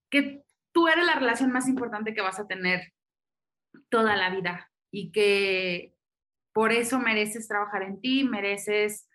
que 0.09 0.43
tú 0.71 0.87
eres 0.87 1.05
la 1.05 1.15
relación 1.15 1.51
más 1.51 1.67
importante 1.67 2.13
que 2.13 2.21
vas 2.21 2.39
a 2.39 2.47
tener 2.47 2.93
toda 3.89 4.15
la 4.15 4.29
vida 4.29 4.71
y 4.91 5.11
que 5.11 5.95
por 6.53 6.71
eso 6.71 6.99
mereces 6.99 7.47
trabajar 7.47 7.83
en 7.83 7.99
ti, 7.99 8.23
mereces 8.23 9.07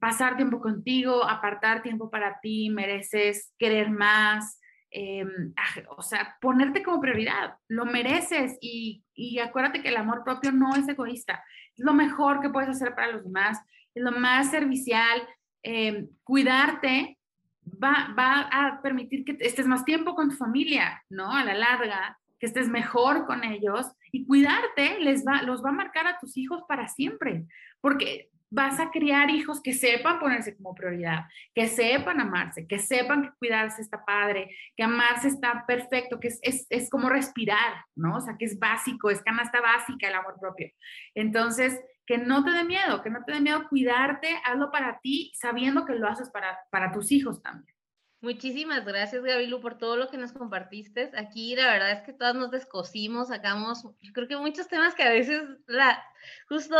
pasar 0.00 0.36
tiempo 0.36 0.60
contigo, 0.60 1.24
apartar 1.24 1.82
tiempo 1.82 2.10
para 2.10 2.40
ti, 2.40 2.70
mereces 2.70 3.52
querer 3.58 3.90
más, 3.90 4.60
Em, 4.96 5.52
o 5.96 6.02
sea, 6.02 6.36
ponerte 6.40 6.84
como 6.84 7.00
prioridad, 7.00 7.56
lo 7.66 7.84
mereces 7.84 8.56
y, 8.60 9.02
y, 9.12 9.40
acuérdate 9.40 9.82
que 9.82 9.88
el 9.88 9.96
amor 9.96 10.22
propio 10.22 10.52
no 10.52 10.76
es 10.76 10.86
egoísta, 10.86 11.42
es 11.76 11.84
lo 11.84 11.92
mejor 11.92 12.40
que 12.40 12.48
puedes 12.48 12.70
hacer 12.70 12.94
para 12.94 13.10
los 13.10 13.24
demás, 13.24 13.58
es 13.92 14.04
lo 14.04 14.12
más 14.12 14.52
servicial, 14.52 15.20
em, 15.64 16.06
cuidarte 16.22 17.18
va, 17.66 18.14
va 18.16 18.48
a 18.52 18.80
permitir 18.82 19.24
que 19.24 19.36
estés 19.40 19.66
más 19.66 19.84
tiempo 19.84 20.14
con 20.14 20.30
tu 20.30 20.36
familia, 20.36 21.02
¿no? 21.10 21.32
A 21.32 21.42
la 21.42 21.54
larga, 21.54 22.16
que 22.38 22.46
estés 22.46 22.68
mejor 22.68 23.26
con 23.26 23.42
ellos 23.42 23.90
y 24.12 24.24
cuidarte 24.24 25.00
les 25.00 25.24
va, 25.26 25.42
los 25.42 25.64
va 25.64 25.70
a 25.70 25.72
marcar 25.72 26.06
a 26.06 26.20
tus 26.20 26.36
hijos 26.36 26.62
para 26.68 26.86
siempre, 26.86 27.46
porque 27.80 28.30
vas 28.54 28.78
a 28.78 28.90
criar 28.90 29.30
hijos 29.30 29.60
que 29.60 29.72
sepan 29.72 30.20
ponerse 30.20 30.56
como 30.56 30.74
prioridad, 30.74 31.24
que 31.52 31.66
sepan 31.66 32.20
amarse, 32.20 32.68
que 32.68 32.78
sepan 32.78 33.22
que 33.22 33.30
cuidarse 33.36 33.82
está 33.82 34.04
padre, 34.04 34.56
que 34.76 34.84
amarse 34.84 35.26
está 35.26 35.64
perfecto, 35.66 36.20
que 36.20 36.28
es, 36.28 36.66
es, 36.70 36.88
como 36.88 37.08
respirar, 37.08 37.84
¿no? 37.96 38.16
O 38.16 38.20
sea, 38.20 38.36
que 38.38 38.44
es 38.44 38.56
básico, 38.58 39.10
es 39.10 39.20
canasta 39.22 39.60
básica 39.60 40.06
el 40.06 40.14
amor 40.14 40.36
propio. 40.40 40.70
Entonces, 41.16 41.80
que 42.06 42.16
no 42.16 42.44
te 42.44 42.52
dé 42.52 42.62
miedo, 42.62 43.02
que 43.02 43.10
no 43.10 43.24
te 43.24 43.32
dé 43.32 43.40
miedo 43.40 43.68
cuidarte, 43.68 44.40
hazlo 44.44 44.70
para 44.70 45.00
ti, 45.00 45.32
sabiendo 45.34 45.84
que 45.84 45.94
lo 45.94 46.08
haces 46.08 46.30
para, 46.30 46.56
para 46.70 46.92
tus 46.92 47.10
hijos 47.10 47.42
también. 47.42 47.74
Muchísimas 48.20 48.84
gracias, 48.84 49.22
Gabilu, 49.22 49.60
por 49.60 49.78
todo 49.78 49.96
lo 49.96 50.08
que 50.08 50.16
nos 50.16 50.32
compartiste. 50.32 51.10
Aquí 51.16 51.56
la 51.56 51.66
verdad 51.66 51.90
es 51.90 52.02
que 52.02 52.12
todas 52.12 52.36
nos 52.36 52.52
descosimos, 52.52 53.28
sacamos, 53.28 53.82
yo 54.00 54.12
creo 54.12 54.28
que 54.28 54.36
muchos 54.36 54.68
temas 54.68 54.94
que 54.94 55.02
a 55.02 55.10
veces 55.10 55.42
la, 55.66 56.02
justo 56.48 56.76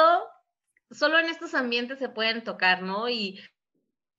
solo 0.91 1.19
en 1.19 1.27
estos 1.27 1.55
ambientes 1.55 1.99
se 1.99 2.09
pueden 2.09 2.45
tocar, 2.45 2.83
¿no? 2.83 3.09
Y 3.09 3.41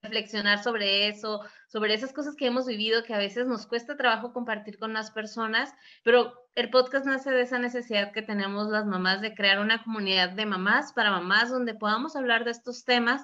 reflexionar 0.02 0.62
sobre 0.62 1.08
eso, 1.08 1.40
sobre 1.68 1.94
esas 1.94 2.12
cosas 2.12 2.36
que 2.36 2.46
hemos 2.46 2.66
vivido 2.66 3.02
que 3.02 3.14
a 3.14 3.18
veces 3.18 3.46
nos 3.46 3.66
cuesta 3.66 3.96
trabajo 3.96 4.32
compartir 4.32 4.78
con 4.78 4.92
las 4.92 5.10
personas, 5.10 5.74
pero 6.04 6.48
el 6.54 6.70
podcast 6.70 7.06
nace 7.06 7.30
de 7.30 7.42
esa 7.42 7.58
necesidad 7.58 8.12
que 8.12 8.22
tenemos 8.22 8.68
las 8.68 8.86
mamás 8.86 9.20
de 9.20 9.34
crear 9.34 9.58
una 9.58 9.82
comunidad 9.82 10.30
de 10.30 10.46
mamás 10.46 10.92
para 10.92 11.10
mamás 11.10 11.50
donde 11.50 11.74
podamos 11.74 12.16
hablar 12.16 12.44
de 12.44 12.52
estos 12.52 12.84
temas. 12.84 13.22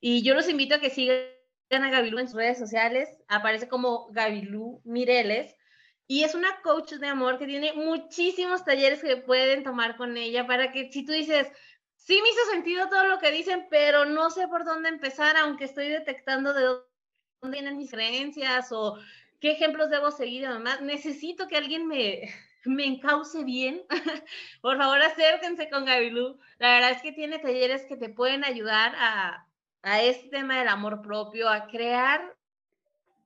Y 0.00 0.22
yo 0.22 0.34
los 0.34 0.48
invito 0.48 0.74
a 0.74 0.80
que 0.80 0.90
sigan 0.90 1.20
a 1.70 1.90
Gabilú 1.90 2.18
en 2.18 2.28
sus 2.28 2.36
redes 2.36 2.58
sociales, 2.58 3.08
aparece 3.28 3.68
como 3.68 4.08
Gabilú 4.12 4.82
Mireles. 4.84 5.54
Y 6.08 6.22
es 6.22 6.36
una 6.36 6.60
coach 6.62 6.92
de 6.92 7.08
amor 7.08 7.38
que 7.38 7.46
tiene 7.46 7.72
muchísimos 7.72 8.64
talleres 8.64 9.02
que 9.02 9.16
pueden 9.16 9.64
tomar 9.64 9.96
con 9.96 10.16
ella 10.16 10.46
para 10.46 10.70
que 10.70 10.92
si 10.92 11.04
tú 11.04 11.12
dices, 11.12 11.48
sí 12.06 12.22
me 12.22 12.28
hizo 12.28 12.50
sentido 12.52 12.88
todo 12.88 13.04
lo 13.06 13.18
que 13.18 13.32
dicen, 13.32 13.66
pero 13.68 14.04
no 14.04 14.30
sé 14.30 14.46
por 14.46 14.64
dónde 14.64 14.88
empezar, 14.88 15.36
aunque 15.36 15.64
estoy 15.64 15.88
detectando 15.88 16.54
de 16.54 16.62
dónde 16.62 16.86
vienen 17.50 17.76
mis 17.76 17.90
creencias 17.90 18.70
o 18.70 18.96
qué 19.40 19.52
ejemplos 19.52 19.90
debo 19.90 20.12
seguir 20.12 20.46
además. 20.46 20.80
Necesito 20.82 21.48
que 21.48 21.56
alguien 21.56 21.88
me, 21.88 22.32
me 22.64 22.86
encauce 22.86 23.42
bien. 23.42 23.82
por 24.62 24.78
favor, 24.78 25.02
acérquense 25.02 25.68
con 25.68 25.84
Gabilú. 25.84 26.38
La 26.58 26.74
verdad 26.74 26.90
es 26.92 27.02
que 27.02 27.12
tiene 27.12 27.40
talleres 27.40 27.84
que 27.86 27.96
te 27.96 28.08
pueden 28.08 28.44
ayudar 28.44 28.94
a, 28.96 29.48
a 29.82 30.02
este 30.02 30.28
tema 30.28 30.60
del 30.60 30.68
amor 30.68 31.02
propio, 31.02 31.48
a 31.48 31.66
crear 31.66 32.36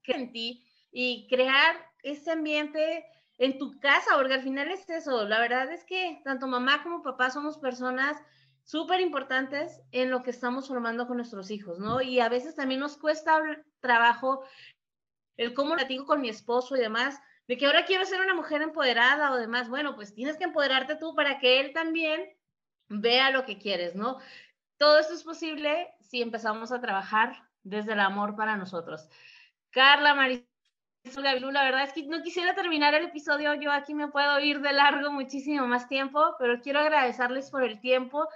en 0.04 0.32
ti 0.32 0.66
y 0.90 1.28
crear 1.28 1.76
ese 2.02 2.30
ambiente 2.30 3.04
en 3.36 3.58
tu 3.58 3.78
casa, 3.78 4.16
porque 4.16 4.34
al 4.34 4.42
final 4.42 4.70
es 4.70 4.88
eso. 4.88 5.28
La 5.28 5.38
verdad 5.38 5.70
es 5.70 5.84
que 5.84 6.22
tanto 6.24 6.46
mamá 6.46 6.82
como 6.82 7.02
papá 7.02 7.30
somos 7.30 7.58
personas 7.58 8.16
súper 8.64 9.00
importantes 9.00 9.80
en 9.92 10.10
lo 10.10 10.22
que 10.22 10.30
estamos 10.30 10.68
formando 10.68 11.06
con 11.06 11.16
nuestros 11.16 11.50
hijos, 11.50 11.78
¿no? 11.78 12.00
Y 12.00 12.20
a 12.20 12.28
veces 12.28 12.54
también 12.54 12.80
nos 12.80 12.96
cuesta 12.96 13.40
trabajo 13.80 14.44
el 15.36 15.54
cómo 15.54 15.74
platico 15.74 16.06
con 16.06 16.20
mi 16.20 16.28
esposo 16.28 16.76
y 16.76 16.80
demás, 16.80 17.20
de 17.48 17.56
que 17.56 17.66
ahora 17.66 17.84
quiero 17.84 18.04
ser 18.04 18.20
una 18.20 18.34
mujer 18.34 18.62
empoderada 18.62 19.32
o 19.32 19.36
demás. 19.36 19.68
Bueno, 19.68 19.94
pues 19.96 20.14
tienes 20.14 20.36
que 20.36 20.44
empoderarte 20.44 20.96
tú 20.96 21.14
para 21.14 21.38
que 21.38 21.60
él 21.60 21.72
también 21.72 22.28
vea 22.88 23.30
lo 23.30 23.44
que 23.44 23.58
quieres, 23.58 23.94
¿no? 23.94 24.18
Todo 24.76 24.98
esto 24.98 25.14
es 25.14 25.24
posible 25.24 25.88
si 26.00 26.22
empezamos 26.22 26.72
a 26.72 26.80
trabajar 26.80 27.48
desde 27.62 27.92
el 27.92 28.00
amor 28.00 28.36
para 28.36 28.56
nosotros. 28.56 29.08
Carla, 29.70 30.14
Marisol, 30.14 30.49
La 31.04 31.64
verdad 31.64 31.84
es 31.84 31.92
que 31.92 32.02
no 32.04 32.22
quisiera 32.22 32.54
terminar 32.54 32.94
el 32.94 33.06
episodio, 33.06 33.54
yo 33.54 33.72
aquí 33.72 33.94
me 33.94 34.08
puedo 34.08 34.38
ir 34.40 34.60
de 34.60 34.72
largo 34.72 35.10
muchísimo 35.10 35.66
más 35.66 35.88
tiempo, 35.88 36.36
pero 36.38 36.60
quiero 36.60 36.80
agradecerles 36.80 37.50
por 37.50 37.62
el 37.62 37.80
tiempo 37.80 38.28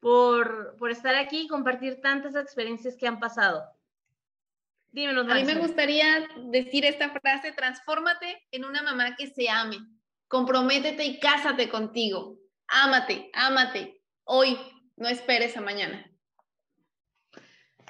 por, 0.00 0.76
por 0.78 0.90
estar 0.90 1.14
aquí 1.14 1.42
y 1.42 1.48
compartir 1.48 2.00
tantas 2.00 2.34
experiencias 2.34 2.96
que 2.96 3.06
han 3.06 3.20
pasado. 3.20 3.64
Dímenos, 4.90 5.28
A 5.28 5.34
mí 5.34 5.44
me 5.44 5.56
gustaría 5.56 6.28
decir 6.46 6.84
esta 6.84 7.10
frase, 7.10 7.52
transfórmate 7.52 8.46
en 8.50 8.64
una 8.64 8.82
mamá 8.82 9.14
que 9.16 9.28
se 9.28 9.48
ame, 9.48 9.78
comprométete 10.26 11.04
y 11.04 11.20
cásate 11.20 11.68
contigo, 11.68 12.38
ámate, 12.66 13.30
ámate, 13.34 14.02
hoy, 14.24 14.58
no 14.96 15.08
esperes 15.08 15.56
a 15.56 15.60
mañana. 15.60 16.04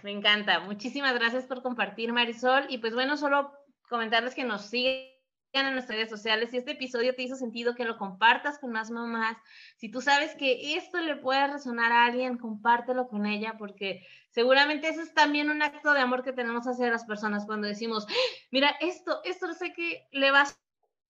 Me 0.02 0.12
encanta, 0.12 0.60
muchísimas 0.60 1.14
gracias 1.14 1.44
por 1.46 1.62
compartir 1.62 2.12
Marisol. 2.12 2.66
Y 2.68 2.78
pues 2.78 2.94
bueno, 2.94 3.16
solo 3.16 3.57
comentarles 3.88 4.34
que 4.34 4.44
nos 4.44 4.66
siguen 4.66 5.08
en 5.52 5.72
nuestras 5.72 5.96
redes 5.96 6.10
sociales. 6.10 6.50
Si 6.50 6.58
este 6.58 6.72
episodio 6.72 7.14
te 7.14 7.22
hizo 7.22 7.36
sentido, 7.36 7.74
que 7.74 7.84
lo 7.84 7.96
compartas 7.96 8.58
con 8.58 8.72
más 8.72 8.90
mamás. 8.90 9.36
Si 9.76 9.90
tú 9.90 10.00
sabes 10.00 10.34
que 10.36 10.76
esto 10.76 11.00
le 11.00 11.16
puede 11.16 11.46
resonar 11.46 11.92
a 11.92 12.06
alguien, 12.06 12.38
compártelo 12.38 13.08
con 13.08 13.26
ella, 13.26 13.56
porque 13.58 14.06
seguramente 14.30 14.88
eso 14.88 15.00
es 15.00 15.14
también 15.14 15.50
un 15.50 15.62
acto 15.62 15.92
de 15.92 16.00
amor 16.00 16.22
que 16.22 16.32
tenemos 16.32 16.66
hacia 16.66 16.90
las 16.90 17.04
personas 17.04 17.46
cuando 17.46 17.66
decimos, 17.66 18.06
mira, 18.50 18.70
esto, 18.80 19.20
esto 19.24 19.52
sé 19.54 19.72
que 19.72 20.06
le 20.12 20.30
va 20.30 20.42
a 20.42 20.48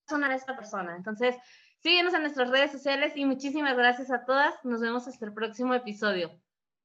sonar 0.08 0.30
a 0.30 0.36
esta 0.36 0.56
persona. 0.56 0.96
Entonces, 0.96 1.36
síguenos 1.82 2.14
en 2.14 2.22
nuestras 2.22 2.48
redes 2.50 2.72
sociales 2.72 3.12
y 3.16 3.24
muchísimas 3.24 3.76
gracias 3.76 4.10
a 4.10 4.24
todas. 4.24 4.54
Nos 4.64 4.80
vemos 4.80 5.06
hasta 5.08 5.26
el 5.26 5.34
próximo 5.34 5.74
episodio. 5.74 6.30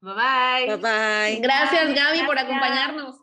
Bye 0.01 0.13
bye. 0.13 0.75
Bye 0.75 0.77
bye. 0.77 1.39
Gracias 1.41 1.95
Gaby 1.95 2.25
por 2.25 2.37
acompañarnos. 2.37 3.22